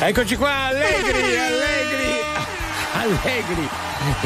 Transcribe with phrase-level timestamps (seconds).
[0.00, 2.20] Eccoci qua, allegri, allegri,
[2.92, 3.68] allegri.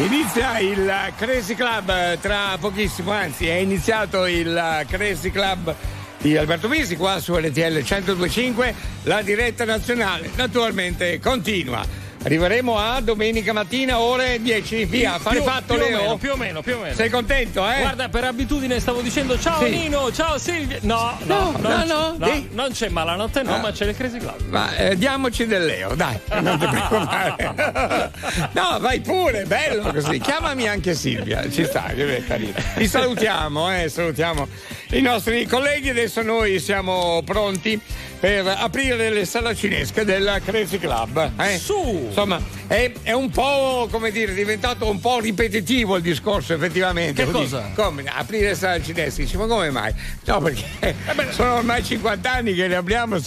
[0.05, 5.75] Inizia il Crazy Club tra pochissimo, anzi è iniziato il Crazy Club
[6.19, 8.75] di Alberto Misi qua su RTL 1025,
[9.05, 11.85] la diretta nazionale naturalmente continua.
[12.25, 14.85] Arriveremo a domenica mattina, ore 10.
[14.85, 15.99] Via, fare fatto, più Leo?
[15.99, 16.95] O meno, più o meno, più o meno.
[16.95, 17.81] Sei contento, eh?
[17.81, 19.71] Guarda, per abitudine stavo dicendo ciao Sì.
[19.71, 20.79] Nino, ciao Silvia.
[20.83, 23.59] No, no, No, non, no, c- no, di- non c'è malanotte, no, Ah.
[23.59, 24.41] ma c'è il Crazy Club.
[24.49, 28.11] Ma eh, diamoci del Leo, dai, non ti preoccupare.
[28.53, 30.19] No, vai pure, bello così.
[30.21, 32.53] Chiamami anche Silvia, ci sta, che è carino.
[32.77, 34.47] Ti salutiamo, eh, salutiamo
[34.91, 35.89] i nostri colleghi.
[35.91, 37.81] Adesso noi siamo pronti
[38.21, 41.33] per aprire le cinesche del Crazy Club.
[41.41, 41.59] Eh?
[41.59, 42.11] Su!
[42.13, 47.25] Insomma, è, è un po', come dire, diventato un po' ripetitivo il discorso, effettivamente.
[47.25, 47.71] Che cosa?
[47.75, 48.05] Come?
[48.07, 49.23] Aprire le cinesche?
[49.23, 49.95] Dici, ma come mai?
[50.27, 50.95] No, perché
[51.31, 53.19] sono ormai 50 anni che ne abbiamo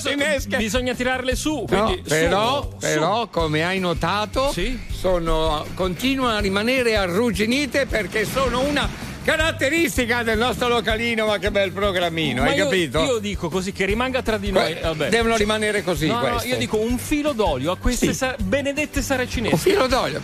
[0.00, 0.56] cinesche.
[0.56, 1.64] bisogna tirarle su.
[1.68, 4.76] No, però, su, però, come hai notato, Sì.
[4.90, 8.88] sono, continuano a rimanere arrugginite perché sono una
[9.30, 13.02] caratteristica del nostro localino, ma che bel programmino, Ma hai io, capito?
[13.04, 14.72] Io dico così che rimanga tra di noi.
[14.72, 15.08] Que- vabbè.
[15.08, 16.48] devono rimanere così No, no, queste.
[16.48, 18.14] io dico un filo d'olio a queste Sì.
[18.14, 19.54] sa- benedette saracinesche.
[19.54, 20.22] Un filo d'olio, Un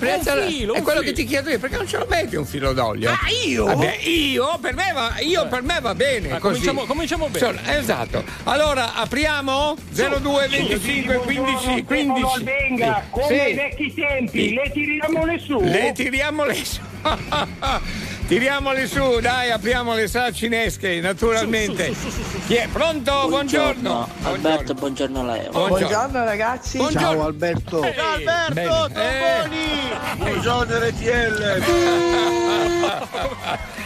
[0.48, 1.12] filo, è un quello filo.
[1.12, 3.10] che ti chiedo io, perché non ce lo metti un filo d'olio?
[3.10, 3.64] Ah, io?
[3.66, 6.32] Vabbè, io per me va, io per me va bene.
[6.32, 6.58] Ah, così.
[6.60, 7.50] cominciamo- cominciamo bene.
[7.50, 8.24] Insomma, esatto.
[8.44, 12.42] Allora apriamo 02 25 15 15.
[12.42, 13.32] Venga, come Sì.
[13.34, 14.54] ai vecchi tempi, Sì.
[14.54, 15.60] le tiriamole su.
[15.62, 16.80] Le tiriamole su.
[18.26, 21.94] tiriamole su, dai, apriamo le cinesche, naturalmente.
[22.46, 22.68] Chi è?
[22.68, 23.26] Pronto?
[23.28, 24.08] Buongiorno.
[24.22, 25.50] Alberto, buongiorno Leo.
[25.50, 26.24] Buongiorno.
[26.24, 26.76] ragazzi.
[26.78, 27.08] Buongiorno.
[27.08, 27.82] Ciao Alberto.
[27.82, 28.88] Alberto,
[30.16, 31.64] Buongiorno RTL.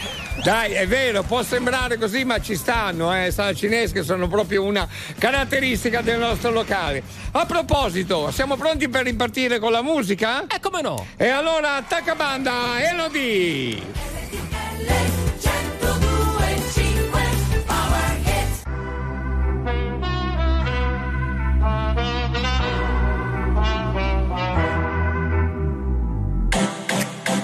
[0.43, 3.31] Dai, è vero, può sembrare così, ma ci stanno, eh.
[3.53, 4.87] Cinesche sono proprio una
[5.19, 7.03] caratteristica del nostro locale.
[7.31, 10.47] A proposito, siamo pronti per ripartire con la musica?
[10.47, 11.05] Eh, come no?
[11.15, 13.83] E allora attacca banda, Elodie!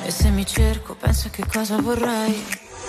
[0.03, 2.65] E se mi cerco, penso che cosa vorrei.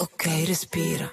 [0.00, 1.12] Ok, respira.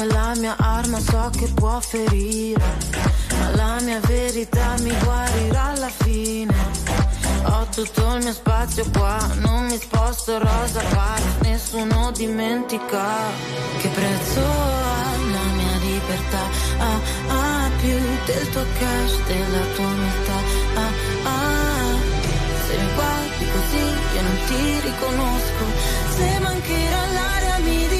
[0.00, 2.64] È la mia arma, so che può ferire.
[3.38, 6.54] Ma la mia verità mi guarirà alla fine.
[7.44, 13.04] Ho tutto il mio spazio qua, non mi sposto rosa pari, nessuno dimentica
[13.80, 16.44] che prezzo ha la mia libertà.
[16.78, 20.38] Ah, ah, più del tuo cash, della tua umiltà.
[20.76, 20.92] Ah,
[21.28, 21.92] ah,
[22.66, 23.84] se mi guardi così
[24.14, 25.64] io non ti riconosco.
[26.16, 27.99] Se mancherà l'aria mi dirò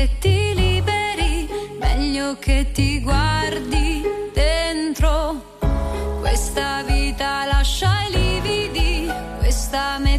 [0.00, 1.46] che ti liberi,
[1.78, 4.02] meglio che ti guardi
[4.32, 5.58] dentro.
[6.20, 10.09] Questa vita lascia i lividi, questa mette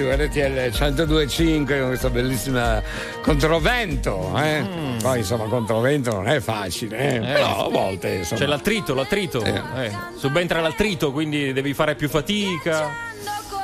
[0.00, 2.82] su RTL 102.5 con questa bellissima
[3.20, 4.64] controvento, eh?
[5.02, 7.20] Poi insomma controvento non è facile, eh?
[7.20, 8.40] però a volte insomma.
[8.40, 9.44] C'è l'attrito, l'attrito.
[9.44, 9.84] Eh.
[9.84, 12.88] Eh, subentra l'attrito, quindi devi fare più fatica.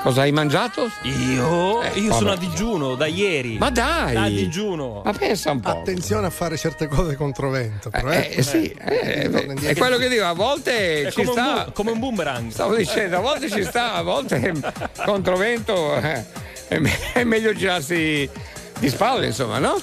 [0.02, 0.88] Cosa hai mangiato?
[1.02, 1.82] Io?
[1.82, 3.58] Eh, Io sono a digiuno da ieri.
[3.58, 4.14] Ma dai!
[4.14, 5.02] A digiuno.
[5.04, 5.70] Ma pensa un po'.
[5.70, 8.34] Attenzione a fare certe cose controvento, però, Eh, eh.
[8.38, 9.66] eh, sì, eh, indietro.
[9.68, 11.64] è quello che dico, a volte È ci come, un sta.
[11.64, 12.50] bu- come un boomerang.
[12.50, 14.52] Stavo dicendo, a volte ci sta, a volte
[15.04, 16.24] controvento eh,
[16.68, 18.28] è, me- è meglio girarsi
[18.78, 19.80] di spalle, insomma, no?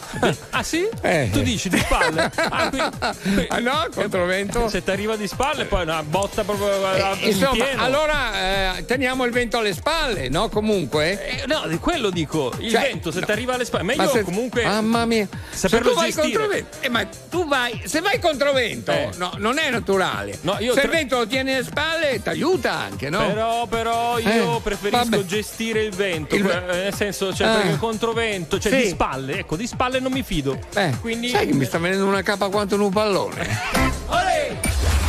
[0.52, 0.88] Ah sì?
[1.02, 1.30] Eh.
[1.32, 2.32] Tu dici di spalle?
[2.36, 4.70] Ah, qui- Ah no, controvento.
[4.70, 7.82] Se ti arriva di spalle, poi una botta proprio eh, Eh, in insomma, pieno.
[7.84, 10.50] allora eh, teniamo il vento alle spalle, no?
[10.50, 11.42] Comunque.
[11.42, 12.54] Eh, no, di quello dico.
[12.60, 13.26] Il Cioè, vento, se no.
[13.26, 13.84] ti arriva alle spalle.
[13.84, 14.64] Meglio se- comunque.
[14.64, 15.28] Mamma mia.
[15.50, 19.10] Se saperlo tu vai controvento, eh, ma tu vai, se vai controvento, Eh.
[19.18, 20.38] no, non è naturale.
[20.42, 23.26] No, io se il tra- vento lo tieni alle spalle, ti aiuta anche, no?
[23.26, 25.26] Però, però io Eh, preferisco vabbè.
[25.26, 27.56] gestire il vento, Il- nel senso, cioè, Ah.
[27.56, 28.83] perché controvento, cioè Sì.
[28.84, 30.60] Di spalle, ecco, di spalle non mi fido.
[30.76, 33.60] Eh, Quindi sai che mi sta venendo una capa quanto in un pallone.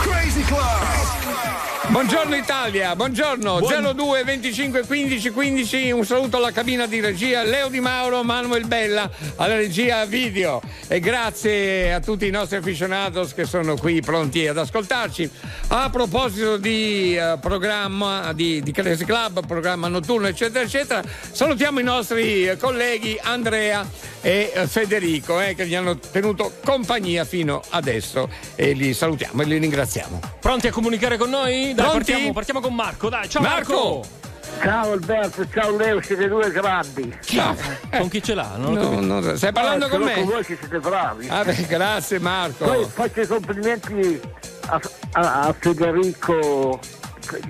[0.01, 1.74] Crazy Club.
[1.87, 7.69] Buongiorno Italia, buongiorno Buon- 02 25 15 15, un saluto alla cabina di regia Leo
[7.69, 13.45] Di Mauro, Manuel Bella alla regia video e grazie a tutti i nostri aficionados che
[13.45, 15.31] sono qui pronti ad ascoltarci.
[15.69, 21.85] A proposito di eh, programma di, di Crazy Club, programma notturno eccetera eccetera, salutiamo i
[21.85, 23.87] nostri eh, colleghi Andrea
[24.21, 29.45] e eh, Federico eh, che gli hanno tenuto compagnia fino adesso e li salutiamo e
[29.45, 30.19] li ringraziamo.
[30.41, 31.74] pronti a comunicare con noi?
[31.75, 33.73] Dai, partiamo, partiamo con Marco, dai, ciao Marco!
[33.73, 34.23] Marco!
[34.63, 37.13] Ciao Alberto, ciao Leo, siete due grandi.
[37.25, 37.57] Ciao.
[37.91, 38.53] Con chi ce l'ha?
[38.57, 40.15] Non No, no, stai parlando Ah, con me?
[40.15, 41.29] Con voi che siete bravi.
[41.29, 42.65] Ah, beh, grazie Marco.
[42.65, 44.21] Poi faccio i complimenti
[44.67, 44.81] a,
[45.13, 46.79] a- a Federico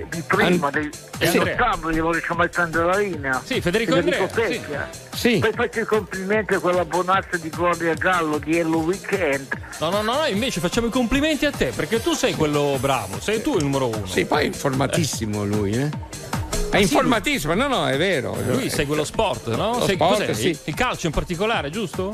[0.09, 1.39] di prima, di, Eh, sì.
[1.39, 3.43] dello stablo, gli voglio mai prendere la linea.
[3.45, 4.35] Sì, Federico Andrea, sì.
[4.35, 4.89] Pecchia.
[5.15, 5.39] Sì.
[5.39, 9.47] Poi faccio i complimenti a quella buonazza di Gloria Gallo di Hello Weekend.
[9.81, 13.21] No, no, no, no, invece facciamo i complimenti a te, perché tu sei quello bravo,
[13.21, 14.07] sei tu il numero uno.
[14.07, 15.91] Sì, poi è informatissimo lui, eh?
[16.71, 18.37] È informatissimo, no, no, è vero.
[18.47, 19.79] Lui segue lo sport, no?
[19.79, 20.49] Lo Sei- sport, sì.
[20.49, 22.13] Il, il calcio in particolare, giusto?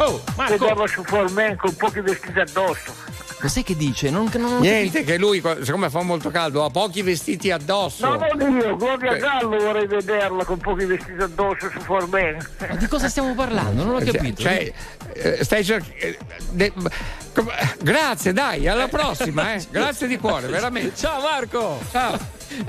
[0.00, 0.58] Oh, Marco!
[0.58, 2.92] Vedevo su Formen con pochi vestiti addosso.
[3.40, 4.10] Cos'è che dice?
[4.10, 8.04] Non, non Niente, che lui, siccome fa molto caldo, ha pochi vestiti addosso.
[8.06, 9.18] No, non io, Gloria Beh.
[9.18, 12.36] Gallo vorrei vederla con pochi vestiti addosso su Formen.
[12.56, 12.76] capito.
[12.76, 13.84] Di cosa stiamo parlando?
[13.84, 14.42] Non ho capito.
[14.42, 14.72] Cioè,
[15.12, 16.90] eh, stai cercando.
[17.82, 19.66] Grazie, dai, alla prossima, eh.
[19.70, 20.92] Grazie di cuore, veramente.
[20.96, 21.80] Ciao Marco!
[21.90, 22.18] Ciao.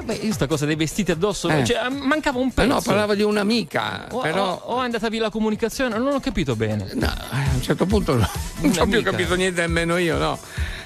[0.03, 1.63] Beh, io sta cosa dei vestiti addosso, Eh.
[1.63, 2.67] cioè, mancava un Ma pezzo.
[2.73, 4.61] no, parlavo di un'amica, o, però.
[4.65, 6.89] o- o è andata via la comunicazione, non ho capito bene.
[6.93, 8.29] No, a un certo punto no.
[8.61, 10.37] non ho più capito niente nemmeno io, no.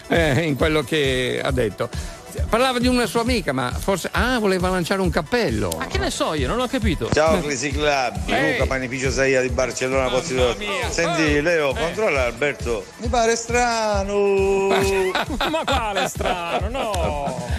[0.07, 1.89] Eh, in quello che ha detto.
[2.49, 4.09] Parlava di una sua amica, ma forse.
[4.11, 5.73] Ah, voleva lanciare un cappello.
[5.77, 7.09] Ma che ne so io, non ho capito.
[7.11, 8.53] Ciao Crazy Club, Ehi.
[8.53, 10.35] Luca Panificio Saia di Barcellona Pozzi.
[10.89, 12.85] Senti Leo, controlla Alberto.
[12.97, 14.67] Mi pare strano.
[15.49, 17.51] Ma quale strano, no!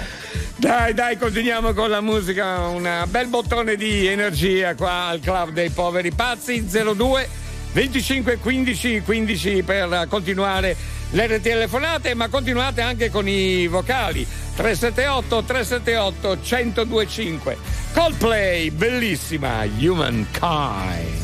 [0.57, 2.67] Dai, dai, continuiamo con la musica.
[2.69, 7.43] Un bel bottone di energia qua al club dei poveri pazzi 02
[7.75, 10.77] 25 15 15 per continuare
[11.11, 17.57] le telefonate, ma continuate anche con i vocali 378 378 1025.
[17.93, 21.24] Coldplay, bellissima, Humankind.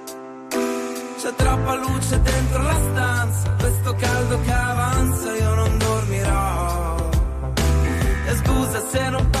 [1.21, 7.09] C'è troppa luce dentro la stanza, questo caldo che avanza, io non dormirò.
[8.25, 9.40] E scusa se non parlo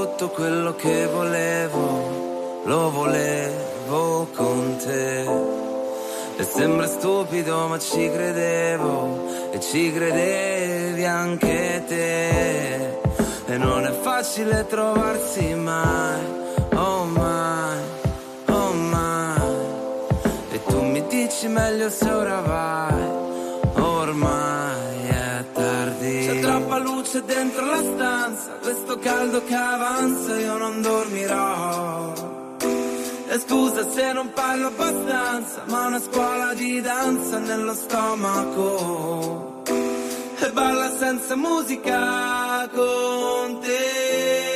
[0.00, 5.26] tutto quello che volevo, lo volevo con te.
[6.38, 12.98] E sembra stupido ma ci credevo e ci credevi anche te.
[13.44, 16.20] E non è facile trovarsi mai,
[16.76, 17.78] oh mai,
[18.46, 19.40] oh mai.
[20.52, 23.04] E tu mi dici meglio se ora vai,
[23.74, 24.69] ormai
[27.12, 32.12] luce dentro la stanza, questo caldo che avanza, io non dormirò.
[33.28, 39.62] E scusa se non parlo abbastanza, ma una scuola di danza nello stomaco.
[40.38, 44.48] E balla senza musica con te.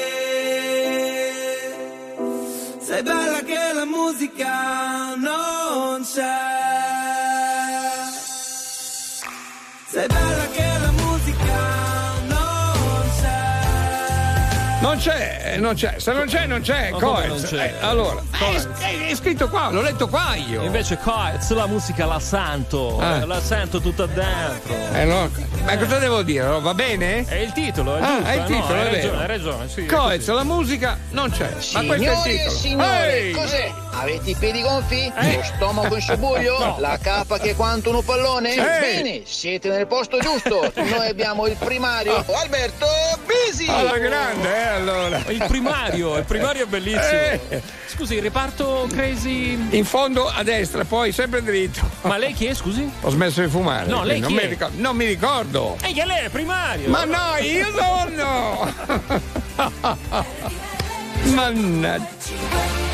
[2.79, 6.54] Sei bella che la musica non c'è.
[14.95, 15.95] Non c'è, eh, non c'è.
[15.99, 16.91] Se non c'è, non c'è.
[16.91, 17.27] Coez.
[17.27, 17.75] non c'è?
[17.81, 20.63] Eh, allora, è, è- è scritto qua, l'ho letto qua io.
[20.63, 23.17] Invece Coez, la musica la sento, Ah.
[23.17, 24.73] eh, la sento tutta dentro.
[24.93, 25.29] Eh, no,
[25.65, 26.47] Ma cosa devo dire?
[26.47, 27.25] No, Va bene?
[27.27, 28.25] È il titolo, è Ah, giusto.
[28.31, 28.95] è il titolo, no, è hai vero.
[28.95, 29.87] ragione, hai ragione, sì.
[29.87, 31.51] Coez, la musica non c'è.
[31.73, 32.57] Ma questo è il Signori e titolo.
[32.59, 33.33] signori, Ehi!
[33.33, 33.73] cos'è?
[33.97, 35.13] Avete i piedi gonfi?
[35.21, 35.37] Eh.
[35.37, 36.59] Lo stomaco in subbuglio?
[36.65, 36.77] No.
[36.79, 38.51] La capa che è quanto un pallone?
[38.53, 38.61] Sì.
[38.61, 40.71] Bene, siete nel posto giusto.
[40.77, 42.87] Noi abbiamo il primario Alberto
[43.27, 43.67] Bisi.
[43.69, 45.23] Alla grande, eh, allora.
[45.29, 47.03] Il primario, il primario è bellissimo.
[47.49, 47.63] Eh.
[47.87, 49.59] Scusi, il reparto Crazy.
[49.71, 51.81] In fondo a destra, poi sempre dritto.
[52.03, 52.91] Ma lei chi è, scusi?
[53.01, 53.87] Ho smesso di fumare.
[53.87, 54.49] No, lei non, chi mi è?
[54.49, 55.77] ricordo, non mi ricordo.
[55.83, 56.89] E che lei è primario!
[56.89, 58.73] Ma no, io sono!
[61.35, 62.94] Mannaggia.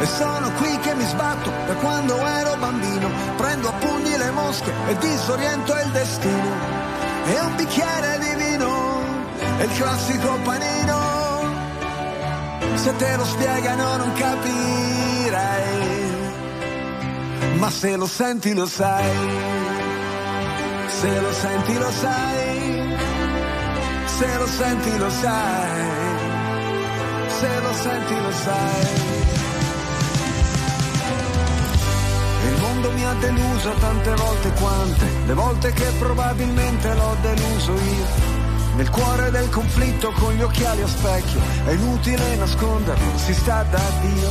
[0.00, 4.72] E sono qui che mi sbatto da quando ero bambino, prendo a pugni le mosche
[4.88, 6.50] e disoriento il destino.
[7.26, 9.00] E un bicchiere di vino,
[9.58, 10.96] è il classico panino.
[12.74, 15.60] Se te lo spiegano non capirai,
[17.58, 19.56] ma se lo senti lo sai.
[21.00, 22.96] Se lo senti lo sai,
[24.06, 25.80] se lo senti lo sai,
[27.28, 29.37] se lo senti lo sai.
[32.98, 38.06] Mi ha deluso tante volte quante, le volte che probabilmente l'ho deluso io.
[38.74, 43.82] Nel cuore del conflitto con gli occhiali a specchio, è inutile nasconderlo, si sta da
[44.00, 44.30] Dio.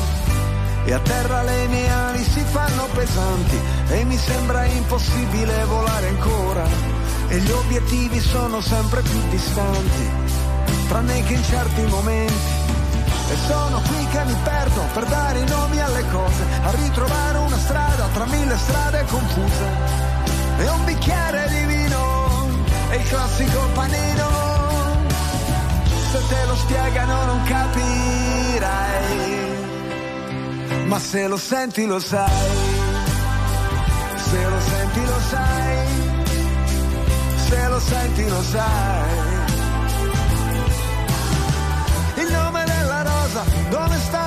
[0.84, 3.58] E a terra le mie ali si fanno pesanti
[3.90, 6.66] e mi sembra impossibile volare ancora.
[7.30, 10.10] E gli obiettivi sono sempre più distanti,
[10.90, 12.66] tranne che in certi momenti.
[13.30, 17.58] E sono qui che mi perdo per dare i nomi alle cose, a ritrovare una
[17.58, 19.68] strada tra mille strade confuse.
[20.60, 22.50] E un bicchiere di vino,
[22.90, 24.46] e il classico panino.
[26.12, 29.38] Se te lo spiegano non capirai
[30.88, 32.50] ma se lo senti lo sai,
[34.16, 35.88] se lo senti lo sai,
[37.48, 39.10] se lo senti lo sai.
[42.16, 44.27] Il nome della rosa, dove sta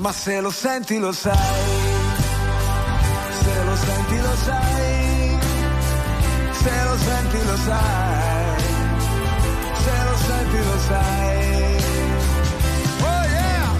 [0.00, 1.34] ma se lo senti lo sai.
[3.42, 5.38] Se lo senti lo sai.
[6.52, 8.62] Se lo senti lo sai.
[9.84, 11.76] Se lo senti lo sai.
[13.00, 13.70] Oh yeah!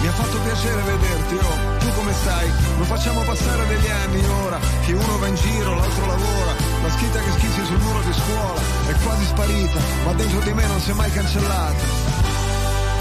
[0.00, 1.78] Mi ha fatto piacere vederti oh.
[1.78, 2.50] Tu come stai?
[2.78, 6.52] Non facciamo passare degli anni ora che uno va in giro, l'altro lavora,
[6.82, 10.66] la scritta che schizzi sul muro di scuola è quasi sparita, ma dentro di me
[10.66, 11.84] non si è mai cancellata.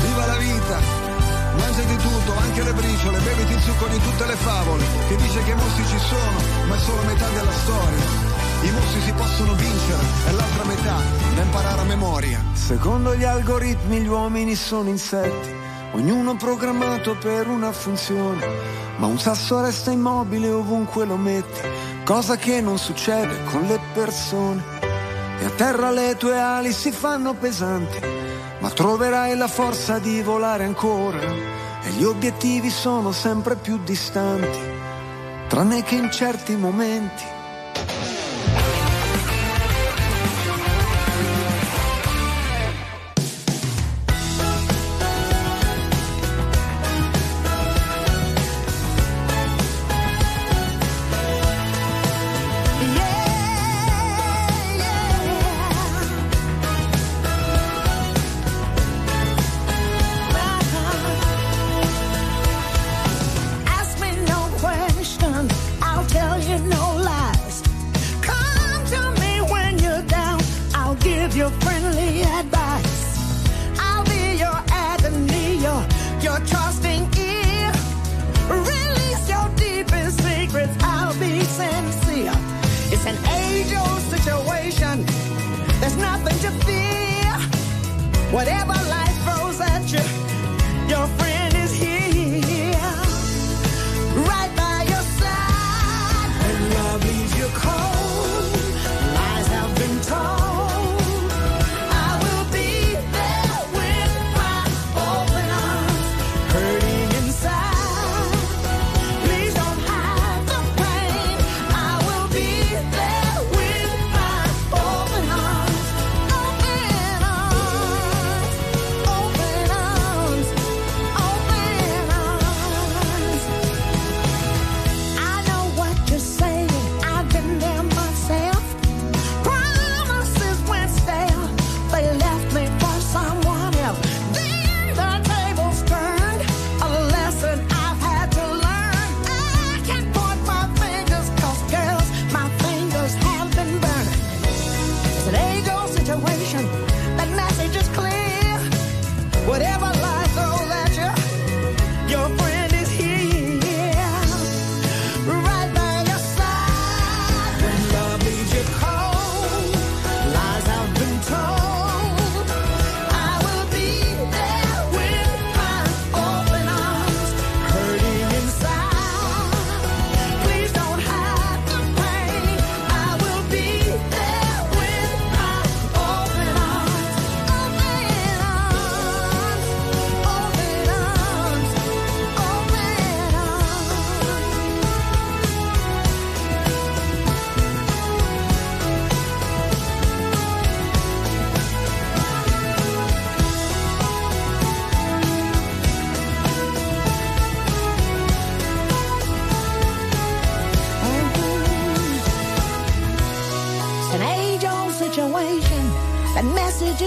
[0.01, 1.08] Viva la vita!
[1.59, 5.51] Mangiati tutto, anche le briciole, beviti il succo di tutte le favole, che dice che
[5.51, 8.03] i mostri ci sono, ma è solo metà della storia.
[8.61, 10.97] I mostri si possono vincere, e l'altra metà
[11.35, 12.43] da imparare a memoria.
[12.53, 18.45] Secondo gli algoritmi gli uomini sono insetti ognuno programmato per una funzione,
[18.97, 21.61] ma un sasso resta immobile ovunque lo metti,
[22.03, 24.63] cosa che non succede con le persone.
[25.39, 27.99] E a terra le tue ali si fanno pesanti,
[28.59, 31.19] ma troverai la forza di volare ancora,
[31.81, 34.59] e gli obiettivi sono sempre più distanti,
[35.47, 37.38] tranne che in certi momenti.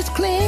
[0.03, 0.42] Is clear.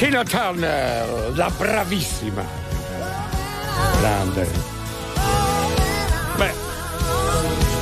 [0.00, 2.42] Tina Turner, la bravissima.
[4.00, 4.48] Grande.
[6.36, 6.52] Beh,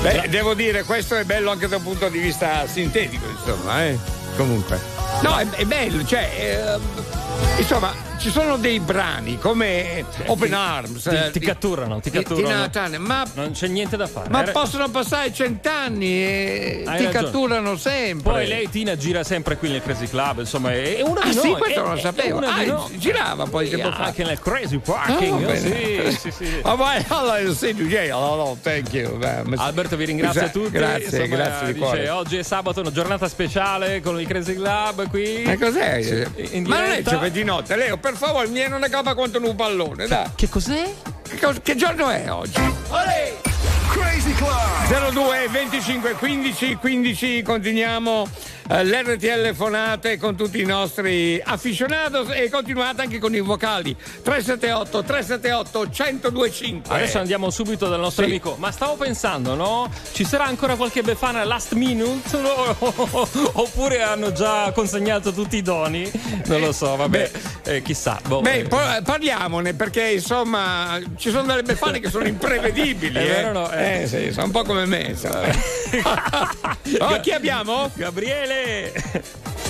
[0.03, 3.97] beh, devo dire, questo è bello anche da un punto di vista sintetico, insomma, eh.
[4.37, 4.81] Comunque.
[5.23, 6.29] No, è, è bello, cioè.
[6.75, 6.83] ehm,
[7.57, 11.03] insomma, ci sono dei brani come Open Arms.
[11.05, 12.47] Ti, eh, ti di- catturano, ti di catturano.
[12.49, 14.29] Tina Turner, ma Non c'è niente da fare.
[14.29, 17.25] ma possono passare cent'anni e hai ti ragione.
[17.25, 18.33] catturano sempre.
[18.33, 21.49] Poi lei Tina gira sempre qui nel Crazy Club, insomma, è una Ah di sì,
[21.51, 21.59] noi.
[21.61, 22.39] questo è- non lo sapevo.
[22.39, 22.99] Ah, di noi.
[22.99, 24.05] girava poi tempo fa.
[24.05, 25.41] anche nel Crazy Parking.
[25.45, 26.11] va sì, bene.
[26.13, 26.47] sì, sì.
[26.63, 27.73] Ma vai, allora, sì,
[28.09, 29.19] no, no, thank you.
[29.57, 30.71] Alberto vi ringrazio a tutti.
[30.71, 32.09] Grazie, Insomma, grazie di dice, cuore.
[32.11, 35.43] oggi è sabato, una giornata speciale con il Crazy Club qui.
[35.45, 36.03] Ma cos'è?
[36.03, 39.15] Sì, in Ma non è giovedì di notte, Leo, per favore, mi viene una capa
[39.15, 40.25] quanto un pallone, dai.
[40.35, 40.95] Che cos'è?
[41.23, 42.59] Che, che giorno è oggi?
[43.91, 45.13] Crazy Club.
[45.13, 48.27] 02 25 15 15 continuiamo
[48.71, 55.79] l'RTL fonate con tutti i nostri afficionados e continuate anche con i vocali 378 378
[55.81, 58.31] 1025 Adesso andiamo subito dal nostro Sì.
[58.31, 58.57] amico.
[58.59, 59.91] Ma stavo pensando, no?
[60.13, 62.37] Ci sarà ancora qualche befana last minute?
[62.39, 62.77] no?
[63.53, 66.11] Oppure hanno già consegnato tutti i doni?
[66.47, 67.31] Non lo so, vabbè.
[67.65, 68.21] Eh, chissà.
[68.27, 73.15] Boh, Beh, eh, parliamone perché insomma ci sono delle befane che sono imprevedibili.
[73.19, 73.27] È eh.
[73.27, 73.71] vero no?
[73.73, 74.03] Eh.
[74.03, 75.17] Eh, sì, sono un po' come me.
[77.01, 77.91] oh, chi abbiamo?
[77.95, 78.58] Gabriele!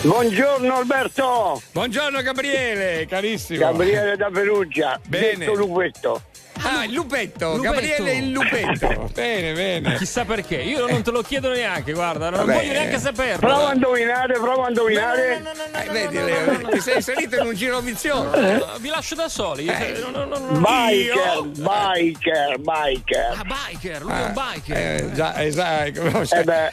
[0.02, 3.58] Buongiorno Alberto, Buongiorno Gabriele, carissimo.
[3.58, 5.36] Gabriele da Perugia, Bene.
[5.44, 6.22] detto Lupetto.
[6.62, 7.72] Ah, il lupetto, Lupetto.
[7.72, 9.10] Gabriele il lupetto.
[9.14, 9.96] bene, bene.
[9.96, 10.56] Chissà perché.
[10.56, 12.58] Io non te lo chiedo neanche, guarda, non Vabbè.
[12.58, 13.38] voglio neanche saperlo.
[13.46, 15.42] Prova a indovinare, prova a indovinare.
[15.84, 18.30] Eh, vedi, Leo, ti sei inserito in un giro vizioso.
[18.40, 19.66] No, Vi lascio da soli.
[19.66, 19.98] Eh.
[20.00, 20.58] No, no, no, no.
[20.60, 23.34] Biker, biker, biker.
[23.38, 24.76] Ah, biker, lui è un biker.
[24.76, 26.24] Eh, già, esatto.
[26.24, 26.70] sai- Eh beh.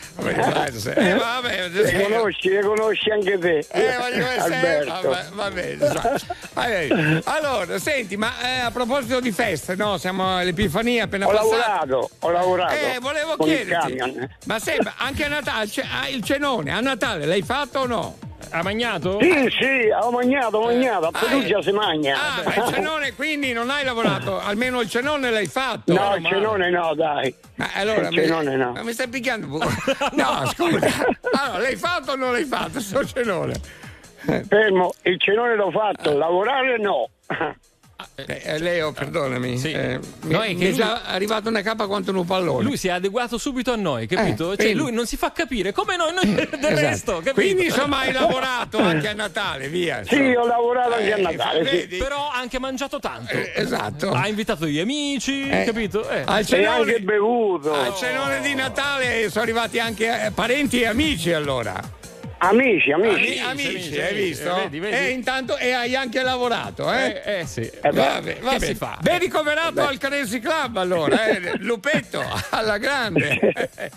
[0.96, 3.66] eh, vabbè, Le conosci, le conosci anche te.
[3.72, 4.56] Eh, voglio essere.
[4.56, 5.10] Alberto.
[5.10, 7.22] Vabbè, va bene.
[7.26, 9.32] Allora, senti, ma eh, a proposito di
[9.76, 9.98] feste, no?
[9.98, 11.56] Siamo all'Epifania appena Ho passata.
[11.86, 12.74] lavorato, ho lavorato.
[12.74, 17.42] Eh, volevo chiederti, ma sembra anche a Natale, ce- ah, il cenone, a Natale l'hai
[17.42, 18.18] fatto o no?
[18.52, 19.18] Ha magnato?
[19.22, 21.64] Sì, sì, ho mangiato, ho mangiato, a Ah, Perugia eh.
[21.64, 22.14] si mangia.
[22.16, 25.92] Ah, ma il cenone quindi non hai lavorato, almeno il cenone l'hai fatto.
[25.92, 27.34] No, il ma- cenone no, dai.
[27.56, 28.72] Ma allora, il cenone no.
[28.74, 29.66] ma mi stai picchiando pure?
[30.14, 30.88] No, scusa.
[31.32, 33.56] Allora, l'hai fatto o non l'hai fatto, sto cenone?
[34.48, 37.10] Fermo, il cenone l'ho fatto, lavorare no.
[38.16, 39.58] Eh, eh, Leo, perdonami.
[39.58, 39.72] Sì.
[39.72, 42.64] eh, mi, No, è mi che è lui- già arrivato una capa quanto un pallone.
[42.64, 44.54] Lui si è adeguato subito a noi, capito?
[44.54, 46.76] Eh, cioè, lui non si fa capire come noi, noi del Esatto.
[46.76, 47.34] resto, capito?
[47.34, 50.04] Quindi insomma hai lavorato anche a Natale, via.
[50.06, 50.40] Sì, insomma.
[50.42, 51.76] ho lavorato anche a Eh, Natale, sì.
[51.76, 51.98] vedi?
[51.98, 53.34] Però ha anche mangiato tanto.
[53.34, 54.12] Eh, esatto.
[54.12, 55.64] Ha invitato gli amici, Eh.
[55.66, 56.08] capito?
[56.10, 56.24] Eh.
[56.26, 57.74] Al E cenone, anche bevuto.
[57.74, 61.74] al cenone di Natale sono arrivati anche eh, parenti e amici allora.
[62.38, 63.40] Amici, amici.
[63.40, 64.56] Ami- amici, amici, hai visto?
[64.56, 64.96] eh, vedi, vedi.
[64.96, 67.22] E intanto e hai anche lavorato, eh?
[67.26, 67.62] Eh, eh, sì.
[67.62, 68.60] Eh Vabbè, vabbè.
[68.60, 68.98] si fa?
[69.02, 71.58] Ben ricoverato al Crazy Club allora, eh?
[71.60, 73.40] Lupetto, alla grande.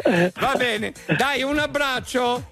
[0.39, 2.51] Va bene, dai un abbraccio.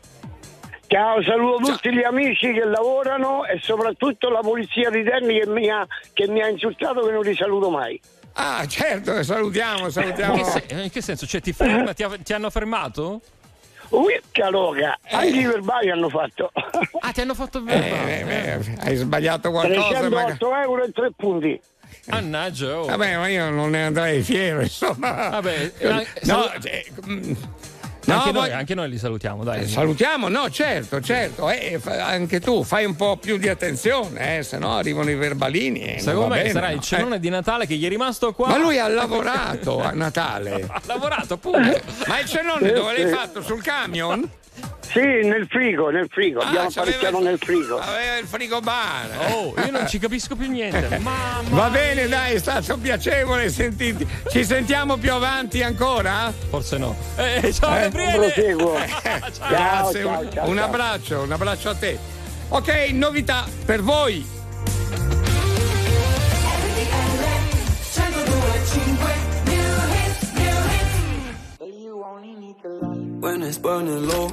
[0.88, 5.68] Ciao, saluto tutti gli amici che lavorano e soprattutto la polizia di Terni che mi
[5.70, 7.98] ha, che mi ha insultato che non li saluto mai.
[8.34, 10.34] Ah, certo, salutiamo, In salutiamo.
[10.34, 11.26] che, se- in che senso?
[11.26, 13.20] Cioè, ti, ferma, ti, ha- ti hanno fermato?
[13.90, 16.50] Uicca loca, anche i verbali hanno fatto.
[17.00, 18.28] Ah, ti hanno fatto Eh, bene.
[18.28, 20.02] eh, eh, hai sbagliato qualcosa.
[20.08, 20.36] magari.
[20.36, 21.60] 308 euro e 3 punti.
[22.06, 22.84] Mannaggia, oh.
[22.86, 25.28] Vabbè, ma io non ne andrei fiero, insomma.
[25.30, 27.32] Vabbè, no, eh, salu- cioè, mm,
[28.06, 29.62] no, anche, noi, anche noi li salutiamo, dai.
[29.62, 31.48] Eh, Salutiamo, no, certo, certo.
[31.50, 35.14] Eh, fa- anche tu fai un po' più di attenzione, eh, se no arrivano i
[35.14, 36.00] verbalini.
[36.00, 36.74] Secondo me bene, sarà no?
[36.74, 38.48] il cenone di Natale che gli è rimasto qua.
[38.48, 38.50] Eh.
[38.50, 40.64] Ma lui ha lavorato a Natale.
[40.68, 41.80] ha lavorato, appunto.
[42.06, 43.42] Ma il cenone dove l'hai fatto?
[43.42, 44.28] Sul camion?
[44.80, 46.40] Sì, nel frigo, nel frigo.
[46.40, 46.68] Ah, Abbiamo
[47.18, 47.78] il- nel frigo.
[47.78, 49.08] Aveva il frigo bar.
[49.32, 50.96] Oh, io non ci capisco più niente.
[51.02, 54.06] Mamma Va bene, dai, è stato piacevole sentirti.
[54.30, 56.32] Ci sentiamo più avanti ancora?
[56.48, 56.96] Forse no.
[57.16, 58.32] Eh, ciao Eh, Gabriele.
[58.32, 58.72] proseguo.
[59.48, 60.64] Grazie, ciao, un, ciao, un ciao.
[60.64, 61.98] abbraccio, un abbraccio a te.
[62.48, 64.24] Ok, novità per voi.
[73.20, 74.28] When it's burning low.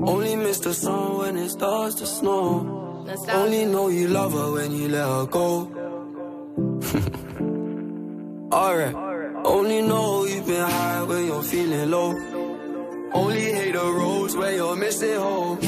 [0.00, 3.04] Only miss the sun when it starts to snow.
[3.28, 5.70] Only know you love her when you let her go.
[8.52, 8.94] Alright.
[9.44, 12.14] Only know you've been high when you're feeling low.
[13.12, 15.58] Only hate the roads where you're missing home.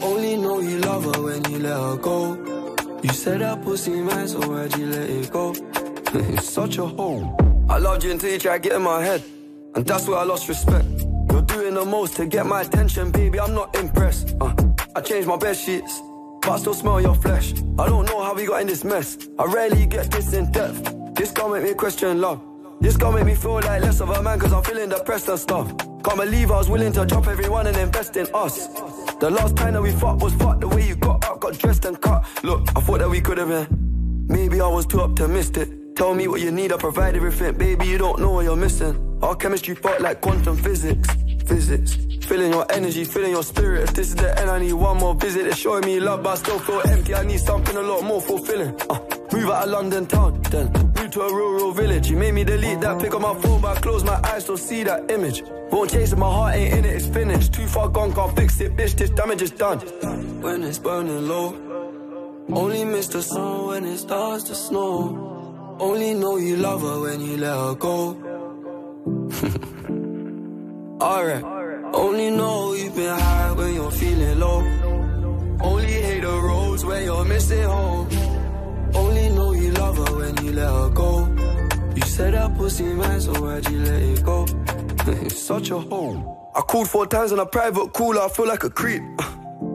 [0.00, 2.74] Only know you love her when you let her go.
[3.02, 5.52] You said that pussy man, so why'd you let it go?
[6.14, 7.36] it's such a hole.
[7.68, 9.22] I loved you until you tried getting my head.
[9.74, 10.86] And that's where I lost respect.
[11.34, 13.40] You're doing the most to get my attention, baby.
[13.40, 14.36] I'm not impressed.
[14.40, 14.54] Uh,
[14.94, 16.00] I changed my bed sheets,
[16.40, 17.54] but I still smell your flesh.
[17.76, 19.18] I don't know how we got in this mess.
[19.36, 20.94] I rarely get this in depth.
[21.16, 22.40] This gon' make me question love.
[22.80, 25.36] This gon' make me feel like less of a man, cause I'm feeling depressed and
[25.36, 25.76] stuff.
[26.04, 28.68] Can't believe I was willing to drop everyone and invest in us.
[29.18, 31.84] The last time that we fought was fucked the way you got up, got dressed
[31.84, 32.24] and cut.
[32.44, 34.26] Look, I thought that we could have been.
[34.28, 35.68] Maybe I was too optimistic.
[35.96, 37.58] Tell me what you need, I provide everything.
[37.58, 39.18] Baby, you don't know what you're missing.
[39.20, 41.08] Our chemistry fought like quantum physics.
[41.46, 41.98] Physics.
[42.26, 43.82] Feeling your energy, feeling your spirit.
[43.82, 45.46] If this is the end, I need one more visit.
[45.46, 47.14] It's showing me love, but I still feel empty.
[47.14, 48.74] I need something a lot more fulfilling.
[48.88, 48.98] Uh,
[49.30, 52.08] move out of London town, then move to a rural village.
[52.08, 54.56] You made me delete that pick on my phone, but I close my eyes, don't
[54.56, 55.42] see that image.
[55.70, 57.52] Won't chase it, my heart ain't in it, it's finished.
[57.52, 58.94] Too far gone, can't fix it, bitch.
[58.96, 59.80] This damage is done.
[60.40, 61.74] When it's burning low.
[62.48, 65.76] Only miss the sun when it starts to snow.
[65.78, 68.16] Only know you love her when you let her go.
[71.04, 71.44] Alright.
[71.92, 74.60] Only know you've been high when you're feeling low.
[75.60, 78.08] Only hate the roads when you're missing home.
[78.94, 81.28] Only know you love her when you let her go.
[81.94, 84.46] You said that pussy man, so why'd you let it go?
[85.26, 86.50] it's such a hole.
[86.56, 89.02] I called four times on a private cooler, I feel like a creep.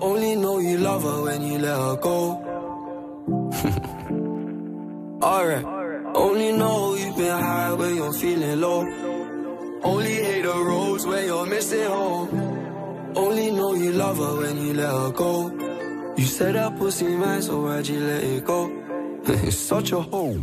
[0.00, 2.32] Only know you love her when you let her go.
[5.22, 5.64] Alright.
[6.14, 8.80] Only know you've been high when you're feeling low.
[9.82, 12.28] Only hate the roads where you're missing home.
[13.14, 15.50] Only know you love her when you let her go.
[16.16, 18.70] You said that pussy man, so why'd you let it go?
[19.26, 20.42] it's such a hole.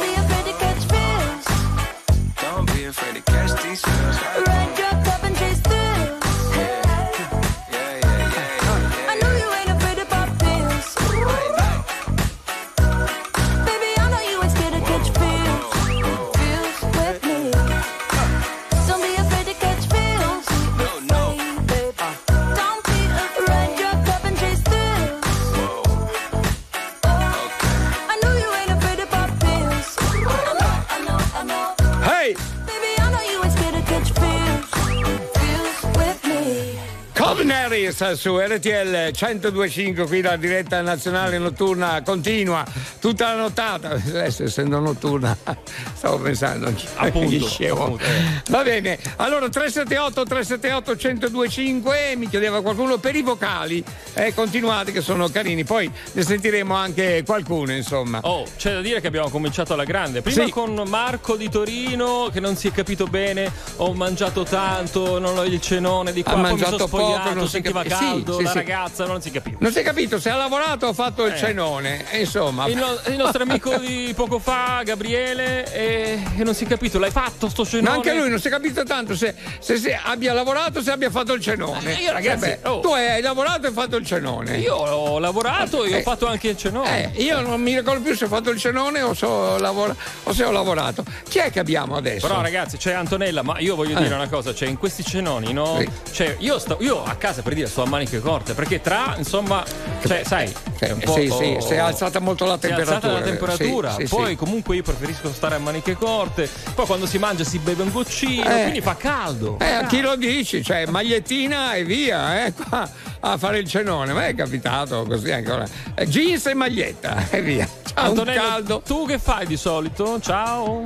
[37.71, 42.65] Harris su RTL 1025 qui la diretta nazionale notturna continua.
[42.99, 43.91] Tutta la nottata.
[43.91, 45.35] Adesso essendo notturna
[45.95, 48.03] stavo pensando Appunto, appunto,
[48.49, 53.81] va bene allora 378 378 1025 mi chiedeva qualcuno per i vocali.
[54.15, 55.63] Eh, continuate che sono carini.
[55.63, 58.19] Poi ne sentiremo anche qualcuno insomma.
[58.23, 60.21] Oh, c'è da dire che abbiamo cominciato alla grande.
[60.21, 60.51] Prima Sì.
[60.51, 65.43] con Marco di Torino che non si è capito bene, ho mangiato tanto, non ho
[65.45, 68.09] il cenone di qua, Ha poi mi mangiato sono poco, non si sentiva capi- sì,
[68.11, 68.55] caldo, sì, la sì.
[68.57, 69.57] ragazza non si capiva.
[69.59, 71.37] non si è capito se ha lavorato o ha fatto il Eh.
[71.37, 76.53] cenone e insomma Il, no- il nostro amico di poco fa, Gabriele, e, e non
[76.53, 77.89] si è capito, l'hai fatto sto cenone?
[77.89, 80.91] Ma anche lui non si è capito tanto se, se- se abbia lavorato o se
[80.91, 81.97] abbia fatto il cenone.
[81.97, 82.79] Eh, io, ragazzi, Eh beh, oh.
[82.79, 84.57] Tu hai lavorato e hai fatto il cenone.
[84.57, 85.97] Io ho lavorato e Eh.
[85.97, 87.13] ho fatto anche il cenone.
[87.13, 89.95] Eh, io non mi ricordo più se ho fatto il cenone o se ho, lavora-
[90.23, 91.03] o se ho lavorato.
[91.27, 92.27] Chi è che abbiamo adesso?
[92.27, 94.01] Però ragazzi c'è Antonella, ma io voglio Eh.
[94.03, 95.77] dire una cosa, cioè in questi cenoni, no?
[95.79, 95.89] Sì.
[96.11, 99.63] Cioè io, sto, io a casa per dire sto a maniche corte, perché tra, insomma,
[100.05, 101.13] cioè sai, è un po'...
[101.13, 102.95] sì, sì, si è alzata molto la si è temperatura.
[102.95, 104.35] alzata la temperatura, Sì, sì, poi sì.
[104.35, 108.49] comunque io preferisco stare a maniche corte, poi quando si mangia si beve un goccino,
[108.49, 108.61] Eh.
[108.61, 109.57] quindi fa caldo.
[109.59, 110.63] Eh, a chi lo dici?
[110.63, 112.89] Cioè, magliettina e via, eh, qua
[113.23, 114.13] a fare il cenone.
[114.13, 115.65] Ma è capitato così ancora.
[115.95, 117.67] Eh, jeans e maglietta e via.
[117.93, 118.81] Ciao, un Antonella, caldo.
[118.85, 120.19] tu che fai di solito?
[120.19, 120.81] Ciao.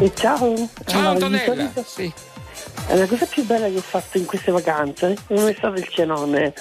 [0.00, 0.68] E ciao.
[0.86, 1.70] Ciao Antonella.
[1.86, 2.12] Sì.
[2.86, 5.88] È la cosa più bella che ho fatto in queste vacanze non è stato il
[5.88, 6.52] cenone,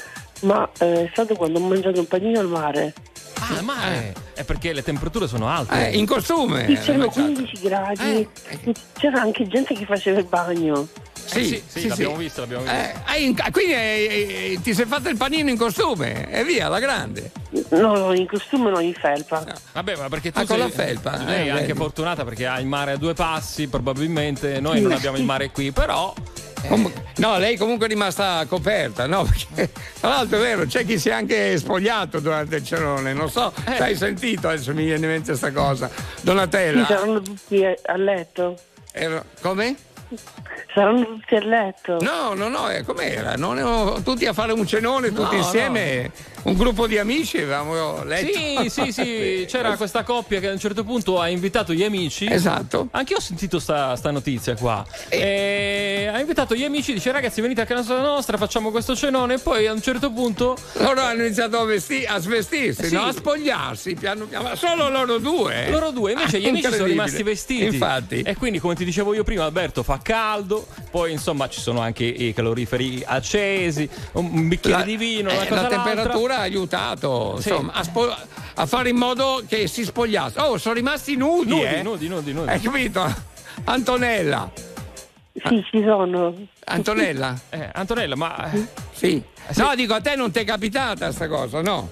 [0.42, 2.94] ma eh, è stato quando ho mangiato un panino al mare.
[3.40, 5.90] Ah, ma è, è perché le temperature sono alte.
[5.90, 6.66] Eh, in costume.
[6.68, 7.32] Sì, c'erano mangiato.
[7.34, 10.88] 15 gradi, Eh, c'era anche gente che faceva il bagno.
[11.34, 12.78] Eh sì, sì, l'abbiamo visto, l'abbiamo visto.
[12.78, 16.66] Eh, hai in- quindi eh, eh, ti sei fatto il panino in costume e via,
[16.68, 17.32] alla grande.
[17.70, 19.46] No, no, in costume no, in felpa.
[19.74, 21.18] Vabbè, ma perché tu Ah, con sei, la felpa?
[21.24, 24.60] Lei Eh, è anche fortunata perché ha il mare a due passi, probabilmente.
[24.60, 26.14] Noi non abbiamo il mare qui, però.
[26.68, 29.24] Com- no, lei comunque è rimasta coperta, no?
[29.50, 33.32] Perché tra l'altro è vero, c'è chi si è anche spogliato durante il cenone, non
[33.32, 33.82] so Eh.
[33.82, 35.90] hai sentito, adesso mi viene in mente questa cosa.
[35.90, 36.86] Sì, Donatella.
[36.86, 38.60] saranno tutti a a letto.
[38.92, 39.76] Era- come?
[40.74, 41.98] Saranno tutti a letto.
[42.02, 43.36] No, no, no, eh, com'era?
[43.36, 46.12] Non ero- tutti a fare un cenone, tutti No, insieme,
[46.44, 48.38] un gruppo di amici, avevamo letto.
[48.38, 49.46] Sì, sì, sì.
[49.48, 52.26] C'era questa coppia che a un certo punto ha invitato gli amici.
[52.30, 52.88] Esatto.
[52.92, 54.86] Anche io ho sentito sta, sta notizia qua.
[55.10, 59.36] E ha invitato gli amici, dice ragazzi venite a casa nostra, facciamo questo cenone.
[59.36, 60.56] E poi a un certo punto.
[60.74, 62.94] Loro hanno iniziato a, vesti- a svestirsi, Sì.
[62.94, 63.04] no?
[63.04, 65.68] a spogliarsi piano piano, ma solo loro due.
[65.68, 65.72] eh?
[65.72, 67.04] Loro due, invece Ah, gli amici sono incredibile.
[67.06, 67.64] rimasti vestiti.
[67.66, 68.22] Infatti.
[68.22, 70.66] E quindi, come ti dicevo io prima, Alberto, fa caldo.
[70.90, 75.56] Poi, insomma, ci sono anche i caloriferi accesi, un, bicchiere La- di vino, eh, la
[75.56, 75.68] l'altra.
[75.84, 77.50] temperatura ha aiutato Sì.
[77.50, 78.16] insomma, a, spo-
[78.56, 80.46] a fare in modo che si spogliassero.
[80.46, 81.82] Oh, sono rimasti nudi, Nudi, eh?
[81.84, 82.50] nudi, nudi, nudi.
[82.50, 83.30] Hai capito?
[83.66, 84.52] Antonella.
[85.34, 86.36] Sì, ci sono.
[86.66, 87.40] Antonella?
[87.50, 88.50] Eh, Antonella, ma.
[88.92, 89.22] Sì.
[89.56, 91.90] No, dico, a te non ti è capitata sta cosa, no?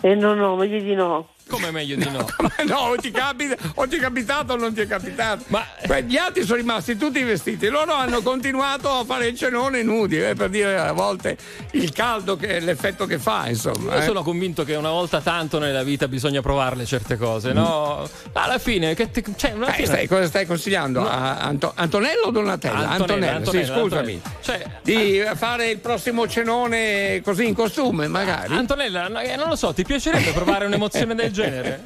[0.00, 1.28] E no, no, meglio di no.
[1.48, 2.26] Come meglio di no?
[2.66, 5.44] no, o ti, capita, o ti è capitato o non ti è capitato.
[5.48, 5.64] Ma
[6.00, 7.68] gli altri sono rimasti tutti vestiti.
[7.68, 11.36] Loro hanno continuato a fare il cenone nudi, eh, per dire a volte
[11.72, 13.94] il caldo che l'effetto che fa, insomma.
[13.96, 14.04] Io eh.
[14.04, 18.08] sono convinto che una volta tanto nella vita bisogna provarle certe cose, no?
[18.32, 21.00] Alla fine, che ti- cioè, alla Eh, fine- stai- cosa stai consigliando?
[21.00, 21.08] No.
[21.08, 22.88] A Anto- Antonello o Donatella?
[22.90, 24.12] Antonella, Antonella, sì, Antonella, scusami.
[24.14, 24.40] Antonella.
[24.40, 28.54] Cioè, di fare il prossimo cenone così in costume, magari.
[28.54, 31.80] Antonella, no, eh, non lo so, ti piacerebbe provare un'emozione del genere?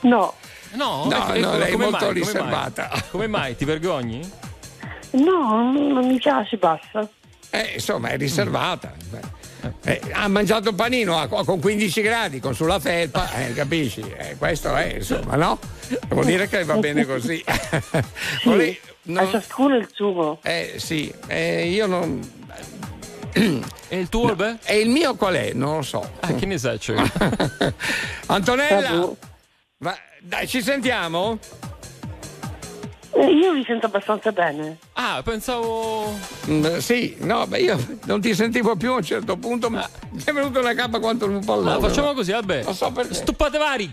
[0.00, 0.34] No,
[0.74, 1.90] No, No, Eh, no, lei è mai?
[1.90, 2.20] molto Come mai?
[2.22, 2.90] riservata.
[3.10, 3.54] Come mai?
[3.56, 4.28] Ti vergogni?
[5.12, 7.06] no, non mi piace, basta.
[7.50, 8.94] Eh, insomma, è riservata.
[9.84, 14.00] Eh, ha mangiato il panino a- con 15 gradi, con sulla felpa, eh, capisci?
[14.00, 15.58] Eh, questo è, insomma, no?
[16.08, 17.44] Vuol dire che va bene così.
[18.42, 18.78] Vuole-
[19.14, 20.38] A ciascuno il suo.
[20.42, 22.20] Eh sì, eh, io non.
[23.34, 24.58] E il tuo, beh?
[24.64, 25.52] E il mio qual è?
[25.54, 26.08] Non lo so.
[26.20, 26.78] Ah, che ne sai?
[26.78, 27.02] Cioè?
[28.26, 29.08] Antonella,
[29.78, 31.38] va- dai, ci sentiamo?
[33.14, 34.78] Eh, Io vi sento abbastanza bene.
[34.94, 36.14] Ah, pensavo.
[36.48, 40.22] Mm, sì, no, beh, io non ti sentivo più a un certo punto, ma mi
[40.24, 42.64] è venuta una cappa quanto un po' Ah, facciamo così, vabbè.
[42.64, 43.14] Non so perché.
[43.14, 43.92] Stuppate vari.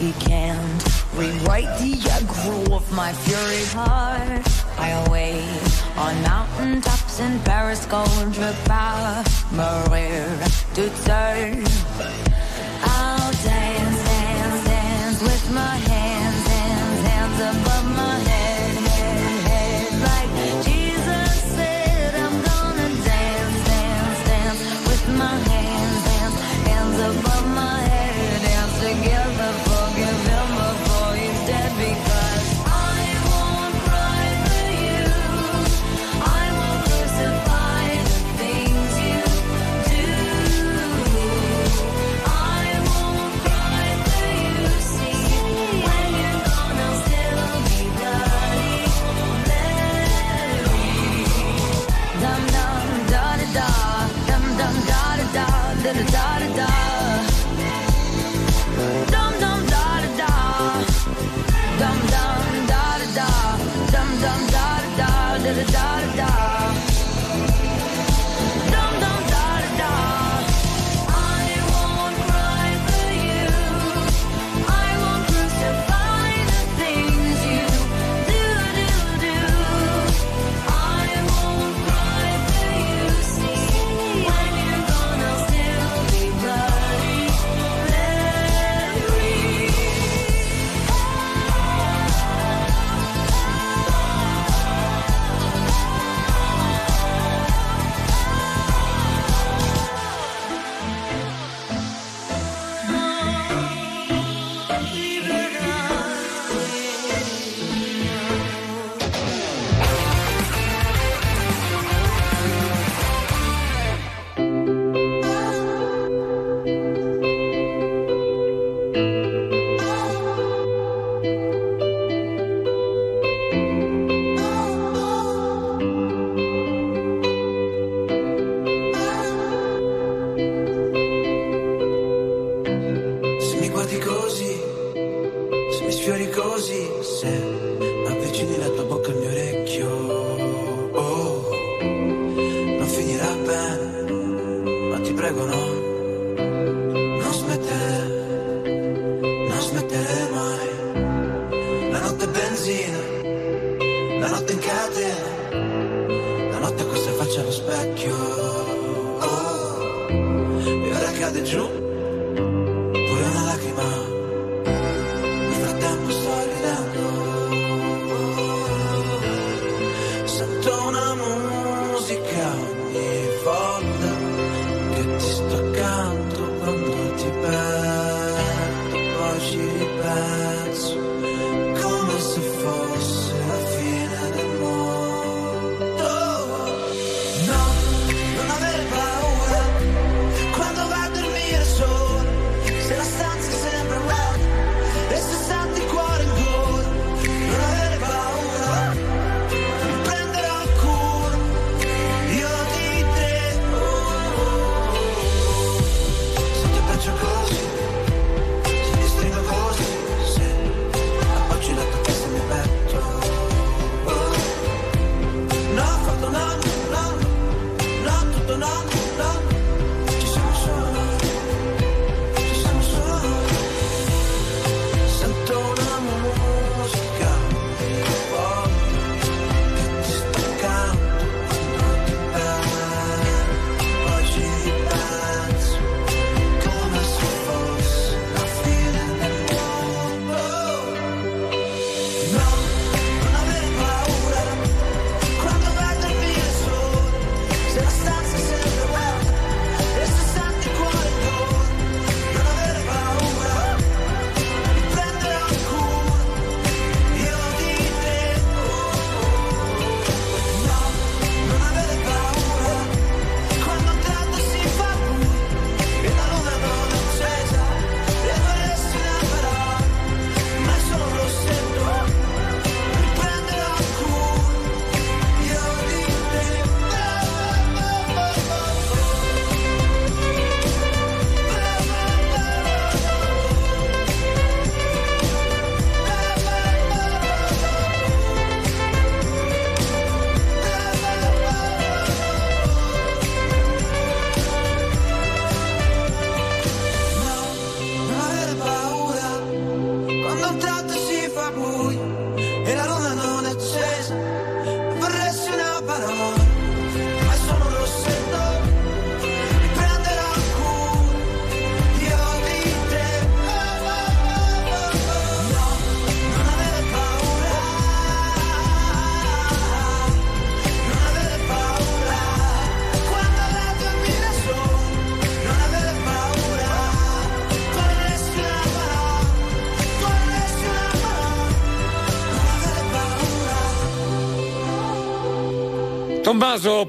[0.00, 0.82] He can't
[1.14, 4.48] rewrite the aggro of my fury heart.
[4.78, 5.44] I wait
[5.98, 8.08] on mountain tops in Paris, gold
[8.64, 8.69] power,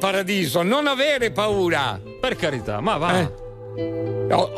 [0.02, 2.02] Paradiso, non avere paura.
[2.20, 3.20] Per carità, ma va.
[3.20, 3.32] Eh?
[4.34, 4.52] Ho,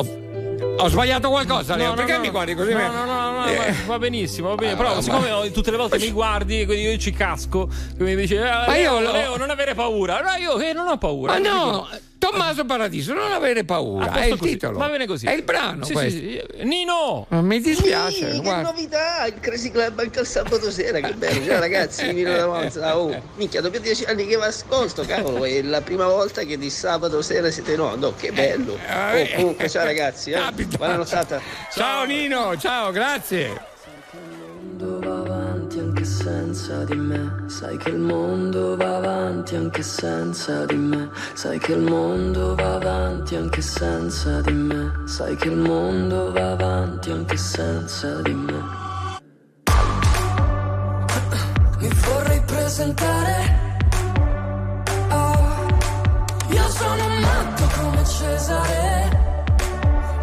[0.78, 1.88] ho- sbagliato qualcosa, Leo?
[1.88, 2.20] No, no, Perché no.
[2.20, 2.72] mi guardi così?
[2.72, 4.72] No, no, no, no, Eh, va, benissimo, va bene.
[4.72, 7.68] Ah, Però, ma- siccome ho- tutte le volte mi guardi, quindi io ci casco,
[7.98, 10.22] mi dici, eh, Ma Leo, Leo, non avere paura.
[10.22, 11.34] No, io che non ho paura.
[11.34, 11.90] Ma no,
[12.34, 14.12] Tommaso Paradiso, non avere paura.
[14.12, 14.52] È il così.
[14.52, 14.80] titolo.
[14.80, 15.28] Va bene così.
[15.28, 16.20] È il brano Sì, questo.
[16.20, 16.64] sì, sì.
[16.64, 17.28] Nino!
[17.30, 21.60] Mi dispiace, Sì, che novità, il Crazy Club anche il sabato sera, che bello, ciao
[21.60, 25.62] ragazzi, di Vino da Monza, oh, minchia, dopo dieci anni che vi ascolto, cavolo, è
[25.62, 29.86] la prima volta che di sabato sera siete no, no, che bello, oh, comunque ciao
[29.86, 30.42] ragazzi, eh.
[30.76, 31.40] buona nottata.
[31.72, 33.62] Ciao Nino, ciao, grazie.
[34.78, 37.23] va avanti anche senza di me.
[37.64, 41.10] Sai che il mondo va avanti anche senza di me.
[41.34, 44.92] Sai che il mondo va avanti anche senza di me.
[45.06, 48.64] Sai che il mondo va avanti anche senza di me.
[51.80, 53.80] Mi vorrei presentare.
[55.10, 55.68] Oh,
[56.50, 59.10] io sono matto come Cesare.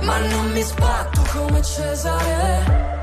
[0.02, 2.99] Ma non mi sbatto come Cesare.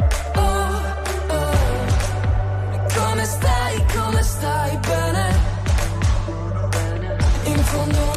[7.69, 8.16] In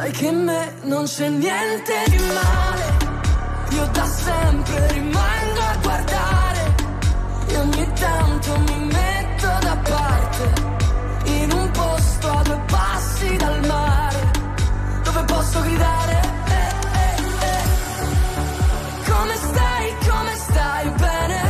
[0.00, 2.84] Sai che in me non c'è niente di male,
[3.68, 6.74] io da sempre rimango a guardare
[7.48, 10.52] e ogni tanto mi metto da parte
[11.24, 14.30] in un posto a due passi dal mare
[15.04, 16.20] dove posso gridare.
[16.46, 17.64] Eh, eh, eh".
[19.10, 21.40] Come stai, come stai bene?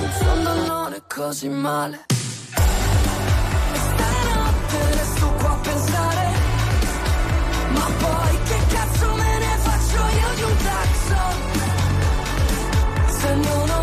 [0.00, 2.15] In non è così male.
[8.44, 11.34] Che cazzo me ne faccio io di un clacson?
[13.06, 13.75] Se non ho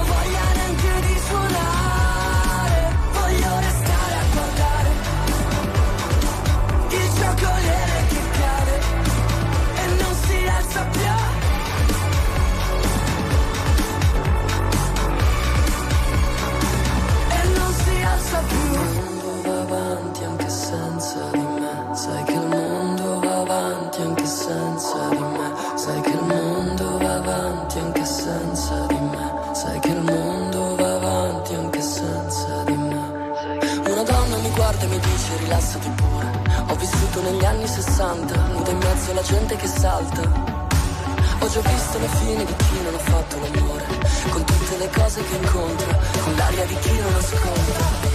[35.04, 36.32] dice rilassati pure.
[36.68, 40.22] Ho vissuto negli anni 60, nuda in mezzo alla gente che salta.
[41.40, 43.86] Ho già visto la fine di chi non ha fatto l'amore,
[44.30, 48.12] con tutte le cose che incontra, con l'aria di chi non ascolta.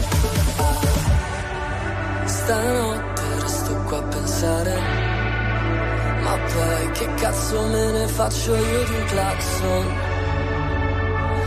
[2.24, 4.80] Stanotte resto qua a pensare,
[6.22, 9.96] ma poi che cazzo me ne faccio io di un clacson?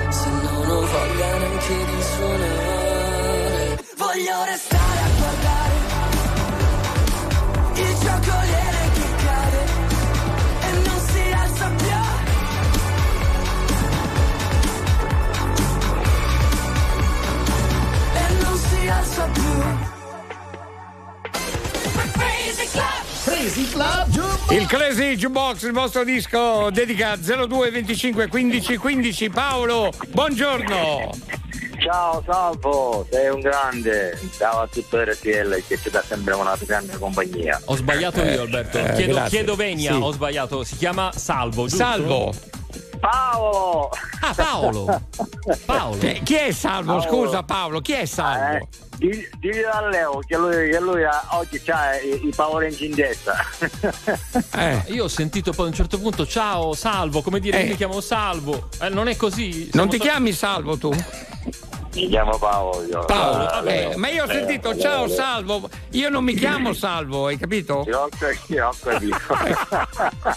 [0.10, 4.81] Se non ho voglia neanche di suonare, voglio restare
[7.76, 9.64] il giocoliere che cade
[10.62, 11.88] e non si alza più.
[18.14, 19.90] E non si alza più.
[23.24, 29.30] Crazy Club Il Crazy Jukebox, il vostro disco dedica 02 25 15 15.
[29.30, 31.10] Paolo, buongiorno.
[31.84, 34.18] Ciao Salvo, sei un grande.
[34.38, 37.60] Ciao a tutto RTL che ci dà sempre una grande compagnia.
[37.66, 38.78] Ho sbagliato io, Alberto.
[38.78, 39.30] eh, chiedo, grazie.
[39.38, 40.00] chiedo venia, Sì.
[40.02, 40.64] ho sbagliato.
[40.64, 41.78] Si chiama Salvo, giusto?
[41.78, 42.34] Salvo.
[43.00, 43.90] Paolo!
[44.22, 45.02] Ah, Paolo.
[45.66, 46.00] Paolo.
[46.02, 46.98] Eh, Chi è Salvo?
[46.98, 47.02] Paolo.
[47.26, 48.58] Scusa Paolo, chi è Salvo?
[48.58, 48.68] Eh,
[48.98, 52.82] di- digli a Leo che lui, che lui ha- oggi ha i, i Power Rangers
[52.82, 53.44] in testa.
[54.56, 54.84] Eh.
[54.94, 57.70] Io ho sentito poi a un certo punto, ciao, Salvo, come dire, Eh.
[57.70, 58.70] mi chiamo Salvo.
[58.80, 59.68] Eh, non è così.
[59.74, 60.92] Non ti so- chiami Salvo tu?
[61.94, 63.04] Mi chiamo Paolo.
[63.06, 65.16] Paolo, Ah, eh, Leo, ma io ho Leo, sentito Leo, ciao Leo.
[65.16, 67.84] Salvo, io non mi chiamo Salvo, hai capito?
[67.88, 68.10] Io ho
[68.80, 69.20] capito.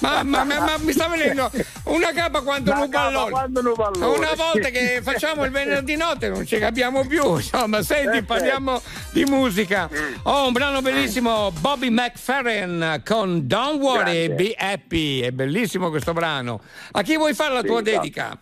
[0.01, 1.51] Ma, ma- ma- ma mi sta venendo
[1.85, 3.31] una capa quanto Una un pallone.
[3.31, 4.17] quanto un pallone.
[4.17, 7.37] Una volta che facciamo il venerdì notte non ci capiamo più.
[7.37, 8.81] Insomma, senti, Eh, parliamo
[9.13, 9.89] di musica.
[9.93, 10.15] Mm.
[10.25, 14.31] Ho un brano bellissimo, Bobby McFerrin con Don't Worry, Grazie.
[14.31, 15.21] Be Happy.
[15.21, 16.61] È bellissimo questo brano.
[16.93, 17.97] A chi vuoi fare la Sì, tua esatto.
[18.01, 18.39] dedica?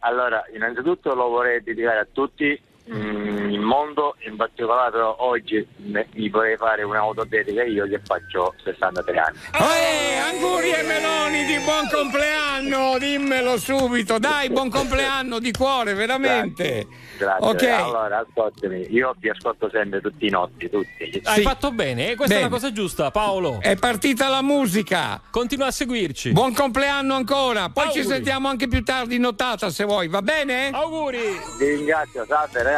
[0.00, 2.60] Allora, innanzitutto lo vorrei dedicare a tutti
[2.92, 9.18] mm, il mondo, in particolare oggi ne- mi vorrei fare un'autodedica io che faccio 63
[9.18, 9.38] anni.
[9.52, 14.18] Eh, auguri e meloni di buon compleanno, dimmelo subito.
[14.18, 16.86] Dai, buon compleanno di cuore, veramente.
[17.18, 17.46] Grazie.
[17.48, 17.62] Ok.
[17.64, 21.20] Allora, ascoltami, io vi ascolto sempre tutti i notti, tutti.
[21.24, 22.48] Hai fatto bene, eh, questa è Bene.
[22.48, 23.58] una cosa giusta, Paolo.
[23.60, 25.20] È partita la musica.
[25.30, 26.32] Continua a seguirci.
[26.32, 27.68] Buon compleanno ancora.
[27.70, 28.14] Poi ci Auguri.
[28.14, 30.70] sentiamo anche più tardi in notata se vuoi, va bene?
[30.72, 31.18] Auguri.
[31.58, 32.77] Vi ringrazio, salve ragazzi.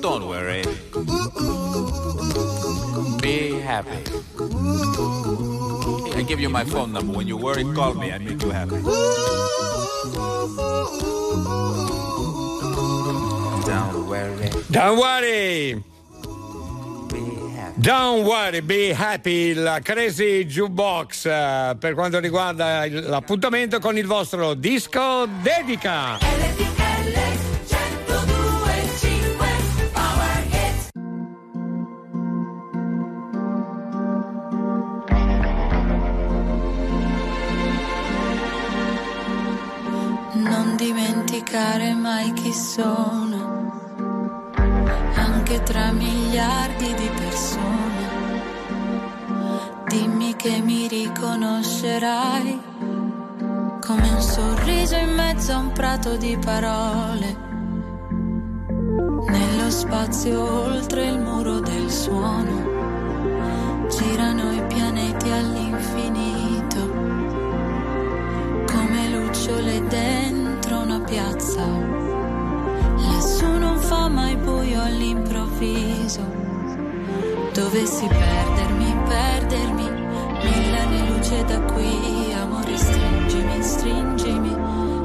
[0.00, 0.62] Don't worry.
[3.20, 4.02] Be happy.
[6.16, 7.12] I give you my phone number.
[7.16, 8.12] When you worry, call me.
[8.12, 8.80] I make you happy.
[13.66, 14.50] Don't worry.
[14.70, 15.84] Don't worry.
[17.80, 24.54] Don't worry, be happy, la Crazy Jukebox eh, per quanto riguarda l'appuntamento con il vostro
[24.54, 26.18] disco dedica.
[26.18, 27.47] Non
[40.78, 43.72] dimenticare mai chi sono,
[45.14, 48.06] anche tra miliardi di persone.
[49.88, 52.60] Dimmi che mi riconoscerai
[53.84, 57.36] come un sorriso in mezzo a un prato di parole.
[59.26, 62.76] Nello spazio oltre il muro del suono
[63.90, 66.80] girano i pianeti all'infinito
[68.64, 70.47] come lucciole dentro
[71.08, 71.64] piazza.
[72.96, 76.22] Lassù non fa mai buio all'improvviso.
[77.52, 79.90] Dovessi perdermi, perdermi,
[80.44, 84.56] mille anni luce da qui, amore stringimi, stringimi,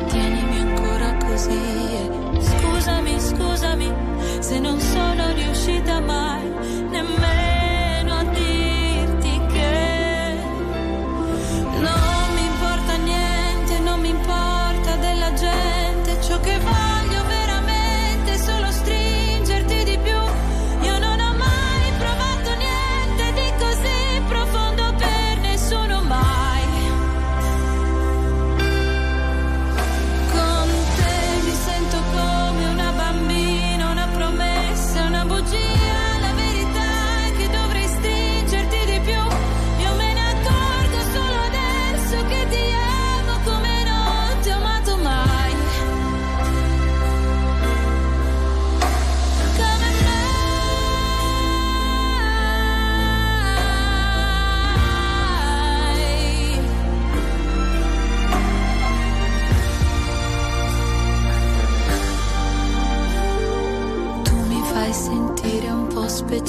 [0.08, 2.12] tienimi ancora così.
[2.40, 3.94] Scusami, scusami,
[4.40, 6.52] se non sono riuscita mai
[6.90, 10.36] nemmeno a dirti che
[11.80, 12.13] non
[16.44, 16.83] gente, ciò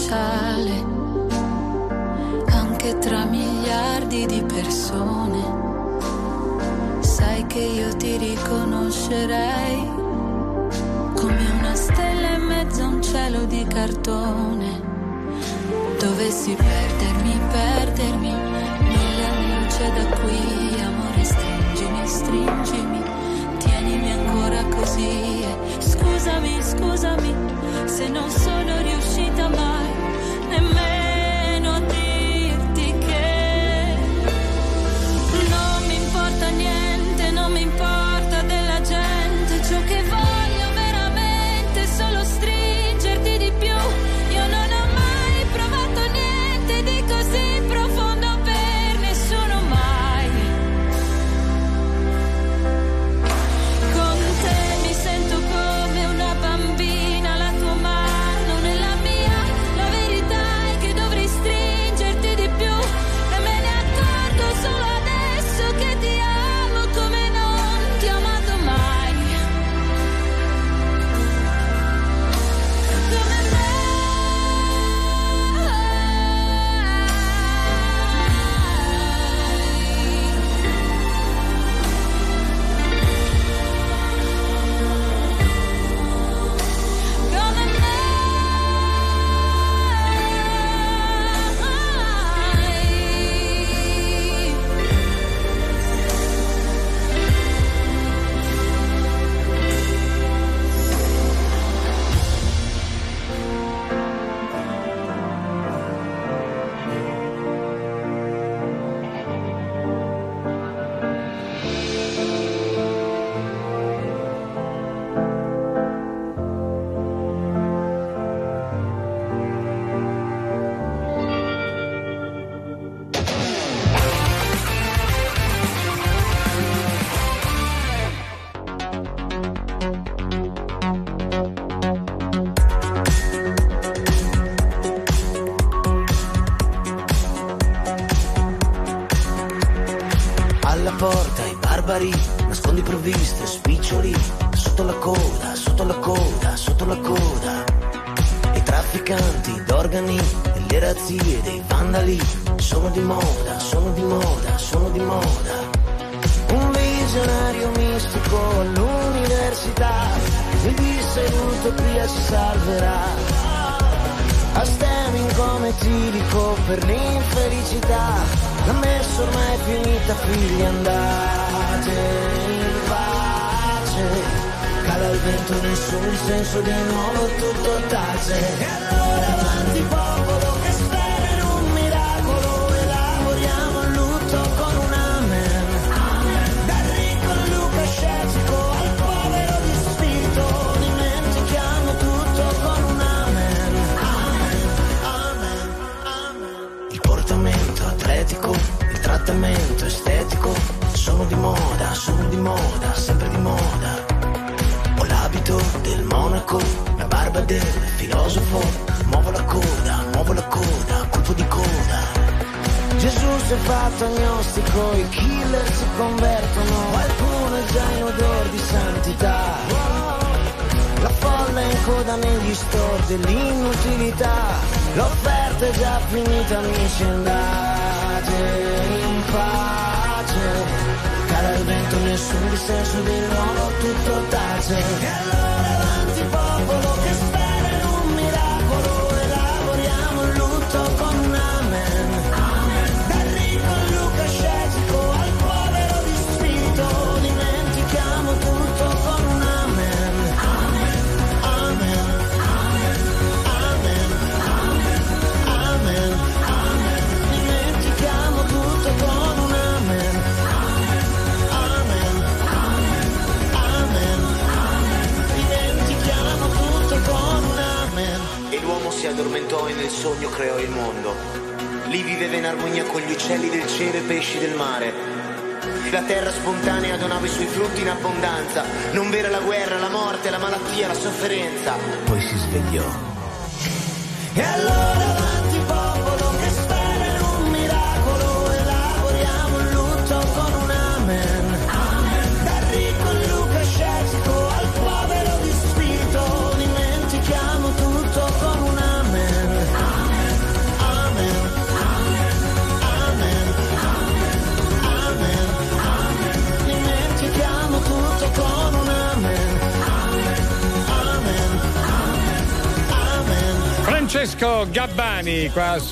[0.04, 0.84] speciale,
[2.50, 5.42] anche tra miliardi di persone.
[7.00, 9.90] Sai che io ti riconoscerei
[11.14, 14.82] come una stella in mezzo a un cielo di cartone.
[15.98, 23.02] Dovessi perdermi, perdermi, anni luce da qui, amore stringimi, stringimi,
[23.58, 25.44] tienimi ancora così.
[25.78, 27.34] Scusami, scusami,
[27.86, 28.43] se non sono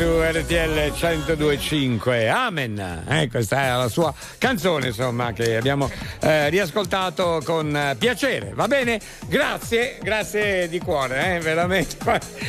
[0.03, 3.05] su RTL 1025 Amen.
[3.07, 5.89] Eh, questa è la sua canzone insomma che abbiamo
[6.21, 8.51] eh, riascoltato con eh, piacere.
[8.53, 9.01] Va bene?
[9.29, 11.97] Grazie grazie di cuore eh, veramente.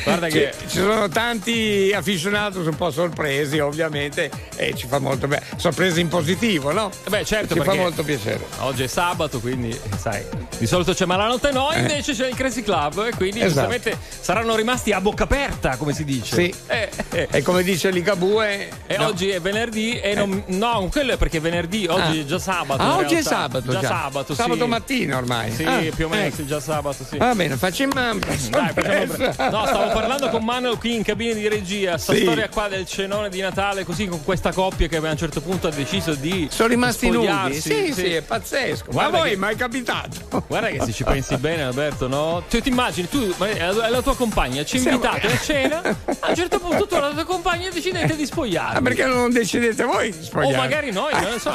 [0.03, 5.27] Guarda ci, che- ci sono tanti aficionados un po' sorpresi ovviamente e ci fa molto
[5.27, 6.89] bene sorpresi in positivo no?
[7.07, 8.43] Beh, certo, ci fa molto piacere.
[8.61, 10.23] Oggi è sabato, quindi sai,
[10.63, 11.79] di solito c'è Malanotte noi, Eh.
[11.79, 13.69] invece c'è il Crazy Club e quindi Esatto.
[13.69, 16.35] giustamente saranno rimasti a bocca aperta, come si dice.
[16.35, 16.53] Sì.
[16.67, 17.27] Eh, eh.
[17.29, 19.07] e come dice Ligabue E no.
[19.07, 22.21] oggi è venerdì e non, no, quello è perché è venerdì, oggi Ah.
[22.21, 22.81] è già sabato.
[22.81, 23.87] Ah, oggi è sabato Già già.
[23.87, 24.69] sabato, Sabato sì.
[24.69, 25.51] mattina ormai.
[25.51, 26.35] Sì, Ah, più o meno, ecco.
[26.37, 27.17] sì, già sabato, sì.
[27.17, 31.47] Va bene, facciamo Dai, facciamo pre- No, stavo parlando con Manuel qui in cabina di
[31.49, 31.97] regia.
[31.97, 32.21] Sta Sì.
[32.21, 35.67] storia qua del cenone di Natale, così con questa coppia che a un certo punto
[35.67, 36.47] ha deciso di.
[36.51, 37.25] Sono rimasti nudi.
[37.27, 37.61] spogliarsi.
[37.61, 38.91] Sì, sì, è pazzesco.
[38.91, 40.45] Ma voi che- mai capitato?
[40.53, 42.43] Guarda che se ci pensi bene, Alberto, no?
[42.47, 45.81] Tu ti immagini, tu e la, la tua compagna ci Siamo- invitate a cena,
[46.19, 48.77] a un certo punto tu e la tua compagna decidete di spogliarvi.
[48.77, 50.57] Ah, perché non decidete voi di O spogliare?
[50.57, 51.51] magari noi, non lo so.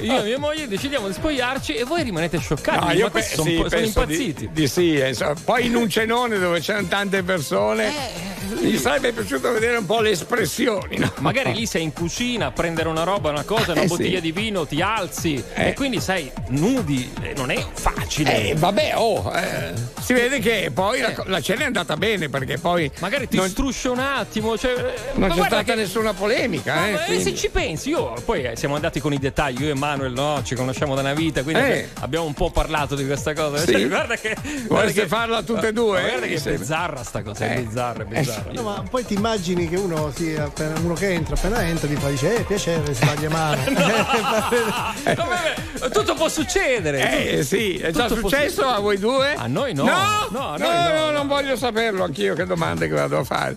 [0.00, 2.78] eh, Io e mia moglie decidiamo di spogliarci e voi rimanete scioccati.
[2.80, 4.48] No, ma io pe- sono, sì, sono impazziti.
[4.48, 8.26] Di, di sì, eh, so- poi in un cenone dove c'erano tante persone, Eh,
[8.62, 10.96] mi sarebbe piaciuto vedere un po' le espressioni.
[10.98, 11.12] no?
[11.18, 14.22] Magari lì sei in cucina a prendere una roba, una cosa, una Eh, bottiglia sì.
[14.22, 15.68] di vino, ti alzi Eh.
[15.68, 17.97] e quindi sei nudi, eh, non è facile.
[18.24, 22.58] Eh, vabbè, oh, eh, si vede che poi la, la cena è andata bene perché
[22.58, 24.56] poi Magari ti non, struscia un attimo.
[24.56, 24.76] Cioè, eh,
[25.12, 26.74] non ma c'è guarda stata che- nessuna polemica.
[26.74, 29.62] Ma, eh, eh, quindi- se ci pensi, io poi eh, siamo andati con i dettagli,
[29.62, 31.88] io e Manuel, no, ci conosciamo da una vita, quindi Eh.
[32.00, 33.58] abbiamo un po' parlato di questa cosa.
[33.58, 33.72] Sì?
[33.72, 34.36] Cioè, guarda che.
[34.68, 36.00] Vorreste che- farla tutte e due?
[36.00, 37.60] Ma Guarda che è bizzarra sta cosa, è Eh.
[37.62, 38.52] bizzarra, è Eh, bizzarra.
[38.52, 41.96] No, ma poi ti immagini che uno, si, appena, uno che entra, appena entra, ti
[41.96, 43.56] fa dice, eh, piacere, sbaglia mano.
[43.78, 47.36] No, vabbè, tutto può succedere.
[47.36, 49.34] Eh sì, è già successo a voi due?
[49.34, 49.84] A noi no.
[49.84, 50.92] No, No, no, no.
[50.92, 53.54] no, non voglio saperlo anch'io che domande che vado a fare.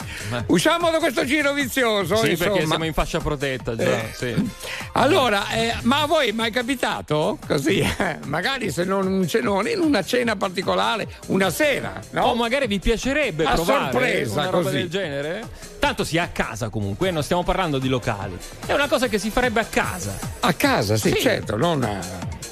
[0.48, 2.52] Usciamo da questo giro vizioso, Sì, insomma.
[2.52, 3.84] perché siamo in fascia protetta già.
[3.84, 4.12] Eh.
[4.14, 4.52] Sì.
[4.94, 7.38] Allora, eh, ma a voi mai capitato?
[7.48, 12.24] Così, eh, magari se non un cenone, in una cena particolare, una sera, no?
[12.28, 14.76] O magari vi piacerebbe A provare sorpresa, una roba così.
[14.78, 15.44] del genere?
[15.80, 18.38] Tanto si è a casa comunque, non stiamo parlando di locali.
[18.66, 20.14] È una cosa che si farebbe a casa.
[20.42, 21.20] A casa, sì, Sì.
[21.22, 22.00] certo, non a...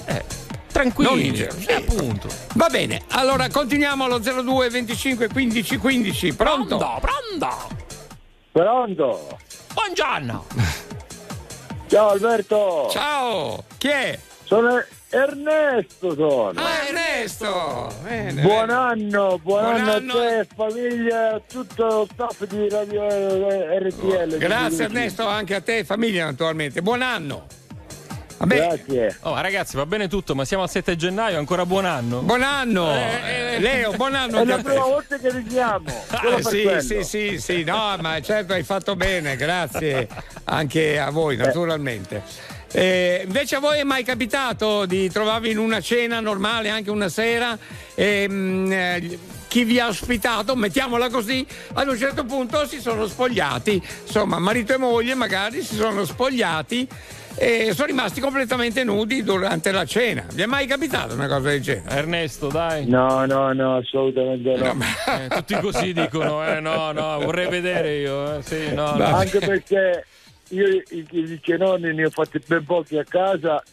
[0.06, 0.24] Eh,
[0.72, 1.10] tranquilli.
[1.10, 1.72] Non in giro, sì.
[1.72, 2.30] appunto.
[2.54, 6.34] Va bene, allora continuiamo allo 02 25 15 15.
[6.36, 6.78] Pronto?
[6.78, 7.68] Pronto, pronto.
[8.52, 9.38] Pronto?
[9.74, 10.46] Buongiorno.
[11.88, 12.88] Ciao Alberto.
[12.92, 13.64] Ciao.
[13.78, 14.20] Chi è?
[14.44, 16.52] Sono Ernesto sono.
[16.56, 17.92] Ah, Ernesto.
[18.04, 18.74] Bene, Buon bene.
[18.80, 20.14] anno, buon, Buon anno, anno.
[20.14, 24.38] a te, famiglia, a tutto lo staff di Radio RTL.
[24.38, 26.82] Grazie Ernesto, anche a te famiglia naturalmente.
[26.84, 27.46] Buon anno.
[28.40, 28.56] Vabbè.
[28.56, 29.18] Grazie.
[29.24, 32.22] Oh, ragazzi, va bene tutto, ma siamo al 7 gennaio, ancora buon anno.
[32.22, 32.96] Buon anno.
[32.96, 36.82] Eh, Leo, buon anno È la prima volta che Eh, per sì, quello.
[36.82, 40.08] sì, sì, sì, no, ma certo hai fatto bene, grazie
[40.46, 42.24] anche a voi naturalmente.
[42.72, 47.10] Eh, invece a voi è mai capitato di trovarvi in una cena normale anche una
[47.10, 47.58] sera
[47.96, 53.08] e mm, eh, chi vi ha ospitato, mettiamola così, ad un certo punto si sono
[53.08, 56.88] spogliati, insomma marito e moglie magari si sono spogliati
[57.40, 60.26] e sono rimasti completamente nudi durante la cena.
[60.34, 61.96] Vi è mai capitato una cosa del genere?
[61.96, 62.86] Ernesto, dai.
[62.86, 64.76] No, no, no, assolutamente no.
[65.08, 68.38] Eh, tutti così dicono, eh, no, no, vorrei vedere io.
[68.38, 69.06] eh, sì, no, no.
[69.06, 70.06] Anche perché
[70.50, 73.64] io i, i cenoni ne ho fatti ben pochi a casa.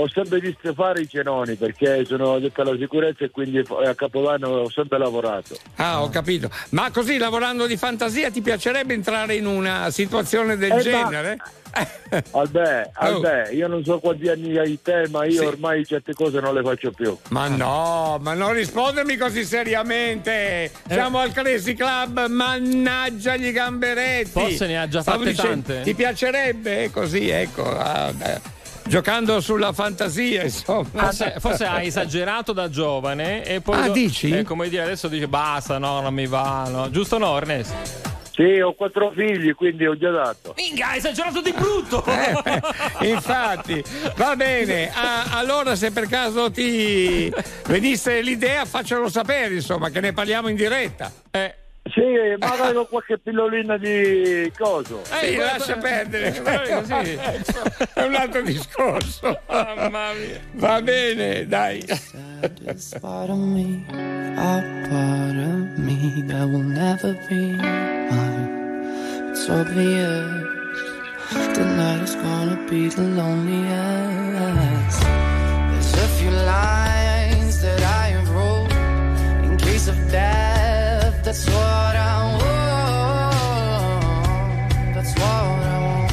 [0.00, 4.48] Ho sempre visto fare i cenoni perché sono detto alla sicurezza e quindi a Capodanno
[4.48, 5.56] ho sempre lavorato.
[5.76, 6.48] Ah, ho capito.
[6.70, 11.36] Ma così lavorando di fantasia ti piacerebbe entrare in una situazione del Eh, ma- genere?
[12.30, 15.42] Albè, Albè, io non so quanti anni hai te, ma io Oh.
[15.42, 15.46] Sì.
[15.48, 17.16] ormai certe cose non le faccio più.
[17.30, 20.70] Ma no, ma non rispondermi così seriamente.
[20.88, 24.30] Siamo al Crazy Club, mannaggia gli gamberetti.
[24.30, 25.80] Forse ne ha già Stavo fatte dicendo, tante?
[25.82, 26.90] Ti piacerebbe?
[26.92, 27.68] Così, ecco.
[27.68, 28.40] ah, beh,
[28.88, 30.88] giocando sulla fantasia, insomma.
[30.92, 33.76] Forse, forse ha esagerato da giovane e poi.
[33.78, 34.30] Ah, do- dici?
[34.30, 36.90] eh, come dire, adesso dice basta, no, non mi va, no.
[36.90, 38.16] Giusto no, Ernesto?
[38.32, 40.54] Sì, ho quattro figli, quindi ho già dato.
[40.56, 42.04] Minga, hai esagerato di brutto!
[43.00, 43.82] Eh, Infatti,
[44.16, 44.90] va bene.
[44.94, 47.32] Ah, allora, se per caso ti
[47.66, 51.10] venisse l'idea, faccelo sapere, insomma, che ne parliamo in diretta.
[51.30, 51.54] Eh.
[51.92, 55.02] Sì, magari con qualche pillolina di coso.
[55.04, 56.32] Sì, lascia perdere.
[57.94, 59.40] È un altro discorso.
[59.46, 60.40] Mamma mia.
[60.52, 61.84] Va bene, dai.
[63.00, 63.84] part of me,
[64.36, 69.30] a part of me that will never be mine.
[69.30, 70.56] It's obvious
[71.54, 75.00] tonight is gonna be the loneliest.
[75.70, 78.72] There's a few lines that I have wrote
[79.44, 80.57] in case of death.
[81.28, 83.34] That's what I want.
[84.94, 86.10] That's what I want.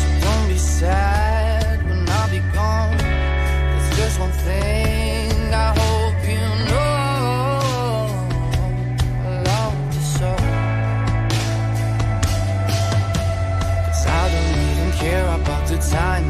[0.00, 2.96] So don't be sad when I'll be gone.
[2.96, 8.08] There's just one thing I hope you know.
[9.26, 10.30] I love you so.
[13.84, 16.29] Cause I don't even care about the time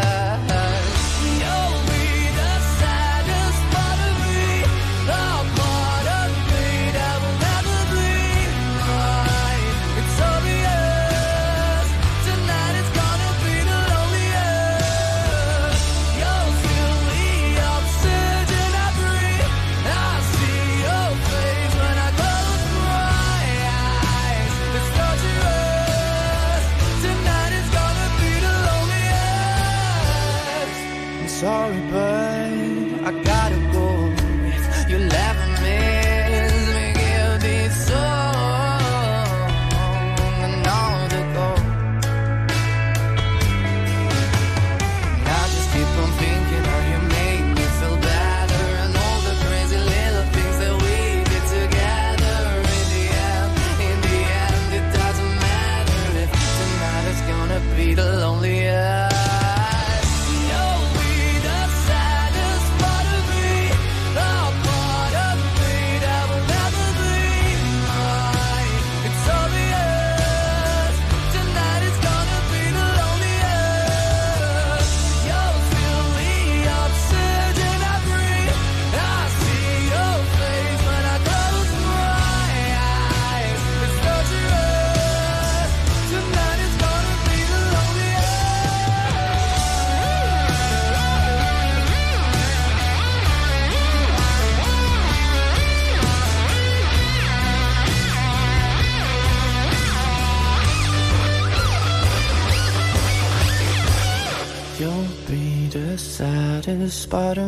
[107.11, 107.40] spot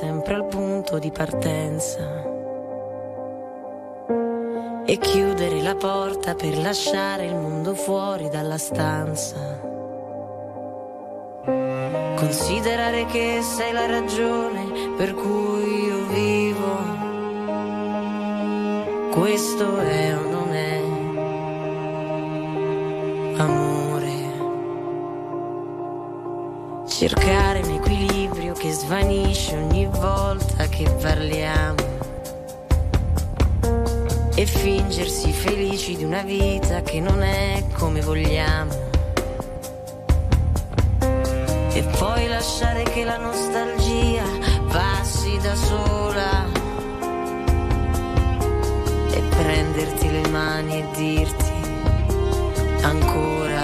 [0.00, 2.24] sempre al punto di partenza.
[4.86, 9.60] E chiudere la porta per lasciare il mondo fuori dalla stanza.
[12.16, 16.78] Considerare che sei la ragione per cui io vivo.
[19.10, 20.80] Questo è o non è
[23.36, 24.18] amore.
[26.86, 27.39] Cercare
[30.40, 31.88] volta che parliamo.
[34.34, 38.88] E fingersi felici di una vita che non è come vogliamo.
[41.72, 44.24] E poi lasciare che la nostalgia
[44.68, 46.46] passi da sola.
[49.12, 51.50] E prenderti le mani e dirti
[52.82, 53.58] ancora.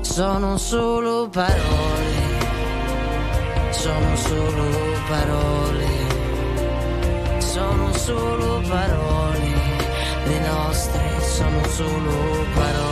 [0.00, 2.26] Sono solo parole,
[3.70, 5.88] sono solo parole,
[7.38, 9.54] sono solo parole,
[10.26, 12.87] le nostre sono solo parole.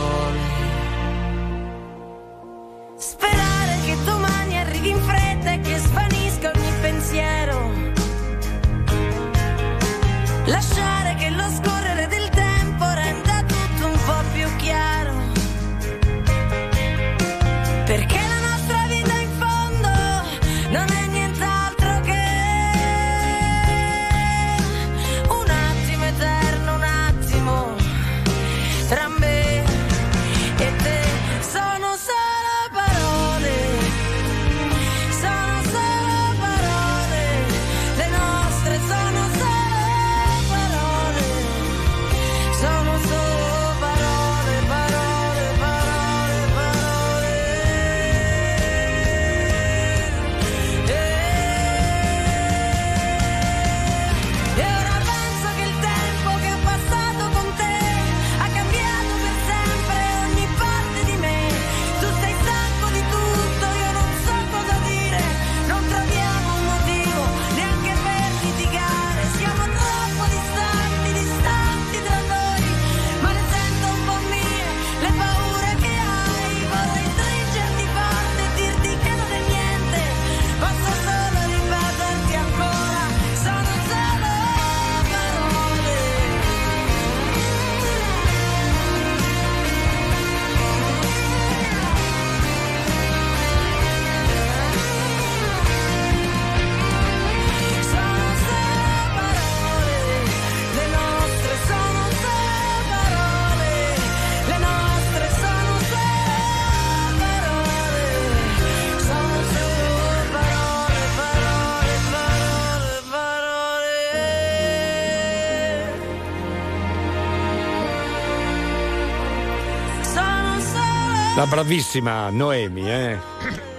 [121.49, 123.17] Bravissima Noemi, eh?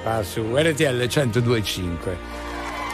[0.05, 2.37] Va su RTL 1025.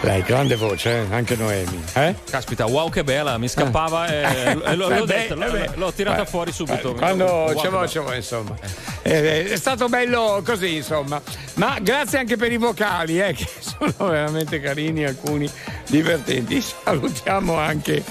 [0.01, 1.15] Lei, grande voce, eh?
[1.15, 1.83] anche Noemi.
[1.95, 2.15] Eh?
[2.29, 5.71] Caspita, wow che bella, mi scappava e, l'ho, Eh l'ho beh, detto, l'ho, eh beh.
[5.77, 6.91] l'ho tirata Eh, fuori subito.
[6.91, 8.55] eh, Quando Wow, ce l'ho, ce l'ho, insomma.
[9.03, 11.23] Eh, è stato bello così, insomma.
[11.55, 15.49] Ma grazie anche per i vocali, eh, che sono veramente carini, alcuni
[15.89, 16.61] divertenti.
[16.61, 18.03] Salutiamo anche.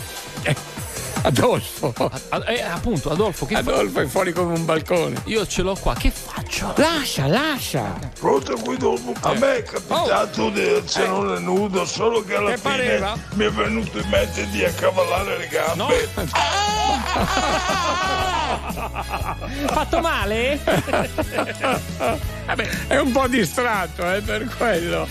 [1.23, 1.93] Adolfo.
[2.29, 3.45] Ad, eh, appunto, Adolfo.
[3.45, 4.01] Che Adolfo fa...
[4.01, 5.21] è fuori come un balcone.
[5.25, 6.73] Io ce l'ho qua, che faccio?
[6.75, 7.97] Lascia, lascia.
[8.19, 9.13] Pronto qui dopo.
[9.21, 9.37] A eh.
[9.37, 10.49] me è capitato oh.
[10.49, 11.39] di essere eh.
[11.39, 13.17] nudo, solo che alla che fine pareva?
[13.33, 15.75] mi è venuto in mente di accavallare le gambe.
[15.75, 15.87] No.
[16.31, 17.13] Ah!
[19.67, 20.59] Fatto male?
[22.45, 25.07] Vabbè, è un po' distratto, eh, per quello.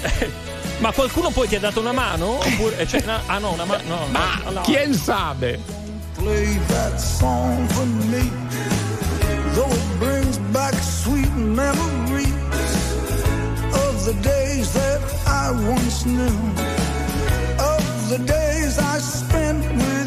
[0.78, 2.38] Ma qualcuno poi ti ha dato una mano?
[2.38, 3.82] Oppure, eh, cioè, una, ah no, una mano.
[3.86, 4.60] No, Ma no, no.
[4.62, 5.34] chi sa?
[6.22, 8.24] play that song for me.
[9.54, 12.32] Though it brings back sweet memories
[13.84, 16.38] of the days that I once knew,
[17.74, 20.01] of the days I spent with.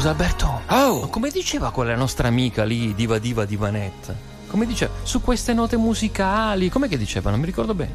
[0.00, 4.14] Scusa Alberto, ma come diceva quella nostra amica lì, Diva Diva Divanetta?
[4.46, 4.90] Come diceva?
[5.02, 7.28] Su queste note musicali, com'è che diceva?
[7.28, 7.92] Non mi ricordo bene.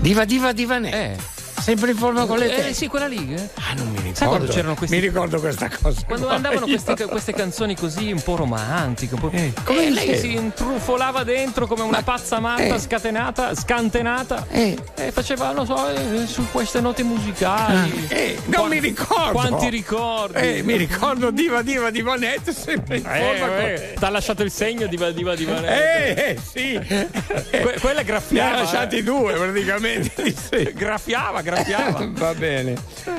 [0.00, 1.22] Diva Diva Divanetta.
[1.60, 2.72] Sempre in forma con le Eh tette.
[2.72, 3.34] sì, quella lì.
[3.34, 3.50] eh.
[3.56, 4.01] Ah, non mi.
[4.12, 6.00] Sai quando c'erano questi Mi ricordo questa cosa.
[6.06, 6.34] Quando qua.
[6.36, 9.30] andavano queste, queste canzoni così un po' romantiche, un po'...
[9.64, 12.78] come e lei si intrufolava dentro come una pazza matta, eh.
[12.78, 14.76] scatenata, scantenata Eh.
[14.96, 18.06] e faceva, non so, eh, su queste note musicali.
[18.08, 19.32] Eh, non mi ricordo.
[19.32, 20.38] Quanti ricordi?
[20.38, 24.86] Eh, mi ricordo Diva Diva Divanetta sempre in forma Eh, eh, t'ha lasciato il segno
[24.86, 26.78] di Diva Diva Eh, eh, sì.
[27.50, 28.56] Que- quella Ne graffiava.
[28.56, 29.02] ha lasciati eh.
[29.02, 30.34] due praticamente.
[30.74, 32.08] Graffiava, graffiava.
[32.12, 32.74] Va bene.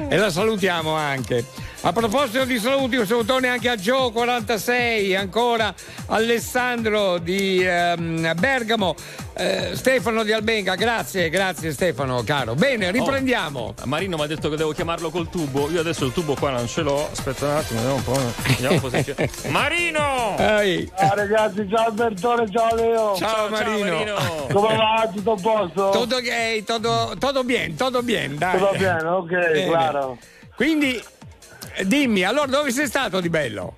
[0.10, 1.45] E la salutiamo anche.
[1.85, 5.73] A proposito di saluti, un salutone anche a Gio 46, ancora
[6.07, 8.95] Alessandro di ehm, Bergamo,
[9.34, 12.55] eh, Stefano di Albenga, grazie, grazie Stefano, caro.
[12.55, 13.73] Bene, riprendiamo.
[13.77, 15.69] Oh, Marino mi ha detto che devo chiamarlo col tubo.
[15.72, 17.10] Io adesso il tubo qua non ce l'ho.
[17.11, 18.34] Aspetta un attimo, vediamo un po'.
[18.47, 19.30] Vediamo un po' se c'è.
[19.51, 20.38] Marino!
[20.38, 20.89] Ehi.
[20.97, 23.15] Ciao ragazzi, ciao Albertone, ciao Leo.
[23.18, 24.03] Ciao, Marino.
[24.53, 25.10] Come va?
[25.14, 25.89] Tutto a posto?
[25.89, 28.57] Todo ok, todo, todo bien, todo bien, dai.
[28.57, 29.68] Tutto bene, ok, Bene.
[29.68, 30.18] claro.
[30.56, 31.02] Quindi,
[31.84, 33.76] dimmi, allora dove sei stato di bello?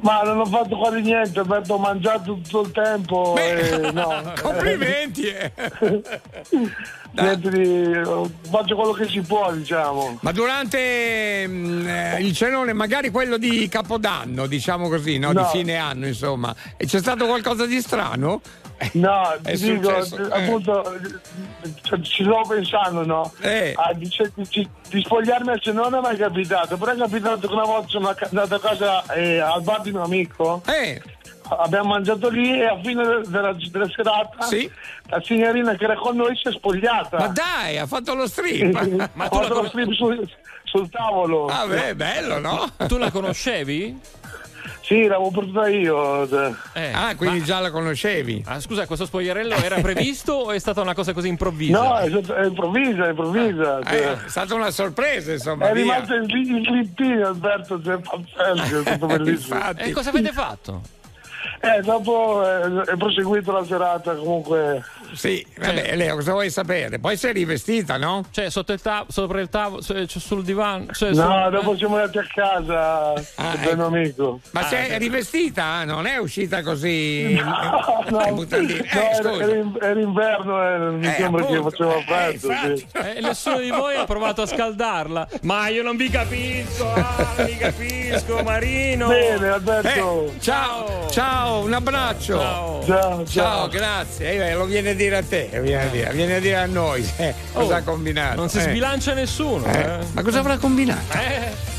[0.00, 4.32] Ma non ho fatto quasi niente, Alberto, ho mangiato tutto il tempo e no.
[4.40, 5.26] Complimenti!
[5.26, 5.52] eh.
[7.16, 8.02] Di-
[8.50, 10.18] faccio quello che si può, diciamo.
[10.20, 15.32] Ma durante mm, eh, il cenone, magari quello di Capodanno, diciamo così, no?
[15.32, 15.40] No.
[15.40, 18.42] Di fine anno, insomma, e c'è stato qualcosa di strano?
[18.92, 20.28] No, dico, eh.
[20.30, 20.98] appunto,
[21.82, 23.32] cioè, ci stavo pensando, no?
[23.40, 23.72] Eh.
[23.76, 27.46] Ah, di, cioè, di- di spogliarmi al cenone non è mai capitato, però è capitato
[27.46, 30.62] che una volta sono andato a casa eh, al bar di un amico.
[30.66, 31.00] Eh.
[31.48, 34.48] Abbiamo mangiato lì e a fine della, della serata
[35.08, 37.18] la signorina che era con noi si è spogliata.
[37.18, 38.74] Ma dai, ha fatto lo strip!
[39.14, 40.28] Ma tu lo strip sul,
[40.64, 41.46] sul tavolo.
[41.46, 42.68] Ah, beh, bello, no?
[42.88, 43.96] Tu la conoscevi?
[44.86, 46.28] Sì, l'avevo portata io.
[46.92, 48.44] ah, quindi già la conoscevi?
[48.46, 51.76] Ah, scusa, questo spogliarello era previsto o è stata una cosa così improvvisa?
[51.76, 53.80] No, è, è improvvisa, è improvvisa.
[53.80, 54.12] Eh, cioè.
[54.12, 55.70] è stata una sorpresa, insomma.
[55.70, 55.82] È via.
[55.82, 59.58] rimasto il, il clippino, Alberto, cioè, pazzesco, è tutto bellissimo.
[59.76, 60.80] E cosa avete fatto?
[61.60, 64.84] Eh, dopo eh, è proseguito la serata, comunque.
[65.14, 66.98] Sì, vabbè, Leo, cosa vuoi sapere?
[66.98, 68.24] Poi sei rivestita, no?
[68.30, 70.86] Cioè, sotto il tavolo, sopra il tavolo, cioè, sul divano.
[70.92, 73.12] Cioè, No, sul- dopo siamo andati a casa
[73.62, 74.40] del mio amico.
[74.50, 75.84] Ma sei rivestita?
[75.84, 77.34] Non è uscita così?
[77.34, 78.88] No, Eh, no, mutandine.
[78.92, 79.42] no, Eh, era, scusa.
[79.44, 81.70] era era inverno e mi Eh, sembra che appunto.
[81.70, 82.76] faceva Eh, freddo.
[82.76, 82.86] sì.
[82.92, 85.28] Eh, nessuno di voi ha provato a scaldarla.
[85.42, 89.06] Ma io non vi capisco, ah, non vi capisco, Marino.
[89.08, 90.26] Bene, Alberto.
[90.34, 92.38] Eh, ciao, ciao, un abbraccio.
[92.38, 92.84] Ciao.
[92.84, 94.50] Ciao, Ciao, grazie.
[94.50, 97.34] Eh, lo viene dire a te, viene a dire, viene a dire a noi eh,
[97.52, 98.36] cosa Oh, ha combinato.
[98.36, 98.62] Non si eh.
[98.62, 99.64] sbilancia nessuno.
[99.66, 99.98] Eh, eh.
[100.12, 101.12] Ma cosa avrà combinato?
[101.12, 101.74] Eh.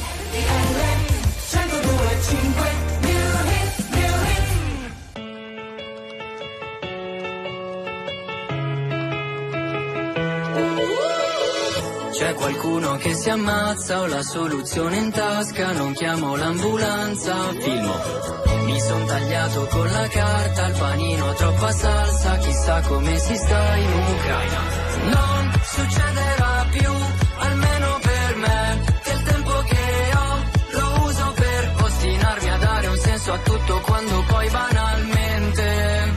[12.11, 18.46] C'è qualcuno che si ammazza, ho la soluzione in tasca, non chiamo l'ambulanza, filmo.
[18.67, 23.93] Mi son tagliato con la carta, il panino troppa salsa, chissà come si sta in
[23.93, 24.61] Ucraina.
[25.03, 26.91] Non succederà più,
[27.37, 32.97] almeno per me, che il tempo che ho lo uso per ostinarmi a dare un
[32.97, 36.13] senso a tutto quando poi banalmente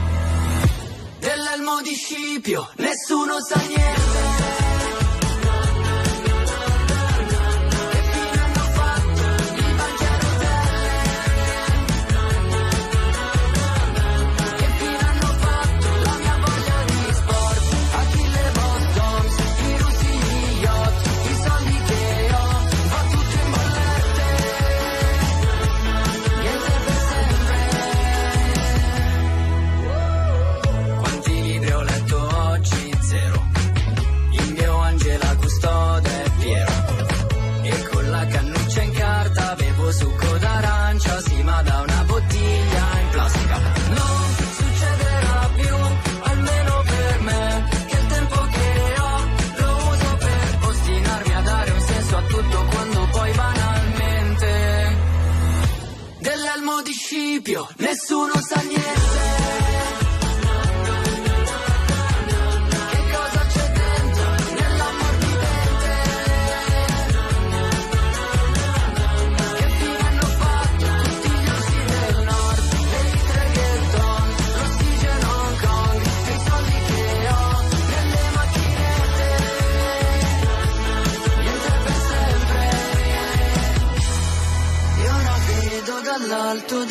[1.19, 4.60] dell'elmo di Scipio nessuno sa niente.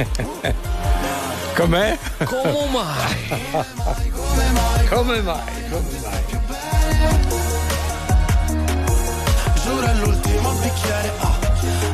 [1.54, 1.98] Com'è?
[2.24, 3.28] Come mai?
[3.28, 5.68] Come mai, Come mai?
[5.68, 6.24] Come mai?
[9.62, 11.38] Giuro è l'ultimo bicchiere ah,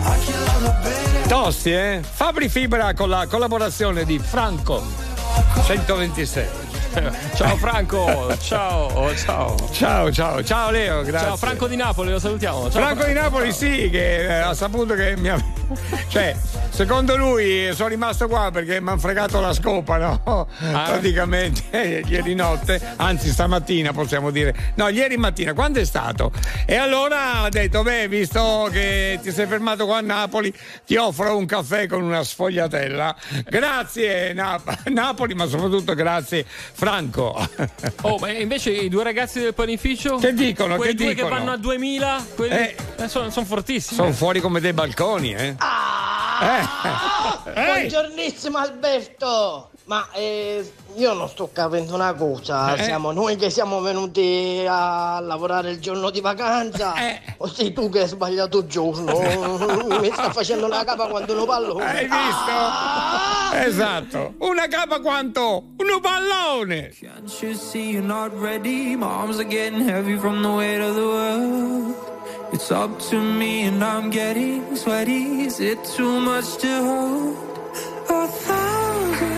[0.04, 2.00] A chi la va bene Tosti, eh?
[2.08, 4.82] Fabri Fibra con la collaborazione di Franco
[5.64, 6.64] 126.
[7.34, 9.68] Ciao Franco, ciao, ciao.
[9.70, 11.28] Ciao, ciao, ciao Leo, grazie.
[11.28, 12.70] Ciao Franco di Napoli, lo salutiamo.
[12.70, 15.38] Ciao, Franco di Napoli sì, che eh, ha saputo che mi ha...
[16.08, 16.34] Cioè,
[16.76, 20.46] secondo lui sono rimasto qua perché mi hanno fregato la scopa, no?
[20.58, 24.54] Praticamente eh, ieri notte, anzi stamattina possiamo dire.
[24.74, 26.30] No, ieri mattina, quando è stato?
[26.66, 30.52] E allora ha detto, beh, visto che ti sei fermato qua a Napoli,
[30.84, 33.16] ti offro un caffè con una sfogliatella.
[33.48, 37.34] Grazie Nap- Napoli, ma soprattutto grazie Franco.
[38.02, 40.16] Oh, ma invece i due ragazzi del panificio?
[40.18, 40.76] Che dicono?
[40.76, 41.28] Quei Che due dicono?
[41.30, 42.26] che vanno a 2000?
[42.34, 42.76] Quelli Eh.
[43.06, 43.96] sono, fortissimi.
[43.98, 45.54] Sono fuori come dei balconi, eh?
[45.56, 46.65] Ah, Eh.
[47.52, 49.70] Buongiornissimo Alberto!
[49.84, 52.82] Ma eh, io non sto capendo una cosa, Eh?
[52.82, 56.92] siamo noi che siamo venuti a lavorare il giorno di vacanza
[57.36, 59.16] o sei tu che hai sbagliato il giorno?
[60.00, 61.76] Mi sta facendo la capa quando lo parlo.
[61.76, 63.64] Hai visto?
[63.64, 64.34] Esatto.
[64.38, 65.62] Una capa quanto?
[65.76, 66.92] Un pallone.
[67.00, 68.96] Can't you see you're not ready?
[69.00, 72.15] Are getting heavy from the weight of the world.
[72.52, 75.42] It's up to me and I'm getting sweaty.
[75.42, 77.36] Is it too much to hold?
[78.08, 79.35] A thousand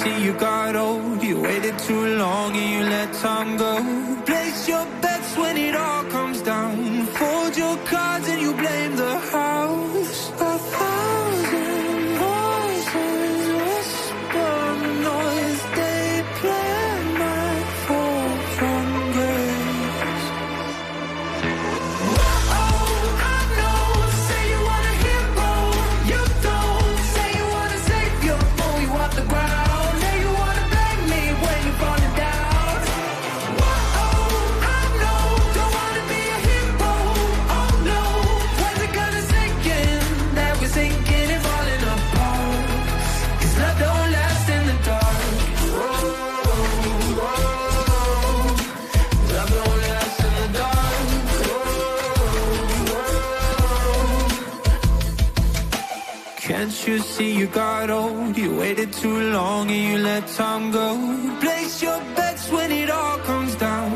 [0.00, 1.22] see you got old?
[1.22, 3.72] You waited too long and you let time go.
[4.30, 6.29] Place your bets when it all comes
[57.20, 58.36] see you got old?
[58.36, 60.88] You waited too long and you let time go.
[61.44, 63.89] Place your bets when it all comes down.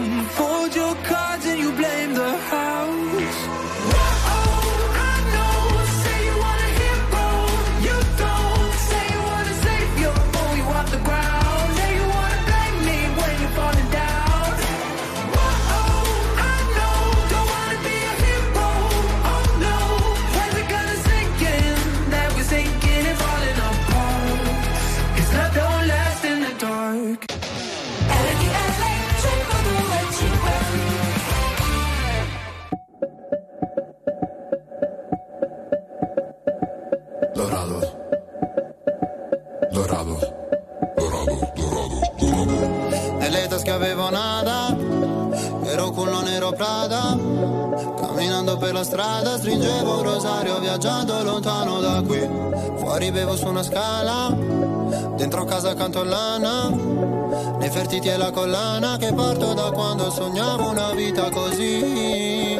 [46.65, 47.19] Prada.
[48.01, 52.27] Camminando per la strada stringevo un rosario viaggiando lontano da qui.
[52.79, 54.35] Fuori bevo su una scala,
[55.15, 56.71] dentro casa accanto all'ana.
[57.59, 62.59] Nei fertiti e la collana che parto da quando sognavo una vita così.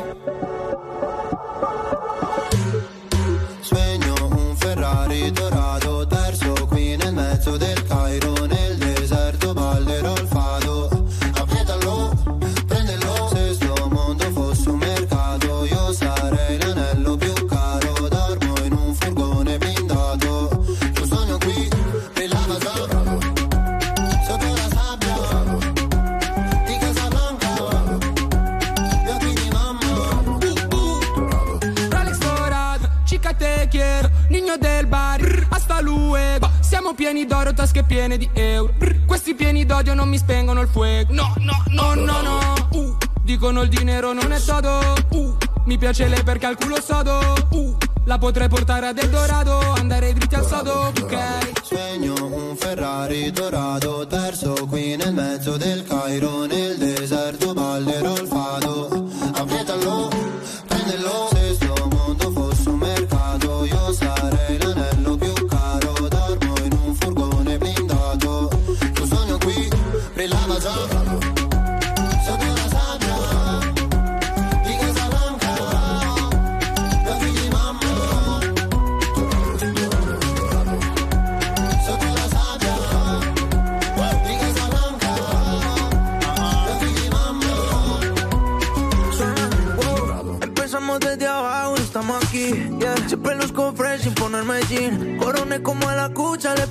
[36.95, 38.73] Siamo pieni d'oro, tasche piene di euro.
[38.77, 41.13] Brr, Questi pieni d'odio non mi spengono il fuoco.
[41.13, 42.69] No, no, no, no, no.
[42.71, 44.79] Uh, dicono il dinero non è todo.
[45.09, 47.19] Uh, mi piace lei perché ha il culo sodo.
[47.51, 51.53] Uh, la potrei portare ad Eldorado, andare dritti al sodo, ok?
[51.63, 58.24] Sogno un Ferrari dorato, perso qui nel mezzo del Cairo, nel deserto ballerò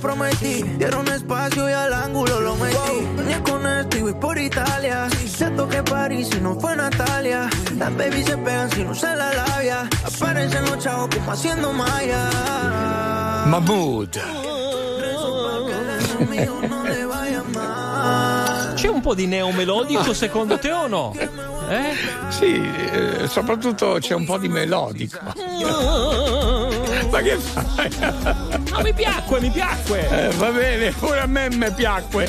[0.04, 0.62] prometí.
[0.76, 2.96] Dieron espacio y al ángulo lo metí.
[3.16, 5.08] Venía con esto y voy por Italia.
[5.26, 7.48] Siento que París si no fue Natalia.
[7.78, 9.88] Las babies se pegan si no usa la labia.
[10.04, 12.28] Aparecen los chavos como haciendo maya.
[13.46, 14.18] Mahmood.
[18.74, 21.14] C'è un po' di neomelodico secondo te o no?
[21.70, 21.94] Eh?
[22.28, 22.60] Sì,
[22.92, 25.18] eh, soprattutto c'è un po' di melodico.
[27.14, 27.90] Ma che fai?
[28.72, 30.08] Ah, mi piacque, mi piacque.
[30.08, 32.28] Eh, va bene, pure a me mi piacque.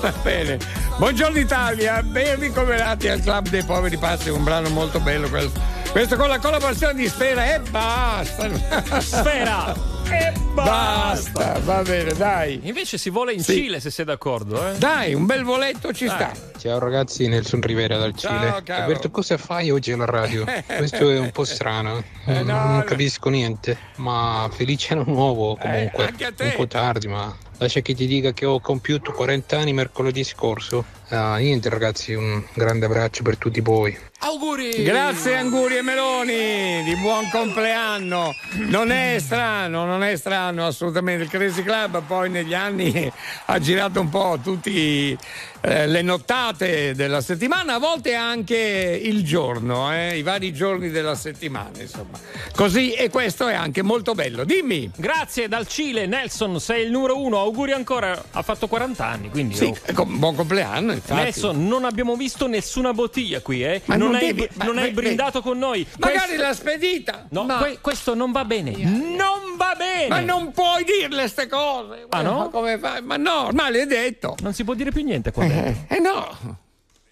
[0.00, 0.58] Va bene.
[0.98, 5.58] Buongiorno Italia, ben ricoverati al Club dei Poveri Pazzi, un brano molto bello questo.
[5.92, 9.00] Questo con la collaborazione di Sfera e basta.
[9.00, 9.97] Sfera!
[10.10, 12.60] E basta, va bene, dai.
[12.64, 13.54] Invece si vola in Sì.
[13.54, 14.78] Cile se sei d'accordo, eh?
[14.78, 16.32] Dai, un bel voletto ci sta.
[16.58, 18.62] Ciao ragazzi, Nelson Rivera dal Ciao, Cile.
[18.64, 18.82] caro.
[18.82, 20.44] Alberto, cosa fai oggi alla radio?
[20.66, 22.82] Questo è un po' strano, Eh, no, non no.
[22.84, 26.06] capisco niente, ma felice anno nuovo comunque.
[26.06, 26.44] anche a te.
[26.44, 30.84] un po' tardi, ma lascia che ti dica che ho compiuto 40 anni mercoledì scorso.
[31.10, 33.96] Ah, niente ragazzi, un grande abbraccio per tutti voi.
[34.20, 34.82] Auguri!
[34.82, 38.34] Grazie Anguri e Meloni, di buon compleanno.
[38.66, 41.22] Non è strano, non è strano assolutamente.
[41.22, 43.10] Il Crazy Club poi negli anni
[43.46, 45.16] ha girato un po' tutte
[45.60, 51.80] le nottate della settimana, a volte anche il giorno, eh, i vari giorni della settimana,
[51.80, 52.18] insomma.
[52.54, 54.44] Così e questo è anche molto bello.
[54.44, 54.90] Dimmi.
[54.96, 57.38] Grazie dal Cile, Nelson, sei il numero uno.
[57.38, 59.54] Auguri ancora, ha fatto 40 anni, quindi.
[59.54, 59.76] Sì, oh.
[59.84, 61.20] ecco, buon compleanno, infatti.
[61.20, 63.82] Nelson, non abbiamo visto nessuna bottiglia qui, eh?
[63.86, 65.86] Ma non, non hai, devi- ma- non hai ma- brindato con noi.
[65.98, 67.26] Magari Questo- l'ha spedita.
[67.30, 68.72] No, Ma- que- questo non va bene.
[68.76, 70.08] Non va bene.
[70.08, 72.06] Ma non puoi dirle ste cose.
[72.08, 72.38] Ah, no?
[72.38, 73.02] Ma come fai?
[73.02, 74.36] Ma no, ormai l'hai detto.
[74.40, 75.84] Non si può dire più niente qua dentro.
[75.94, 76.16] Eh no.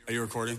[0.06, 0.58] Are you recording?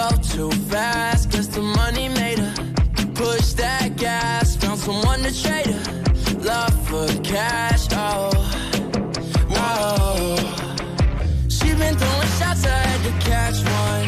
[0.00, 2.54] go too fast, cause the money made her
[3.14, 4.56] push that gas.
[4.56, 5.84] Found someone to trade her
[6.50, 7.82] love for cash.
[7.92, 8.30] Oh,
[9.50, 10.36] oh.
[11.48, 14.04] She been throwing shots, I had to catch one.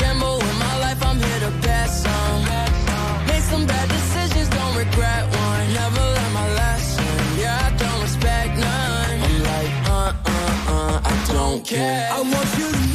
[0.00, 2.40] Gamble with my life, I'm here to bet some.
[3.28, 5.64] Made some bad decisions, don't regret one.
[5.80, 9.16] Never learned my lesson, yeah, I don't respect none.
[9.26, 12.08] I'm like, uh, uh, uh, I don't care.
[12.12, 12.89] I want you to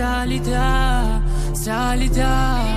[0.00, 1.20] d'acqua
[2.64, 2.69] in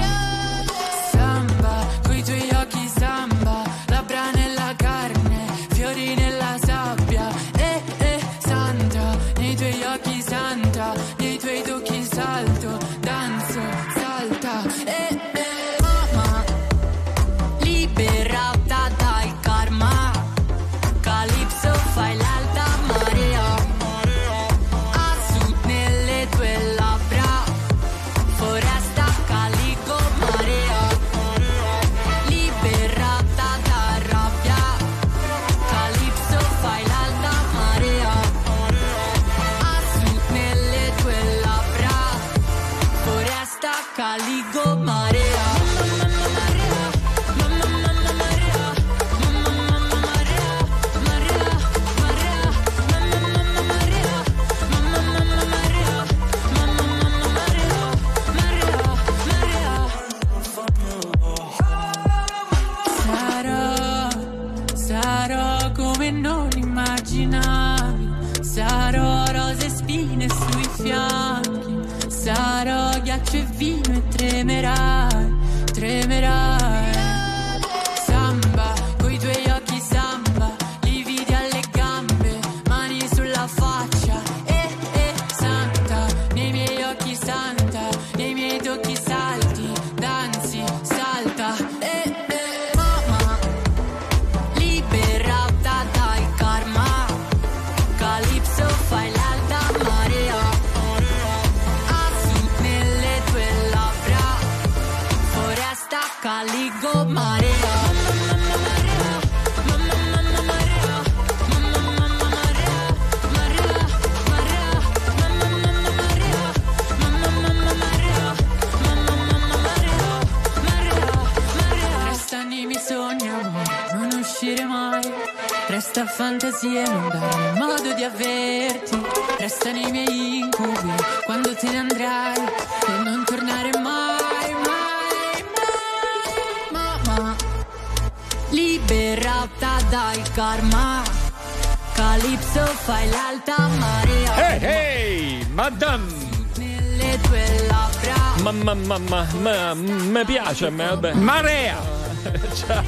[148.84, 151.14] Mamma, mamma, ma, mi piace a me, vabbè.
[151.14, 151.78] Marea!
[152.54, 152.84] Ciao,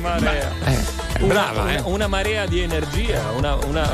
[0.00, 0.50] marea.
[0.64, 1.80] eh, brava, una, eh.
[1.84, 3.54] una, marea di energia, una.
[3.66, 3.88] una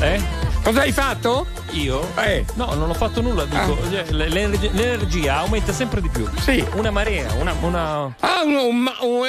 [0.00, 0.20] eh?
[0.62, 1.46] Cosa hai fatto?
[1.72, 2.06] Io?
[2.16, 2.44] Eh.
[2.54, 6.26] No, non ho fatto nulla, dico, cioè, l'energia, l'energia aumenta sempre di più.
[6.40, 6.66] Sì.
[6.74, 7.54] Una marea, una.
[7.60, 8.14] una...
[8.20, 9.26] Ah, un, un- un-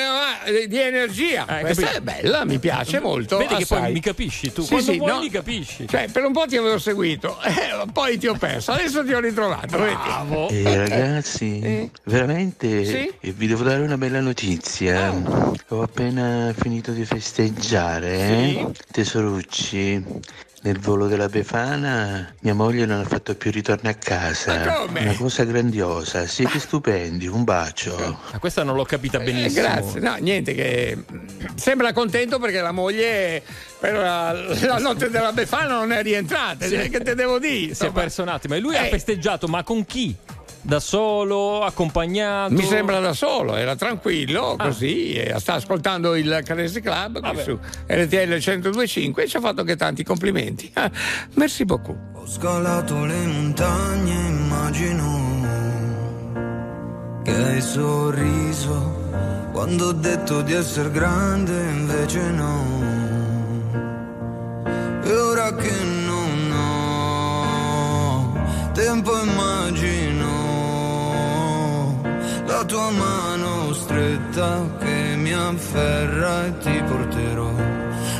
[0.67, 1.45] di energia.
[1.59, 1.97] Eh, Questa capito?
[1.99, 3.37] è bella, mi piace molto.
[3.37, 3.81] Vedi che assai.
[3.81, 4.61] poi mi capisci tu.
[4.61, 5.19] Sì, Quando sì, vuoi no.
[5.19, 5.87] mi capisci.
[5.87, 9.19] Cioè, per un po' ti avevo seguito, eh, poi ti ho perso, adesso ti ho
[9.19, 9.67] ritrovato.
[9.77, 10.49] Bravo.
[10.49, 13.11] Eh, ragazzi, veramente Sì?
[13.19, 15.13] eh, vi devo dare una bella notizia.
[15.69, 18.67] Ho appena finito di festeggiare, eh?
[18.91, 20.03] tesorucci.
[20.67, 24.57] Nel volo della Befana mia moglie non ha fatto più ritorno a casa.
[24.65, 24.99] Ma come?
[24.99, 27.95] Una cosa grandiosa, siete stupendi, un bacio.
[28.33, 29.61] Ma questa non l'ho capita Eh, benissimo.
[29.65, 30.97] grazie, no, niente che
[31.55, 33.41] sembra contento perché la moglie
[33.79, 36.89] per la, la notte della Befana non è rientrata, Sì.
[36.89, 37.73] che te devo dire?
[37.73, 38.55] Si è perso un attimo.
[38.55, 38.89] E lui ha Eh.
[38.89, 40.13] festeggiato, ma con chi?
[40.67, 42.53] Da solo, accompagnato?
[42.53, 44.65] Mi sembra da solo, era tranquillo Ah.
[44.65, 47.41] così, e sta ascoltando il Crazy Club qui Vabbè.
[47.41, 47.57] su
[47.87, 50.69] RTL 1025 e ci ha fatto che tanti complimenti.
[50.75, 50.91] Ah,
[51.35, 51.95] merci beaucoup.
[52.17, 55.45] Ho scalato le montagne, immagino
[57.23, 59.05] che hai sorriso
[59.53, 62.65] quando ho detto di essere grande, invece no.
[65.01, 65.71] E ora che
[66.05, 68.33] non ho
[68.73, 70.16] tempo, immagino
[72.47, 74.49] la tua mano stretta
[74.79, 77.51] che mi afferra e ti porterò.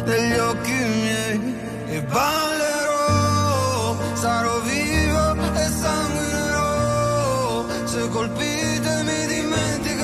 [0.06, 1.56] Negli occhi miei
[1.88, 5.26] e ballerò, sarò vivo
[5.64, 9.97] e sanguinerò, se colpite mi dimenticherò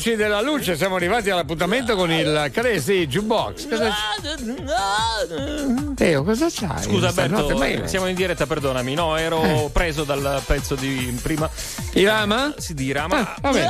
[0.00, 3.68] veloci della luce siamo arrivati all'appuntamento con il Crazy Jukebox.
[3.68, 3.92] Cosa
[5.94, 6.82] Teo, cosa c'hai?
[6.82, 8.94] Scusa Alberto, io- siamo in diretta, perdonami.
[8.94, 9.68] No, ero Eh.
[9.70, 11.48] preso dal pezzo di prima.
[11.92, 12.54] Irama?
[12.56, 13.18] Si dirama.
[13.20, 13.66] Ah, vabbè.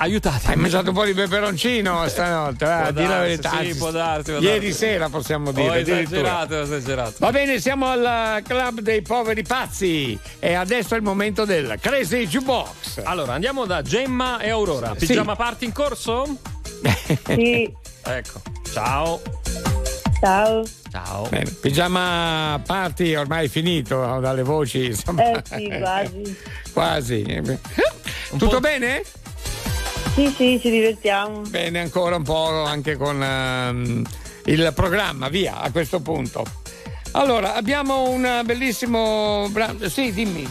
[0.00, 0.46] Eh, Aiutate.
[0.50, 3.60] Hai mangiato un po' di peperoncino stanotte, eh, di la verità.
[3.62, 4.72] sì, può darsi, può Ieri darsi.
[4.78, 5.80] sera possiamo dire.
[5.80, 6.02] addirittura.
[6.44, 7.14] esagerato, ho esagerato.
[7.18, 12.26] Va bene, siamo al club dei poveri pazzi e adesso è il momento del Crazy
[12.26, 13.00] Jukebox.
[13.04, 14.94] Allora, andiamo da Gemma e Aurora.
[14.96, 15.06] Sì.
[15.06, 16.36] Pigiama party in corso?
[17.26, 18.40] Sì, Ecco.
[18.72, 19.20] Ciao.
[20.20, 20.62] ciao.
[20.92, 21.26] Ciao.
[21.28, 25.24] Bene, pigiama party ormai finito dalle voci, insomma.
[25.32, 26.36] Eh sì, quasi.
[26.72, 27.22] Quasi.
[27.22, 27.58] Eh,
[28.38, 29.02] Tutto bene?
[30.14, 31.42] Sì, sì, ci divertiamo.
[31.42, 34.02] Bene, ancora un po' anche con ehm,
[34.46, 36.44] il programma, via a questo punto.
[37.12, 39.88] Allora, abbiamo un bellissimo brano.
[39.88, 40.44] Sì, dimmi.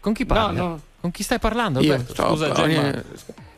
[0.00, 0.56] Con chi parli?
[0.56, 0.80] No, no.
[1.00, 1.80] Con chi stai parlando?
[1.80, 2.12] Io Alberto?
[2.12, 2.92] sto- Scusa, Gemma.
[2.94, 3.02] eh,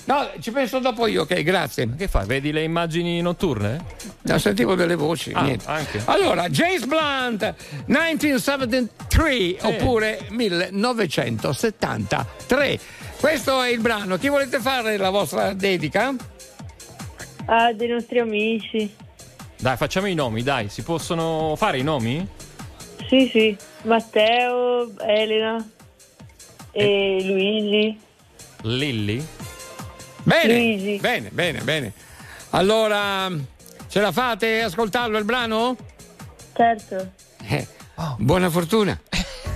[0.04, 1.88] No, ci penso dopo io, ok, grazie.
[1.96, 2.26] Che fai?
[2.26, 3.84] Vedi le immagini notturne?
[4.22, 5.64] No, sentivo delle voci, Ah, niente.
[5.68, 6.02] anche.
[6.06, 7.54] Allora, James Blunt,
[7.86, 12.78] 1973 oppure 1973.
[13.22, 14.18] Questo è il brano.
[14.18, 16.12] Chi volete fare la vostra dedica?
[17.44, 18.92] Ah, dei nostri amici.
[19.60, 20.68] Dai, facciamo i nomi, dai.
[20.68, 22.26] Si possono fare i nomi?
[23.08, 23.56] Sì, sì.
[23.82, 25.64] Matteo, Elena
[26.72, 28.00] e Luigi.
[28.62, 29.24] Lilli?
[30.24, 30.96] Bene, Luigi.
[30.96, 31.92] bene, bene, bene.
[32.50, 33.30] Allora,
[33.86, 35.76] ce la fate ascoltarlo il brano?
[36.56, 37.12] Certo.
[37.48, 37.68] Eh,
[38.18, 39.00] Buona fortuna.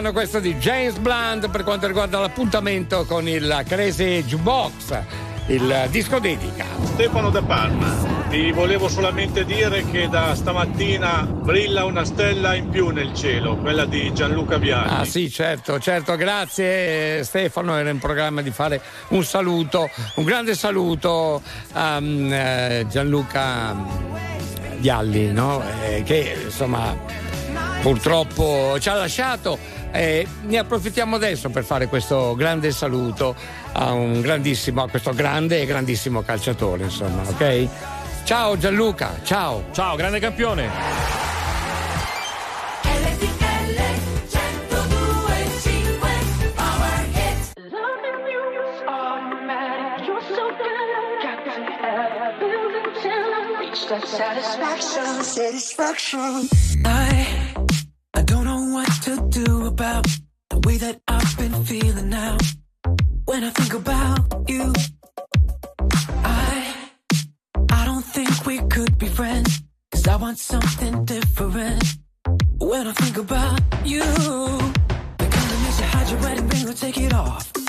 [0.00, 4.98] brano questo di James Blunt per quanto riguarda l'appuntamento con il Crazy Jukebox,
[5.48, 6.64] il disco dedica.
[6.84, 12.88] Stefano Da Palma, ti volevo solamente dire che da stamattina brilla una stella in più
[12.88, 14.88] nel cielo, quella di Gianluca Vialli.
[14.90, 20.54] Ah sì, certo, certo, grazie Stefano, era in programma di fare un saluto, un grande
[20.54, 23.76] saluto a mm, eh, Gianluca
[24.78, 25.62] Vialli, no?
[25.82, 26.96] Eh, che insomma
[27.82, 29.79] purtroppo ci ha lasciato.
[29.92, 33.34] Eh, ne approfittiamo adesso per fare questo grande saluto
[33.72, 37.68] a un grandissimo, a questo grande e grandissimo calciatore, insomma, ok?
[38.24, 39.64] Ciao Gianluca, ciao.
[39.72, 41.18] Ciao, grande campione.
[54.04, 56.48] Satisfaction, satisfaction.
[56.84, 57.19] I, I
[59.80, 60.06] about
[60.50, 62.36] the way that I've been feeling now.
[63.24, 64.74] When I think about you,
[66.22, 66.74] I,
[67.70, 69.62] I don't think we could be friends.
[69.90, 71.82] Cause I want something different.
[72.58, 74.04] When I think about you,
[75.20, 75.26] the
[75.78, 77.49] you hide your wedding ring or take it off.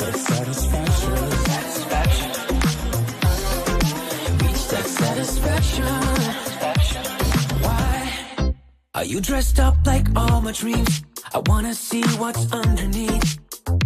[0.00, 1.16] Satisfaction.
[1.44, 2.30] Satisfaction.
[4.40, 5.84] Reach that satisfaction.
[7.60, 8.54] Why
[8.94, 11.04] are you dressed up like all my dreams?
[11.34, 13.38] I wanna see what's underneath.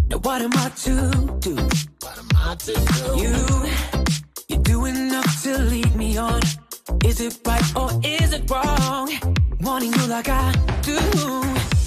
[0.09, 0.95] Now what am I to
[1.41, 1.57] do?
[1.57, 3.17] What am I to do?
[3.21, 3.35] You,
[4.49, 6.41] you do enough to lead me on.
[7.05, 9.11] Is it right or is it wrong?
[9.63, 10.95] Wanting you like I do.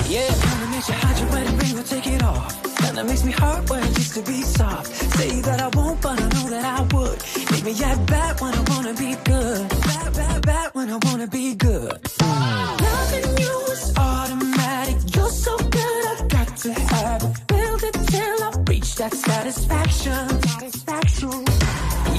[0.09, 2.66] Yeah, kinda makes you hide your wedding ring or take it off.
[2.97, 4.87] Kinda makes me hurt where it used to be soft.
[4.87, 7.17] Say that I won't, but I know that I would.
[7.51, 9.69] Make me act bad when I wanna be good.
[9.69, 11.99] Bad, bad, bad when I wanna be good.
[12.19, 14.97] Loving you is automatic.
[15.15, 17.47] You're so good, I got to have it.
[17.47, 20.41] Build it till I reach that satisfaction.
[20.41, 21.37] Satisfaction.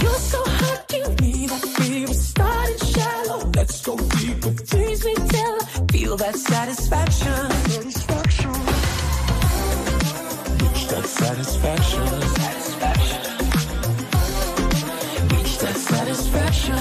[0.00, 2.14] You're so hot, give me that fever.
[2.14, 4.52] Starting shallow, let's go deeper.
[4.70, 6.36] Tease me till I feel that.
[6.36, 7.97] Satisfaction.
[11.06, 12.06] Satisfaction.
[12.06, 13.20] Satisfaction.
[15.30, 16.76] Reach that satisfaction.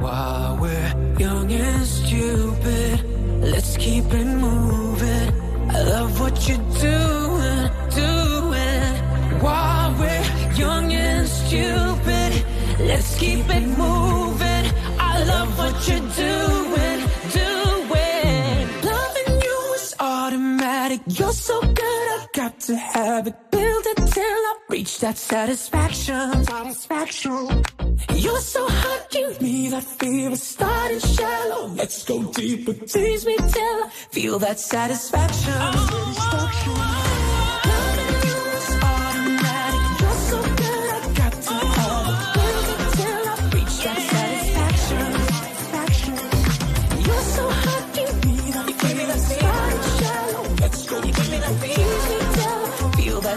[0.00, 3.00] While we're young and stupid,
[3.40, 5.30] let's keep it moving.
[5.70, 8.92] I love what you're doing, doing.
[9.40, 12.44] While we're young and stupid,
[12.80, 14.64] let's keep it moving.
[14.98, 16.93] I love what you're doing.
[20.94, 21.18] Automatic.
[21.18, 23.34] You're so good, I got to have it.
[23.50, 26.44] Build it till I reach that satisfaction.
[26.44, 27.64] Satisfaction.
[28.14, 30.36] You're so hot, give me that fever.
[30.36, 32.72] Starting shallow, let's go deeper.
[32.72, 35.52] Tease me till I feel that satisfaction.
[35.52, 36.93] Satisfaction.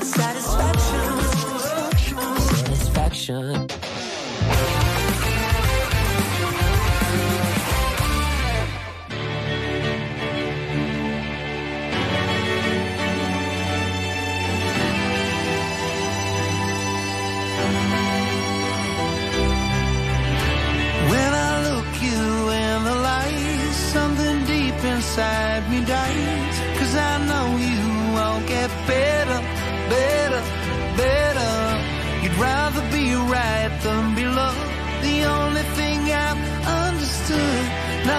[0.08, 1.20] Satisfaction.
[2.40, 3.87] Satisfaction.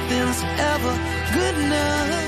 [0.00, 0.94] Nothing's ever
[1.34, 2.27] good enough.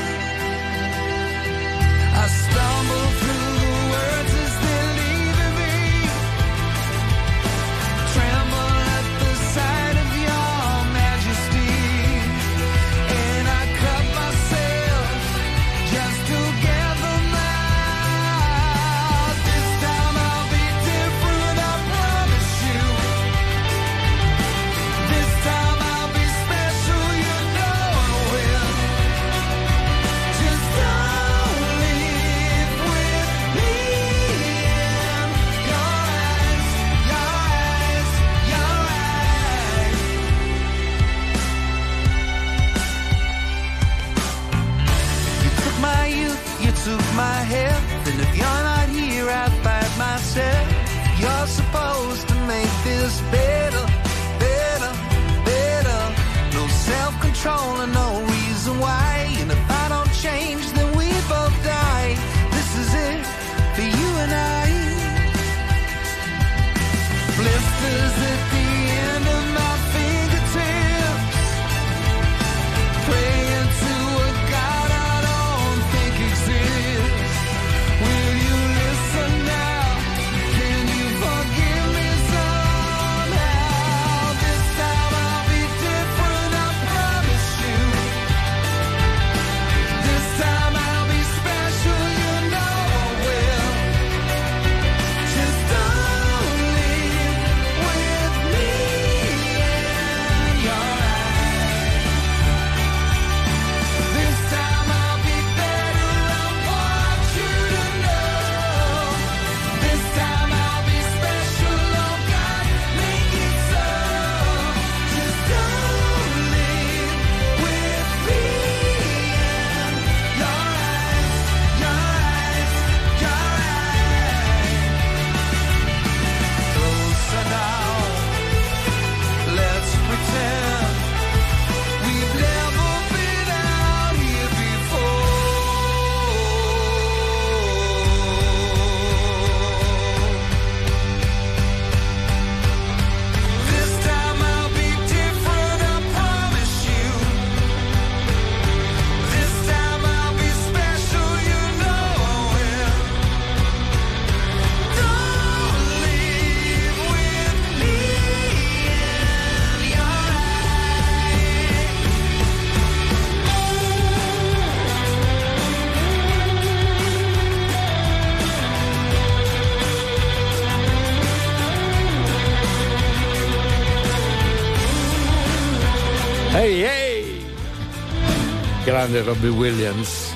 [179.01, 180.35] Grande Robbie Williams.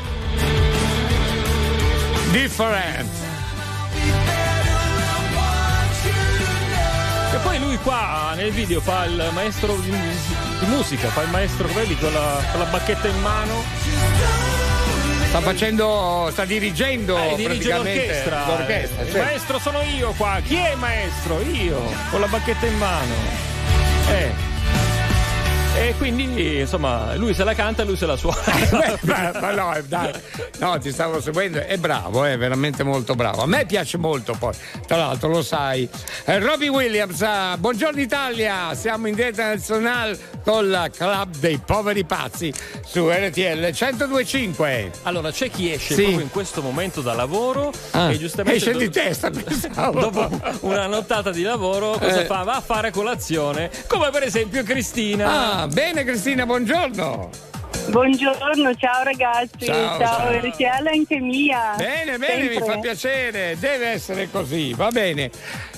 [2.31, 3.11] Different.
[7.35, 11.69] E poi lui qua nel video fa il maestro di, di musica, fa il maestro,
[11.75, 13.63] vedi, con la, con la bacchetta in mano.
[15.29, 18.47] Sta facendo, sta dirigendo Eh, l'orchestra.
[18.47, 19.19] l'orchestra, il certo.
[19.27, 20.41] maestro sono io qua.
[20.43, 21.39] Chi è il maestro?
[21.43, 23.13] Io, con la bacchetta in mano.
[24.09, 24.44] Eh.
[25.85, 28.39] E quindi, insomma, lui se la canta e lui se la suona.
[29.03, 30.13] Ma, ma no, dai,
[30.59, 33.43] no, ti stavo seguendo, è bravo, è veramente molto bravo.
[33.43, 34.55] A me piace molto poi,
[34.87, 35.87] tra l'altro lo sai.
[36.25, 42.05] Eh, Robbie Williams, ah, buongiorno Italia, siamo in diretta nazionale con la Club dei Poveri
[42.05, 42.53] Pazzi
[42.85, 44.91] su RTL 1025.
[45.03, 46.03] Allora, c'è chi esce Sì.
[46.03, 48.57] proprio in questo momento da lavoro Ah, e giustamente.
[48.57, 50.01] esce di testa, pensavo.
[50.11, 50.31] Dopo
[50.61, 52.25] una nottata di lavoro, cosa Eh.
[52.25, 52.43] fa?
[52.43, 55.61] Va a fare colazione, come per esempio Cristina.
[55.63, 57.31] Ah, bene Cristina, buongiorno.
[57.89, 60.39] Buongiorno, ciao ragazzi, Ciao, ciao, ciao.
[60.39, 61.75] RTL anche mia.
[61.77, 62.73] Bene, bene, mi Sempre.
[62.73, 65.31] fa piacere, deve essere così, va bene.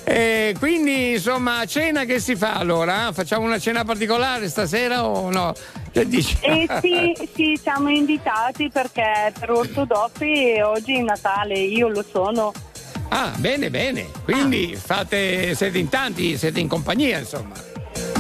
[0.05, 3.11] Eh, quindi, insomma, cena che si fa allora?
[3.13, 5.53] Facciamo una cena particolare stasera o no?
[5.91, 6.37] Che dici?
[6.43, 12.53] Eh sì, sì, siamo invitati perché per ortodossi oggi è Natale, io lo sono.
[13.09, 14.11] Ah, bene, bene.
[14.23, 17.55] Quindi fate, siete in tanti, siete in compagnia, insomma.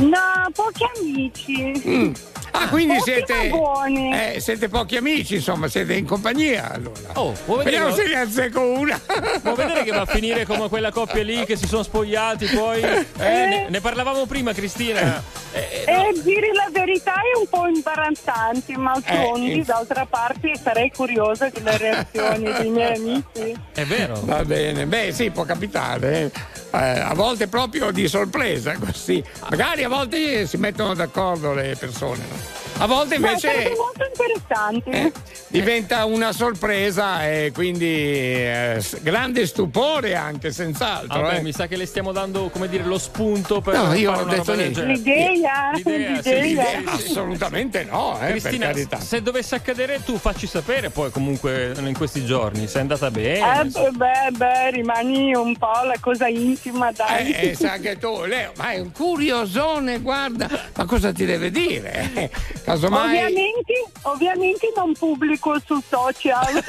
[0.01, 2.13] 那不跟你去
[2.59, 3.49] Ah, quindi Pochi siete.
[3.49, 4.13] buoni.
[4.35, 6.99] eh, siete pochi amici, insomma, siete in compagnia allora.
[7.15, 9.01] Oh, vuoi vedere- Vediamo se ne azzecco una.
[9.43, 12.81] Vuoi vedere che va a finire come quella coppia lì che si sono spogliati poi?
[12.83, 15.23] Eh, ne, ne parlavamo prima, Cristina.
[15.53, 20.05] Eh, E Eh, dire la verità è un po' imbarazzante, ma d'altronde, Eh, inf- d'altra
[20.07, 23.57] parte sarei curiosa delle reazioni dei miei amici.
[23.73, 24.21] È vero.
[24.25, 26.21] Va bene, beh sì, può capitare.
[26.33, 26.55] eh.
[26.79, 29.23] Eh, a volte proprio di sorpresa, così.
[29.49, 32.46] Magari a volte si mettono d'accordo le persone, no?
[32.79, 34.91] A volte invece sarebbe molto interessante.
[34.91, 35.13] eh,
[35.49, 41.21] diventa una sorpresa e quindi eh, grande stupore anche, senz'altro.
[41.21, 41.43] Vabbè, eh.
[41.43, 44.55] mi sa che le stiamo dando, come dire, lo spunto per No, io ho detto
[44.55, 44.85] niente.
[44.85, 46.83] L'idea, L'idea, sì, l'idea.
[46.85, 49.01] Assolutamente no, eh, Cristina, per carità.
[49.01, 53.61] se dovesse accadere tu facci sapere poi comunque in questi giorni, se è andata bene.
[53.61, 53.91] Eh, insomma.
[53.91, 57.33] beh, beh, rimani un po' la cosa intima, dai.
[57.33, 61.51] Eh, eh, sa anche tu, Leo, ma è un curiosone, guarda, ma cosa ti deve
[61.51, 62.11] dire?
[62.15, 62.31] Eh,
[62.65, 63.17] Casomai.
[63.17, 66.63] Ovviamente, ovviamente non pubblico su social.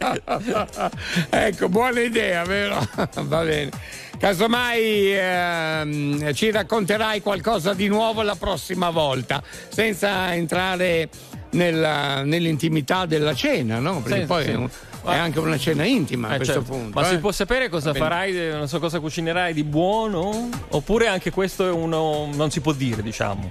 [1.30, 2.86] ecco, buona idea, vero?
[3.22, 3.70] Va bene.
[4.18, 11.08] Casomai ehm, ci racconterai qualcosa di nuovo la prossima volta, senza entrare
[11.50, 14.02] nella- nell'intimità della cena, no?
[14.02, 14.50] Perché Sì, poi sì.
[14.50, 14.68] è, un-
[15.06, 16.70] è anche una cena intima a Eh, questo certo.
[16.72, 17.00] punto.
[17.00, 17.10] Ma eh.
[17.10, 20.50] si può sapere cosa farai, eh, non so cosa cucinerai di buono?
[20.68, 23.48] Oppure anche questo è uno non si può dire, diciamo.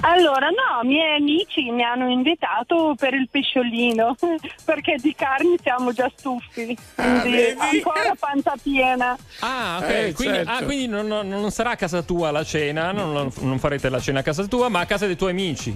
[0.00, 4.14] Allora, no, i miei amici mi hanno invitato per il pesciolino,
[4.64, 7.56] perché di carni siamo già stufi, quindi vedi?
[7.58, 9.16] ancora panza piena.
[9.40, 9.88] Ah, ok.
[9.88, 10.50] Eh, quindi certo.
[10.52, 13.98] ah, quindi non, non- non sarà a casa tua la cena, non, non farete la
[14.00, 15.74] cena a casa tua, ma a casa dei tuoi amici.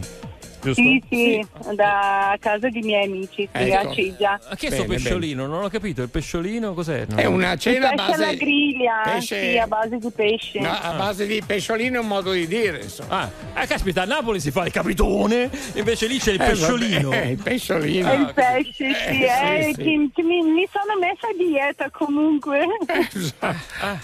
[0.62, 0.82] Giusto?
[0.82, 3.88] Sì, sì, da casa di miei amici, sì, Ecco.
[3.88, 4.40] a Ciglia.
[4.48, 5.46] Ma che è sto Bene, pesciolino?
[5.46, 7.06] Non ho capito, il pesciolino cos'è?
[7.06, 10.60] È una cena a base alla griglia, pesce- sì, a base di pesce.
[10.60, 13.20] No, a base di pesciolino è un modo di dire, insomma.
[13.22, 17.08] Ah, ah, caspita, a Napoli si fa il capitone, invece lì c'è il Eh, pesciolino.
[17.10, 18.12] vabbè, il pesciolino.
[18.12, 19.82] Il pesce, sì, Eh, eh, sì, sì.
[19.82, 22.66] che- che mi, mi sono messa a dieta comunque.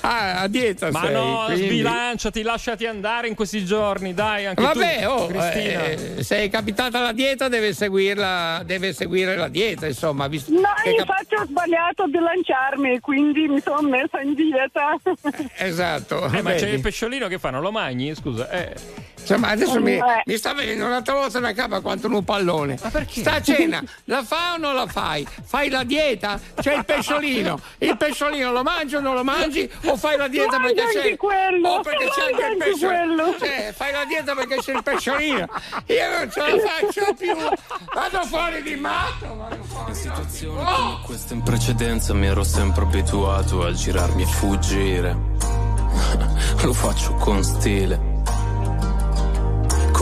[0.01, 4.63] Ah, a dieta Ma sei, no, quindi- sbilanciati, lasciati andare in questi giorni, dai, anche
[4.63, 5.85] Vabbè, tu, oh, Cristina.
[5.85, 10.27] eh, se è capitata la dieta deve seguirla, deve seguire la dieta, insomma.
[10.29, 14.97] Visto No, che cap- infatti ho sbagliato a bilanciarmi, quindi mi sono messa in dieta.
[15.59, 16.27] Esatto.
[16.31, 17.51] Eh, ma c'è il pesciolino che fa?
[17.51, 18.15] Non lo mangi?
[18.15, 18.49] Scusa.
[18.51, 18.75] Eh.
[19.29, 20.23] Insomma, adesso mi, Eh.
[20.25, 22.79] mi sta venendo un'altra volta una capa quanto un pallone.
[22.83, 23.21] Ma perché?
[23.21, 25.27] Sta cena, la fa o non la fai?
[25.45, 26.39] Fai la dieta?
[26.61, 27.59] C'è il pesciolino.
[27.79, 29.69] Il pesciolino lo mangi o non lo mangi?
[29.87, 31.03] O fai la dieta Mangia perché c'è.
[31.03, 33.37] anche quello, O perché c'è mangia anche il anche pesciolino.
[33.39, 35.49] Cioè, fai la dieta perché c'è il pesciolino.
[35.87, 37.37] Io non ce la faccio più.
[37.95, 39.35] Vado fuori di matto.
[39.37, 40.83] Vado fuori di situazioni matto.
[40.83, 45.17] come questa in precedenza mi ero sempre abituato a girarmi e fuggire.
[46.63, 48.15] Lo faccio con stile.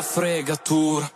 [0.00, 1.10] bella fregatura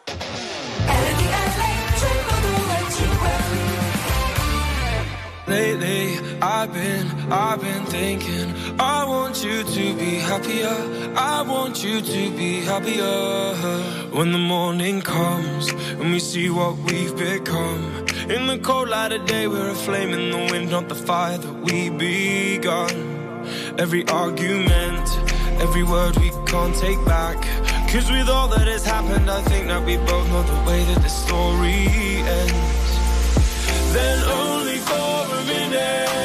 [5.47, 8.55] Lately, I've been, I've been thinking.
[8.81, 10.75] I want you to be happier.
[11.15, 13.55] I want you to be happier.
[14.11, 18.07] When the morning comes and we see what we've become.
[18.31, 21.37] In the cold light of day, we're a flame in the wind, not the fire
[21.37, 22.95] that we begun.
[23.79, 25.07] Every argument,
[25.61, 27.64] every word we can't take back.
[27.95, 31.01] Cause with all that has happened, I think that we both know the way that
[31.01, 31.87] the story
[32.27, 32.91] ends.
[33.95, 36.24] Then only for a minute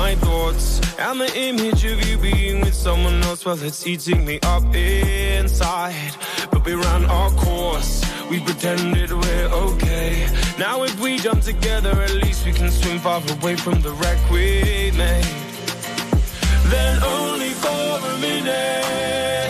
[0.00, 3.44] my thoughts and the image of you being with someone else.
[3.44, 6.14] Well, it's eating me up inside.
[6.50, 7.92] But we ran our course.
[8.30, 10.26] We pretended we're okay.
[10.58, 14.20] Now if we jump together, at least we can swim far away from the wreck
[14.30, 14.46] we
[15.04, 15.34] made.
[16.72, 19.49] Then only for a minute,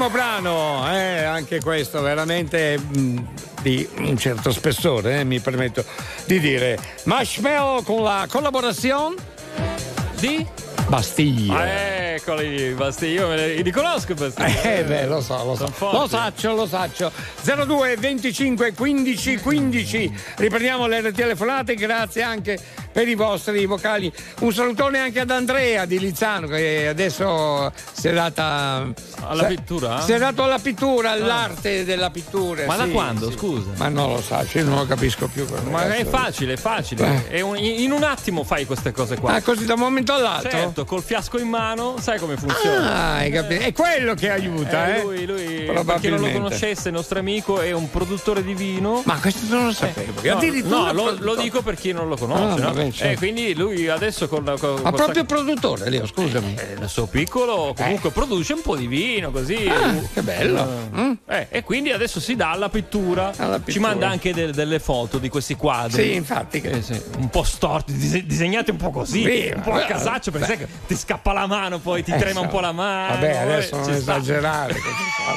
[0.00, 3.26] Bellissimo brano, eh, anche questo veramente mh,
[3.60, 5.84] di un certo spessore, eh, mi permetto
[6.24, 6.78] di dire.
[7.04, 9.16] Marshmallow con la collaborazione
[10.18, 10.46] di
[10.88, 11.58] Bastiglia.
[11.58, 14.42] Ah, eccoli, Basti, io li riconosco questi.
[14.42, 15.70] Eh beh, lo so, lo so.
[15.92, 17.12] Lo saccio, lo saccio.
[17.42, 20.14] 02 25 15 15.
[20.36, 22.58] Riprendiamo le telefonate, grazie anche
[22.92, 24.12] per i vostri vocali.
[24.40, 28.86] Un salutone anche ad Andrea di Lizzano che adesso si è data
[29.26, 30.00] Alla pittura?
[30.00, 32.66] Si è dato alla pittura, all'arte della pittura.
[32.66, 33.36] Ma da sì, quando, sì.
[33.36, 33.70] scusa?
[33.76, 35.46] Ma non lo so, io non lo capisco più.
[35.70, 36.10] Ma è ragazzo.
[36.10, 37.26] facile, è facile.
[37.28, 37.36] Eh.
[37.36, 39.34] È un- in un attimo fai queste cose qua.
[39.34, 40.50] Ah, così da un momento all'altro?
[40.50, 42.92] Certo, col fiasco in mano, sai come funziona.
[42.92, 43.62] Ah, hai capito?
[43.62, 45.02] È quello che aiuta, eh?
[45.02, 49.02] Lui, lui, per chi non lo conoscesse, il nostro amico è un produttore di vino.
[49.04, 50.20] Ma questo non lo sapevo.
[50.22, 52.62] No, addirittura no, lo, lo dico per chi non lo conosce.
[52.62, 52.79] Ah, no?
[52.92, 53.12] Certo.
[53.12, 54.56] Eh, quindi lui adesso con la.
[54.56, 56.54] Con, Ma proprio sac- produttore, Leo, scusami.
[56.56, 59.66] Eh, il suo piccolo comunque produce un po' di vino così.
[59.68, 60.88] Ah, che bello.
[60.94, 61.12] Mm.
[61.26, 63.32] Eh, e quindi adesso si dà alla pittura.
[63.66, 66.02] Ci manda anche de- delle foto di questi quadri.
[66.02, 66.60] Sì, infatti.
[66.60, 69.22] Eh, sì, Un po' storti, dise- disegnati un po' così.
[69.24, 72.18] Sì, un po' a casaccio perché sai che ti scappa la mano, poi ti Eh,
[72.18, 72.52] trema un so.
[72.52, 73.14] po' la mano.
[73.14, 73.92] Vabbè, adesso eh, non sta.
[73.96, 74.74] esagerare.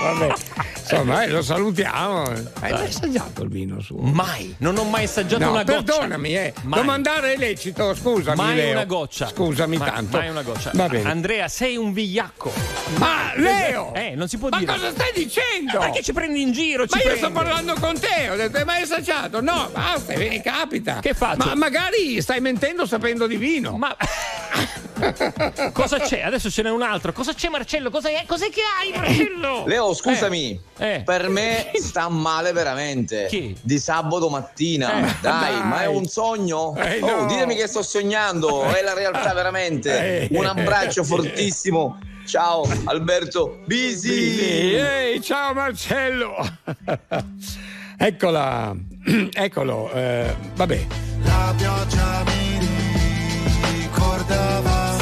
[0.01, 0.33] vabbè.
[0.81, 2.21] Insomma, eh, lo salutiamo.
[2.59, 3.99] Hai mai assaggiato il vino suo?
[4.01, 5.81] Mai, non ho mai assaggiato No, una goccia.
[5.83, 6.53] perdonami, eh.
[6.63, 6.79] Mai.
[6.81, 8.37] Domandare è lecito, scusami.
[8.37, 8.71] Mai Leo.
[8.71, 9.27] una goccia.
[9.27, 10.17] Scusami Mai- tanto.
[10.17, 10.71] Mai una goccia.
[10.73, 11.09] Va bene.
[11.09, 12.51] Andrea, sei un vigliacco.
[12.97, 13.93] Ma Leo!
[13.93, 14.71] Eh, non si può Ma dire.
[14.73, 15.79] cosa stai dicendo?
[15.79, 16.85] Ma perché ci prendi in giro?
[16.87, 19.41] Ci Ma io sto parlando con te, ho detto, hai mai assaggiato?
[19.41, 20.99] No, basta, eh, capita.
[20.99, 21.47] Che faccio?
[21.47, 23.77] Ma magari stai mentendo sapendo di vino.
[23.77, 23.95] Ma
[25.73, 26.21] Cosa c'è?
[26.21, 27.11] Adesso ce n'è un altro.
[27.11, 27.89] Cosa c'è, Marcello?
[27.89, 28.23] Cosa è?
[28.25, 29.63] Cos'è che hai, Marcello?
[29.67, 31.01] Leo, scusami, Eh, eh.
[31.03, 33.25] per me sta male veramente.
[33.29, 33.55] Chi?
[33.61, 34.99] Di sabato mattina.
[34.99, 35.67] Eh, dai, dai.
[35.67, 36.75] ma è un sogno?
[36.77, 37.29] Eh, oh, no.
[37.29, 39.91] ditemi che sto sognando, è la realtà veramente.
[40.03, 40.27] Eh.
[40.31, 41.99] Un abbraccio fortissimo.
[42.25, 44.09] Ciao, Alberto Bisi.
[44.09, 44.73] Bisi.
[44.75, 46.35] Ehi, ciao Marcello.
[47.97, 48.75] Eccola,
[49.31, 50.87] eccolo, eh, vabbè.
[51.23, 52.59] La pioggia mi
[53.79, 54.97] ricordava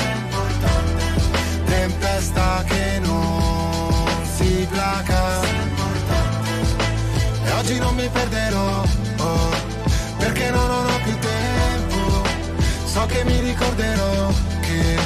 [1.66, 4.04] Tempesta che non
[4.36, 5.42] si placa
[7.44, 8.84] E oggi non mi perderò
[9.18, 9.50] oh,
[10.18, 11.31] Perché non ho più tempo
[12.92, 14.98] So che mi ricorderò che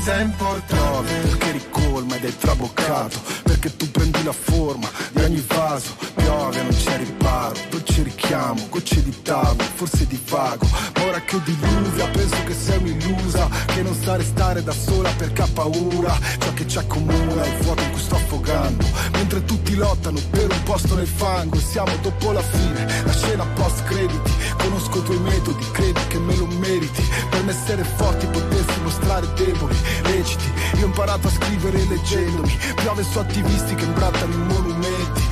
[0.00, 6.21] sei importante Perché ricolma ed è traboccato Perché tu prendi la forma di ogni vaso
[6.32, 7.22] Piove, non c'è riparo
[7.68, 10.66] dolce richiamo, gocce di tavolo, forse di vago.
[10.94, 15.42] Ma ora che diluvia, penso che sei un'illusa, che non sa restare da sola perché
[15.42, 16.18] ha paura.
[16.38, 18.86] Ciò che ci accomuna è il fuoco in cui sto affogando.
[19.12, 23.82] Mentre tutti lottano per un posto nel fango, siamo dopo la fine, la scena post
[23.84, 24.32] crediti.
[24.58, 27.02] Conosco i tuoi metodi, credi che me lo meriti.
[27.30, 30.50] Per me essere forti potersi mostrare deboli, reciti.
[30.76, 32.56] Io ho imparato a scrivere leggendomi.
[32.76, 35.31] Piove su attivisti che imbrattano i monumenti.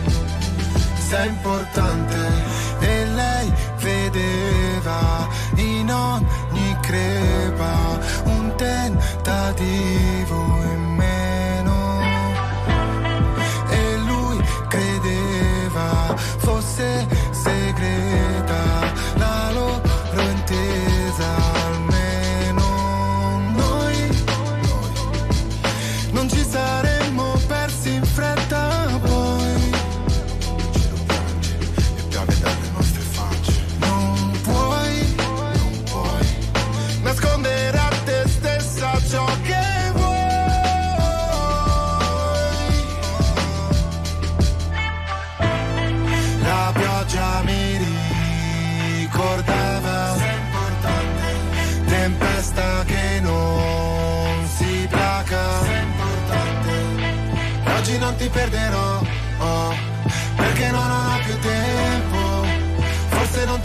[1.11, 2.19] sei importante.
[2.79, 10.10] E lei vedeva in ogni crepa un tentativo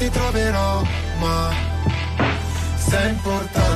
[0.06, 0.82] ti troverò,
[1.18, 1.52] ma
[2.76, 3.75] sei importante.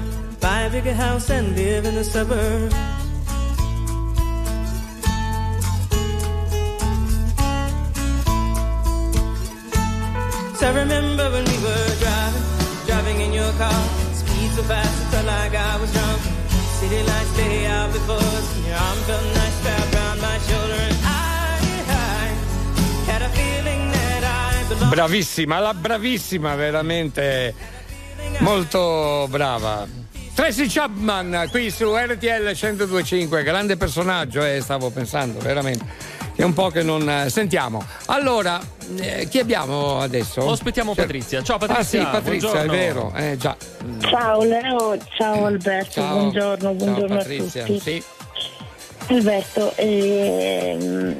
[0.41, 2.73] Buy a bigger house and live in the suburbs.
[10.57, 12.43] So I remember when we were driving,
[12.87, 13.81] driving in your car.
[14.13, 16.21] Speed so fast, it felt like I was drunk.
[16.79, 18.55] City lights lay out before us.
[18.55, 20.79] and Your arm felt nice wrapped around my shoulder.
[20.89, 22.25] And I, I
[23.11, 24.93] had a feeling that I belonged.
[24.95, 27.53] Bravissima, la bravissima, veramente
[28.39, 30.00] molto brava.
[30.33, 35.85] Tracy Chapman qui su RTL 1025, grande personaggio, eh, stavo pensando, veramente.
[36.35, 37.83] È un po' che non eh, sentiamo.
[38.07, 38.59] Allora,
[38.99, 40.43] eh, chi abbiamo adesso?
[40.43, 41.43] Ospitiamo Cioè- Patrizia.
[41.43, 41.99] Ciao Ah Patrizia.
[41.99, 42.71] sì, Patrizia, è buongiorno.
[42.71, 43.55] vero, eh, già.
[43.99, 46.13] Ciao Leo, ciao Alberto, Ciao.
[46.13, 47.79] buongiorno, buongiorno Ciao a Patrizia, tutti.
[47.79, 48.03] sì.
[49.13, 51.15] Alberto, ehm,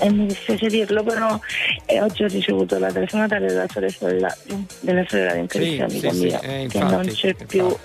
[0.00, 1.38] e mi dispiace dirlo, però
[1.86, 4.36] eh, oggi ho ricevuto la telefonata della sorella,
[4.80, 7.76] della sorella di un Sì, carissimo sì, amico sì, eh, che infatti, non c'è più,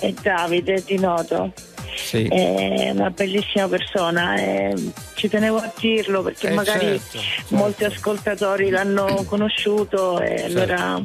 [0.00, 1.52] è Davide di Noto.
[1.96, 2.28] Sì.
[2.28, 4.72] È una bellissima persona e
[5.14, 7.18] ci tenevo a dirlo perché Eh, magari certo,
[7.56, 10.46] molti ascoltatori l'hanno conosciuto e Certo.
[10.60, 11.02] allora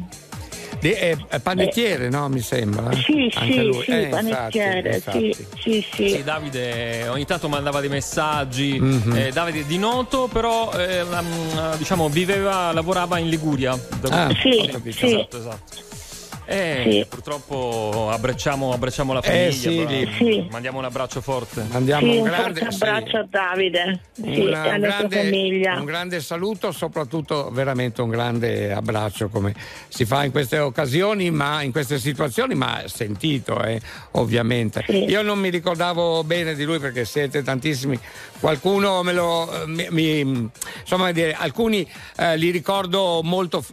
[0.92, 2.28] è, è panettiere, no?
[2.30, 2.92] Mi sembra.
[2.96, 3.84] sì, Anche sì, lui.
[3.84, 5.34] sì, Eh, infatti, panettiere, infatti.
[5.34, 6.10] sì, sì, sì.
[6.10, 8.80] Sì, Davide ogni tanto mandava dei messaggi.
[8.80, 9.16] Mhm.
[9.16, 13.72] Eh, Davide di noto, però eh, mm, diciamo viveva, lavorava in Liguria.
[14.10, 15.06] Ah, sì, Ho sì.
[15.06, 15.93] Esatto, esatto.
[16.54, 17.06] Eh, Sì.
[17.10, 19.52] purtroppo abbracciamo, abbracciamo la Eh, famiglia.
[19.52, 19.76] sì,
[20.06, 20.48] però lì.
[20.52, 21.66] Mandiamo un abbraccio forte.
[21.72, 22.66] Mandiamo Sì, un un grande sì.
[22.84, 25.62] abbraccio a Davide sì, Una- e alla un, sua famiglia.
[25.62, 29.54] grande, un grande saluto, soprattutto veramente un grande abbraccio come
[29.88, 34.84] si fa in queste occasioni, ma in queste situazioni, ma sentito eh, ovviamente.
[34.90, 37.98] Io non mi ricordavo bene di lui perché siete tantissimi,
[38.40, 39.64] qualcuno me lo...
[39.66, 40.50] mi- mi-
[40.82, 43.64] insomma, dire, alcuni eh, li ricordo molto...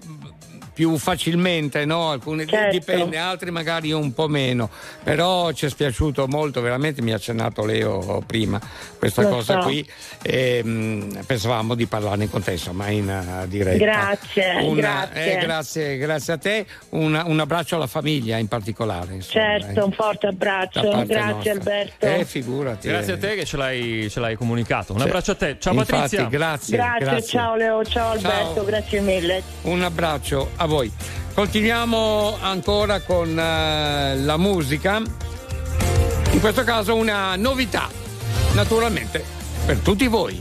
[0.80, 2.08] più facilmente, no?
[2.08, 2.70] Alcuni Certo.
[2.70, 4.70] dipende, altri magari un po' meno,
[5.02, 8.58] però ci è spiaciuto molto, veramente mi ha accennato Leo prima
[8.98, 9.66] questa Lo cosa so.
[9.66, 9.86] qui
[10.22, 13.76] e mh, pensavamo di parlarne con te, insomma, in eh, diretta.
[13.76, 15.36] Grazie, Un- grazie.
[15.36, 19.12] eh, grazie, grazie a te, un, un abbraccio alla famiglia in particolare.
[19.16, 19.82] insomma, Certo, eh.
[19.82, 21.52] un forte abbraccio, grazie nostra.
[21.52, 22.06] Alberto.
[22.06, 22.88] Eh, figurati.
[22.88, 23.16] Grazie eh.
[23.16, 24.94] a te che ce l'hai, ce l'hai comunicato.
[24.94, 25.56] Un abbraccio a te.
[25.60, 26.24] Ciao Infatti, Patrizia.
[26.24, 27.28] grazie, grazie, grazie.
[27.28, 28.64] ciao Leo, ciao Alberto, Ciao.
[28.64, 29.42] grazie mille.
[29.64, 30.90] Un abbraccio a voi.
[31.34, 35.02] Continuiamo ancora con eh, la musica.
[36.30, 37.88] In questo caso una novità,
[38.52, 39.24] naturalmente,
[39.66, 40.40] per tutti voi.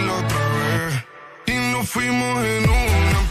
[1.83, 3.30] fuimos en una,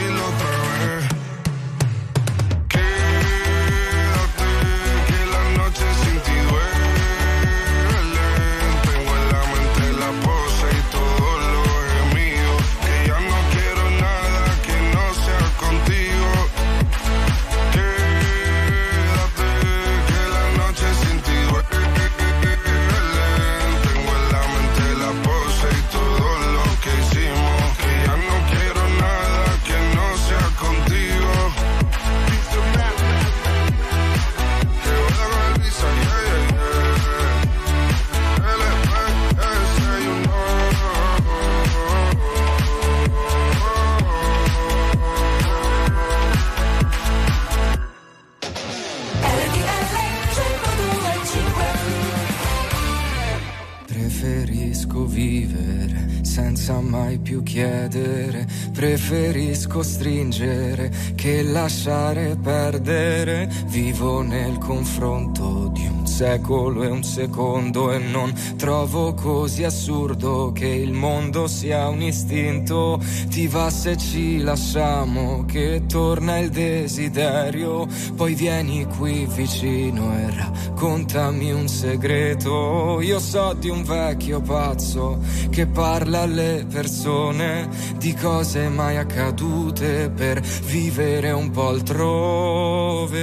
[56.31, 63.49] senza mai più chiedere, preferisco stringere che lasciare perdere.
[63.67, 65.90] Vivo nel confronto di
[66.21, 72.99] secolo e un secondo e non trovo così assurdo che il mondo sia un istinto.
[73.27, 81.51] Ti va se ci lasciamo che torna il desiderio, poi vieni qui vicino e raccontami
[81.51, 83.01] un segreto.
[83.01, 85.17] Io so di un vecchio pazzo
[85.49, 87.67] che parla alle persone
[87.97, 93.21] di cose mai accadute per vivere un po' altrove.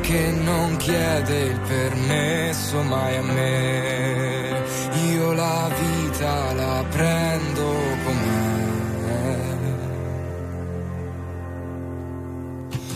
[0.00, 4.64] che non chiede il permesso mai a me.
[5.12, 7.64] Io la vita la prendo
[8.04, 8.58] com'è.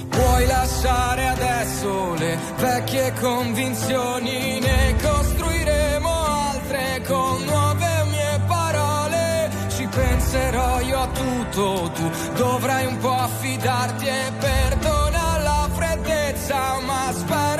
[0.09, 5.24] Puoi lasciare adesso le vecchie convinzioni, ne costruiremo
[11.13, 12.11] tutto, tu.
[12.37, 17.54] Dovrai un po' affidarti e perdona la freddezza, ma spero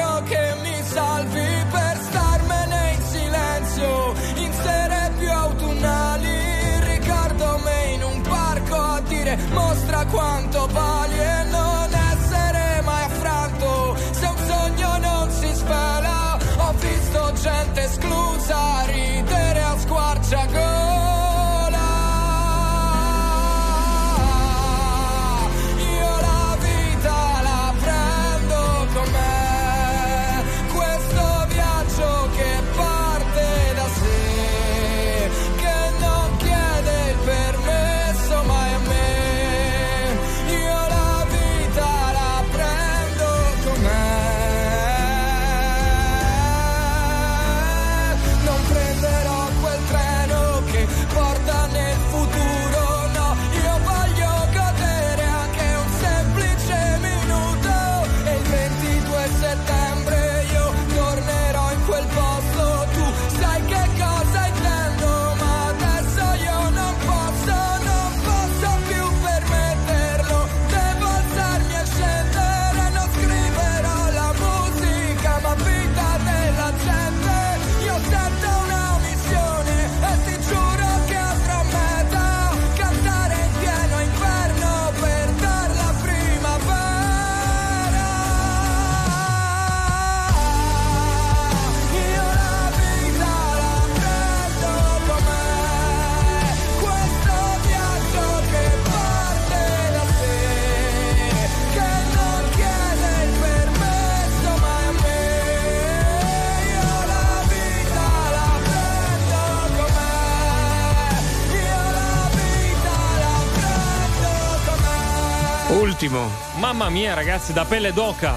[116.09, 116.19] com'è.
[116.19, 116.31] Ultimo.
[116.59, 118.35] Mamma mia, ragazzi, da pelle d'oca.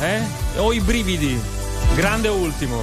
[0.00, 0.20] Eh?
[0.56, 1.40] Ho i brividi.
[1.94, 2.82] Grande ultimo.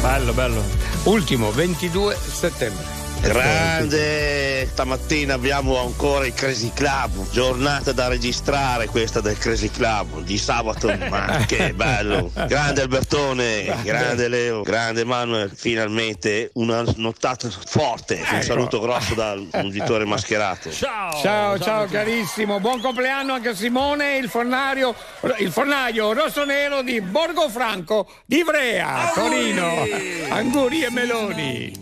[0.00, 0.62] Bello, bello.
[1.04, 3.01] Ultimo, 22 settembre.
[3.22, 10.36] Grande, stamattina abbiamo ancora il Crazy Club, giornata da registrare questa del Crazy Club di
[10.36, 12.32] sabato, ma che bello.
[12.48, 18.16] Grande Albertone, grande Leo, grande Manuel, finalmente una nottata forte.
[18.16, 18.42] Un Ecco.
[18.42, 20.70] saluto grosso dal mungitore mascherato.
[20.72, 24.94] Ciao, ciao, ciao carissimo, buon compleanno anche a Simone, il fornario,
[25.38, 29.86] il fornaio rosso-nero di Borgofranco di Ivrea, Torino.
[30.28, 31.81] Anguri e meloni.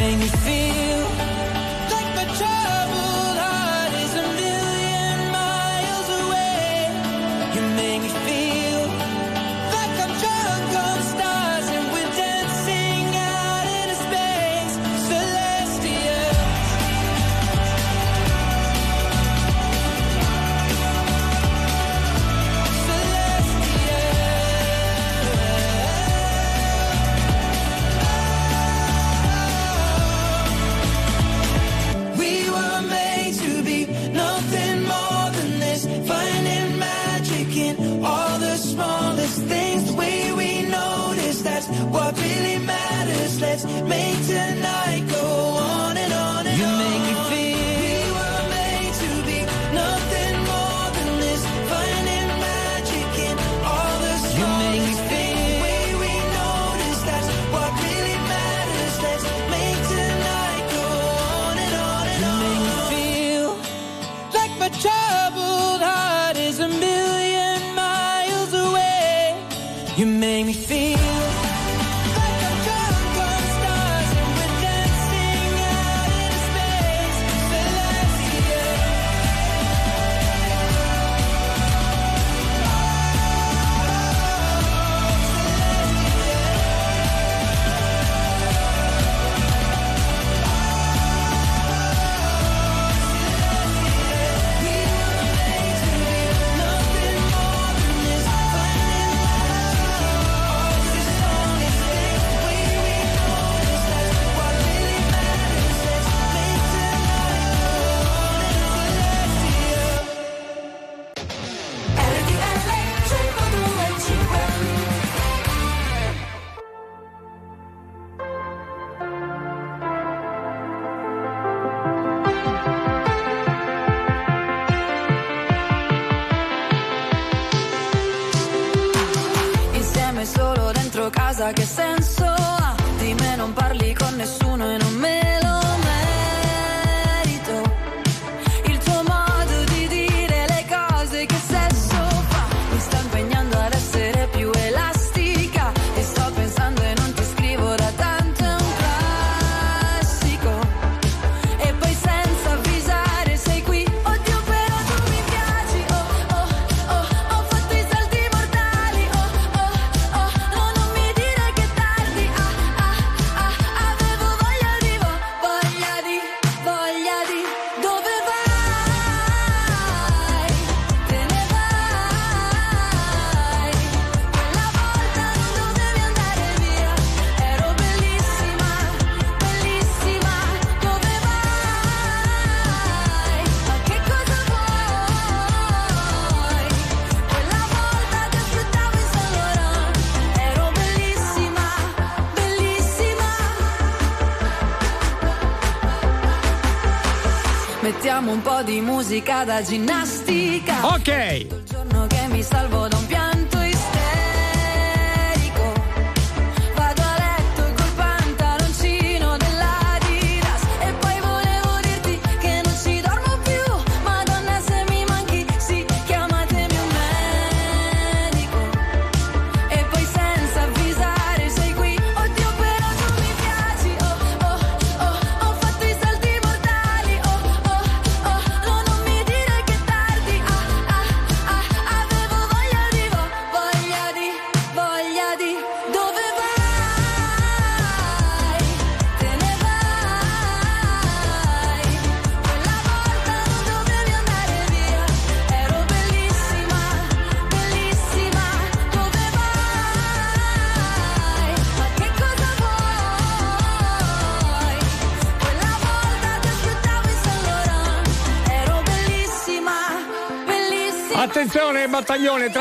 [199.11, 200.87] po' di musica da ginnastica.
[200.87, 201.60] Ok.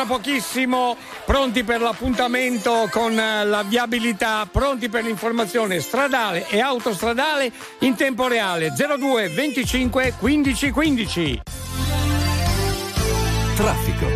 [0.01, 0.97] Tra pochissimo
[1.27, 8.27] pronti per l'appuntamento con eh, la viabilità, pronti per l'informazione stradale e autostradale in tempo
[8.27, 11.41] reale 02 25 15 15.
[13.57, 14.07] Traffico.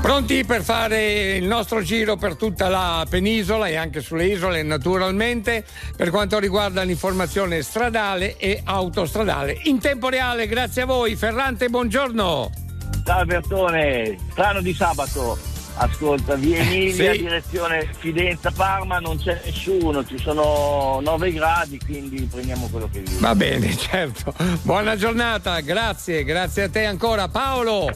[0.00, 5.64] Pronti per fare il nostro giro per tutta la penisola e anche sulle isole naturalmente
[5.94, 12.68] per quanto riguarda l'informazione stradale e autostradale in tempo reale grazie a voi Ferrante buongiorno
[13.04, 15.38] Ciao Albertone, strano di sabato.
[15.76, 17.20] Ascolta, via Emilia, Sì.
[17.20, 23.20] direzione Fidenza-Parma, non c'è nessuno, ci sono 9 gradi, quindi prendiamo quello che viene.
[23.20, 24.34] Va bene, certo.
[24.62, 27.28] Buona giornata, grazie, grazie a te ancora.
[27.28, 27.88] Paolo!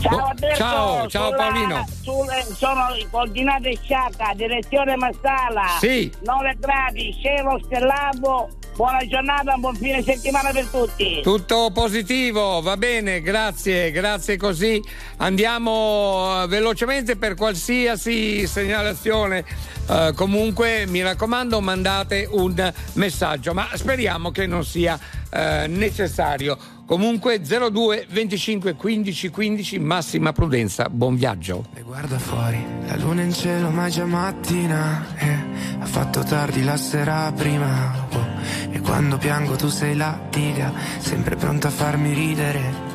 [0.00, 1.86] Ciao Alberto, ciao, ciao sulla- Paolino.
[2.02, 5.76] sulle- sono coordinate sciata, direzione Massala.
[5.78, 6.10] Sì.
[6.22, 8.48] 9 gradi, cielo stellato.
[8.74, 11.20] Buona giornata, buon fine settimana per tutti.
[11.22, 14.82] Tutto positivo, va bene, grazie, grazie così.
[15.18, 19.44] Andiamo eh, velocemente per qualsiasi segnalazione.
[19.88, 24.98] Eh, comunque mi raccomando mandate un messaggio, ma speriamo che non sia
[25.30, 26.56] eh, necessario.
[26.84, 31.64] Comunque 02 25 15 15 massima prudenza, buon viaggio.
[31.74, 35.38] E guarda fuori, la luna in cielo ma già mattina eh,
[35.78, 38.06] Ha fatto tardi la sera prima.
[38.12, 38.26] Oh,
[38.70, 42.90] E quando piango tu sei la diga Sempre pronta a farmi ridere.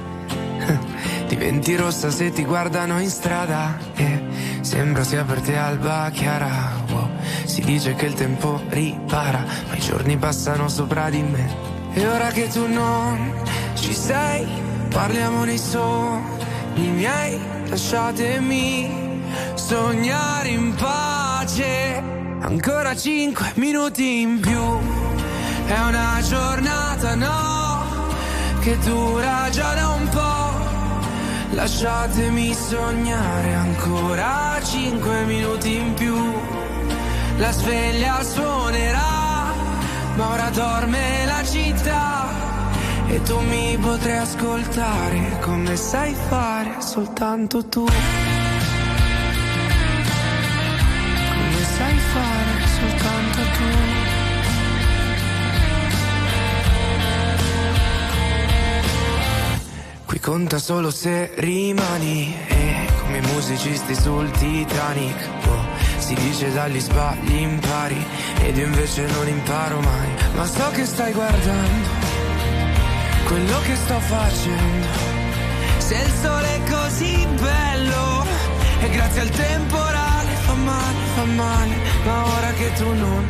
[1.28, 4.22] Diventi rossa se ti guardano in strada eh,
[4.62, 6.84] Sembra sia per te alba chiara.
[6.92, 7.10] Oh,
[7.46, 12.28] Si dice che il tempo ripara Ma i giorni passano sopra di me E ora
[12.30, 13.34] che tu non
[13.74, 14.46] ci sei
[14.88, 19.24] Parliamo nei sogni miei Lasciatemi
[19.56, 22.04] sognare in pace.
[22.40, 24.62] Ancora cinque minuti in più.
[25.66, 27.84] È una giornata no
[28.62, 36.16] Che dura già da un po' Lasciatemi sognare ancora cinque minuti in più.
[37.38, 39.27] La sveglia suonerà
[40.18, 42.26] Ma ora dorme la città
[43.08, 47.86] E tu mi potrai ascoltare Come sai fare soltanto tu.
[47.86, 47.94] Come
[51.78, 53.66] sai fare soltanto tu.
[60.06, 65.77] Qui conta solo se rimani E come musicisti sul Titanic oh,
[66.08, 68.02] Si dice dagli sbagli impari
[68.40, 70.08] Ed io invece non imparo mai.
[70.36, 71.90] Ma so che stai guardando
[73.26, 74.88] Quello che sto facendo.
[75.80, 78.26] Se il sole è così bello
[78.80, 81.76] E grazie al temporale fa male, fa male.
[82.06, 83.28] Ma ora che tu non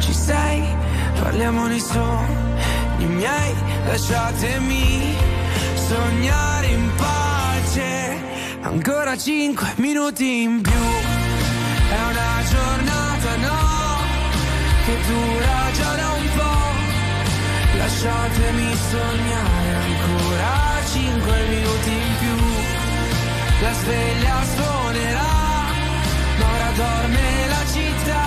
[0.00, 0.62] ci sei
[1.22, 3.54] Parliamo nei sogni miei
[3.86, 5.16] Lasciatemi
[5.88, 8.22] sognare in pace.
[8.60, 11.03] Ancora cinque minuti in più
[11.90, 13.62] È una giornata no
[14.84, 16.54] Che dura già da un po'
[17.78, 22.36] Lasciatemi sognare ancora cinque minuti in più.
[23.60, 25.32] La sveglia suonerà
[26.38, 28.26] Ma ora dorme la città.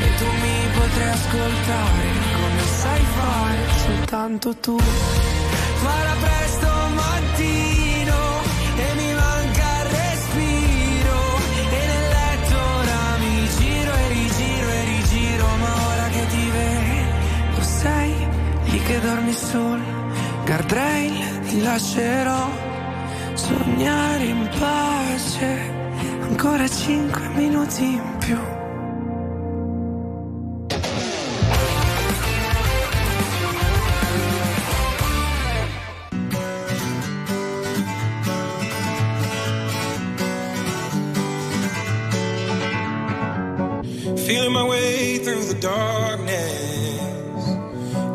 [0.00, 2.06] E tu mi potrai ascoltare
[2.40, 3.58] Come sai fare.
[3.86, 4.76] Soltanto tu.
[5.82, 6.53] Farà presto
[18.86, 19.82] che dormi sola,
[20.44, 22.48] guardrail ti lascerò
[23.32, 25.72] sognare in pace,
[26.20, 28.38] ancora cinque minuti in più.
[44.26, 46.23] Feeling my way through the dark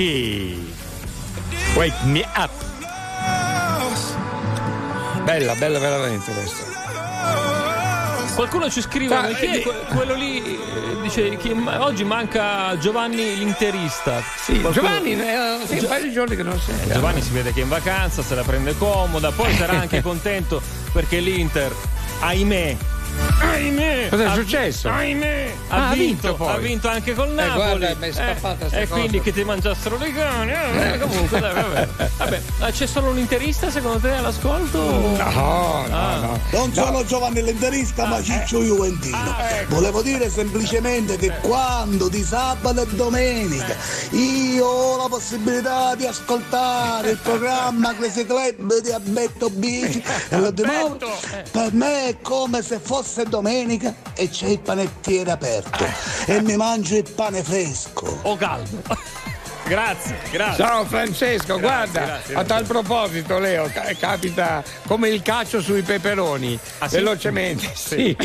[0.00, 0.74] Avicii!
[1.74, 2.50] Wake me up!
[5.24, 6.64] Bella, bella veramente questa.
[8.34, 10.44] Qualcuno ci scrive Sa- chi è eh, que- quello lì?
[10.44, 14.22] eh, Dice che ma- oggi manca Giovanni l'interista.
[14.36, 16.74] Sì, Qualcuno- Giovanni, eh, sì, un paio di giorni che non sei.
[16.90, 20.02] Eh, Giovanni si vede che è in vacanza, se la prende comoda, poi sarà anche
[20.02, 20.60] contento
[20.92, 21.74] perché l'Inter,
[22.20, 22.75] ahimè,
[23.56, 24.88] ahimè, Cos'è successo?
[24.88, 26.54] Ahimè, ha, Ah, ha vinto, vinto poi.
[26.54, 27.78] ha vinto anche col Eh, Napoli.
[27.78, 30.52] guarda, mi è scappata sta e quindi che ti mangiassero le cani.
[30.52, 31.88] eh, comunque, dai, vabbè.
[32.18, 34.80] Vabbè, ma c'è solo un interista secondo te all'ascolto?
[34.80, 36.16] No, no, Ah.
[36.18, 36.40] no.
[36.50, 39.34] Non sono Giovanni l'interista, ma Ciccio Juventino.
[39.68, 43.74] Volevo dire semplicemente che quando di sabato e domenica
[44.10, 50.50] io ho la possibilità di ascoltare il programma Crazy Club di Abetto Bici e lo
[50.50, 50.98] dimoro,
[51.50, 53.44] per me è come se fosse domenica
[54.14, 55.84] e c'è il panettiere aperto
[56.26, 58.18] e mi mangio il pane fresco.
[58.22, 58.82] O caldo.
[59.66, 60.64] Grazie, grazie.
[60.64, 65.82] Ciao Francesco, Grazie, guarda, grazie, a tal proposito Leo, ca- capita come il calcio sui
[65.82, 66.96] peperoni, Ah, sì?
[66.96, 67.72] velocemente.
[67.86, 68.16] Sì.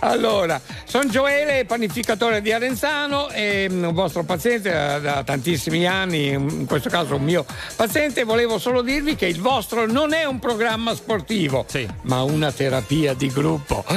[0.00, 6.28] Allora, sono Gioele, panificatore di Arenzano e mm, un vostro paziente da, da tantissimi anni,
[6.28, 7.44] in questo caso un mio
[7.76, 11.66] paziente, volevo solo dirvi che il vostro non è un programma sportivo,
[12.02, 13.84] ma una terapia di gruppo.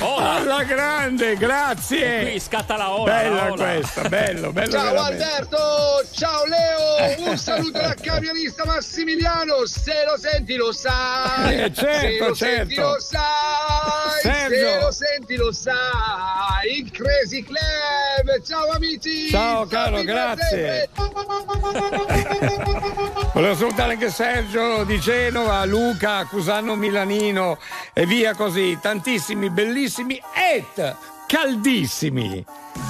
[0.00, 2.20] Alla grande, grazie!
[2.20, 3.12] E qui scatta la ola.
[3.12, 5.22] Bella la questa, bello, bello Ciao veramente.
[5.24, 11.98] Alberto, ciao Leo, un saluto da camionista Massimiliano, se lo senti lo sai, Eh, certo,
[12.00, 12.90] se lo senti certo.
[12.90, 14.56] lo sai, Sergio.
[14.56, 20.88] se lo senti lo sai, il Crazy Club, ciao amici, Ciao, caro, grazie.
[23.32, 27.58] Volevo salutare anche Sergio di Genova, Luca, Cusano Milanino
[27.92, 28.76] e via così.
[28.80, 30.20] Tantissimi, bellissimi
[30.52, 30.94] et
[31.28, 32.44] caldissimi.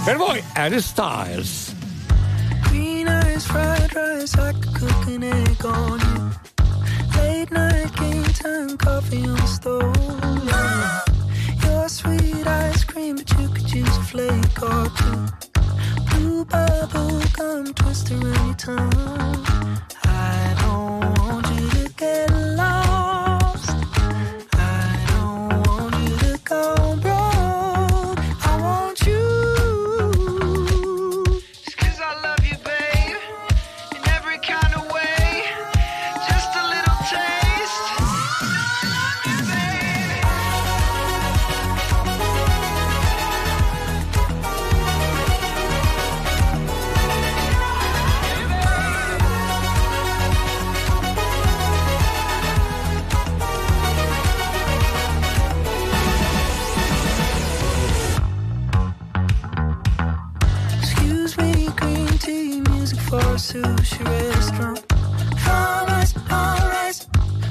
[0.05, 1.77] Per voi Harry Styles.
[3.39, 6.31] Fried rice, I could cook an egg on you.
[7.17, 9.97] Late night game time, coffee on the stove.
[10.45, 11.01] yeah.
[11.65, 15.27] Your sweet ice cream, but you could use a flake or two.
[16.11, 19.47] Blue bubble gum twist around your tongue.
[20.05, 22.58] I don't want you to get lost.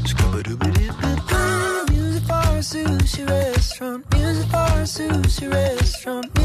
[0.06, 0.40] Scuba.
[1.92, 4.06] Music for sushi restaurant.
[4.14, 4.48] Music
[4.86, 6.37] sushi restaurant.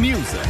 [0.00, 0.47] Non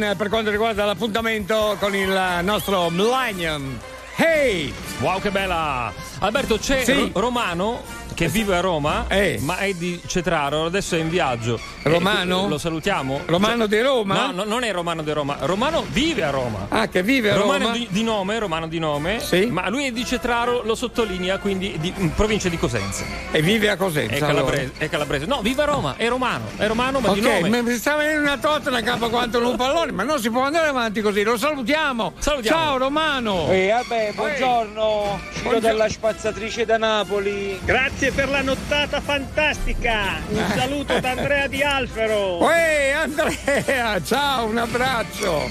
[0.00, 3.78] Roxanne per quanto riguarda l'appuntamento con il nostro Millennium.
[4.16, 4.72] Hey!
[5.00, 5.92] Wow, che bella!
[6.20, 6.92] Alberto, c'è Sì.
[6.92, 7.82] Ro- Romano
[8.14, 9.06] che vive a Roma,
[9.40, 11.58] ma è di Cetraro, adesso è in viaggio.
[11.84, 12.44] Romano?
[12.44, 13.20] Eh, lo salutiamo?
[13.26, 14.26] Romano di Roma?
[14.26, 15.36] No, no, non è Romano di Roma.
[15.40, 16.66] Romano vive a Roma.
[16.68, 17.72] Ah, che vive a Romano Roma?
[17.72, 19.20] Di, di nome, Romano di nome.
[19.48, 23.04] Ma lui è di Cetraro, lo sottolinea, quindi di in provincia di Cosenza.
[23.32, 24.12] E vive a Cosenza.
[24.12, 25.24] È calabrese, è calabrese.
[25.26, 27.62] No, vive a Roma, è romano, è romano, ma di Ok, nome.
[27.62, 30.66] mi sta venendo una totta una capa quanto un pallone, ma non si può andare
[30.66, 32.14] avanti così, lo salutiamo.
[32.42, 33.46] Ciao Romano.
[33.50, 37.56] Eh, vabbè, buongiorno, Ciro della spazzatrice da Napoli.
[37.64, 40.20] Grazie per la nottata fantastica.
[40.28, 42.42] Un saluto da Andrea Di Alfero.
[42.42, 45.48] Uè, Andrea, ciao, un abbraccio.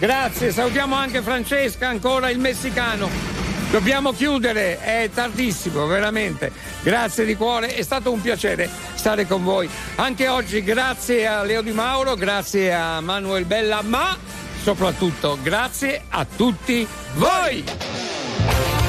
[0.00, 3.08] Grazie, salutiamo anche Francesca, ancora il messicano.
[3.70, 6.50] Dobbiamo chiudere, è tardissimo, veramente.
[6.82, 9.68] Grazie di cuore, è stato un piacere stare con voi.
[9.96, 14.16] Anche oggi grazie a Leo Di Mauro, grazie a Manuel Bella, ma
[14.62, 18.81] soprattutto grazie a tutti voi.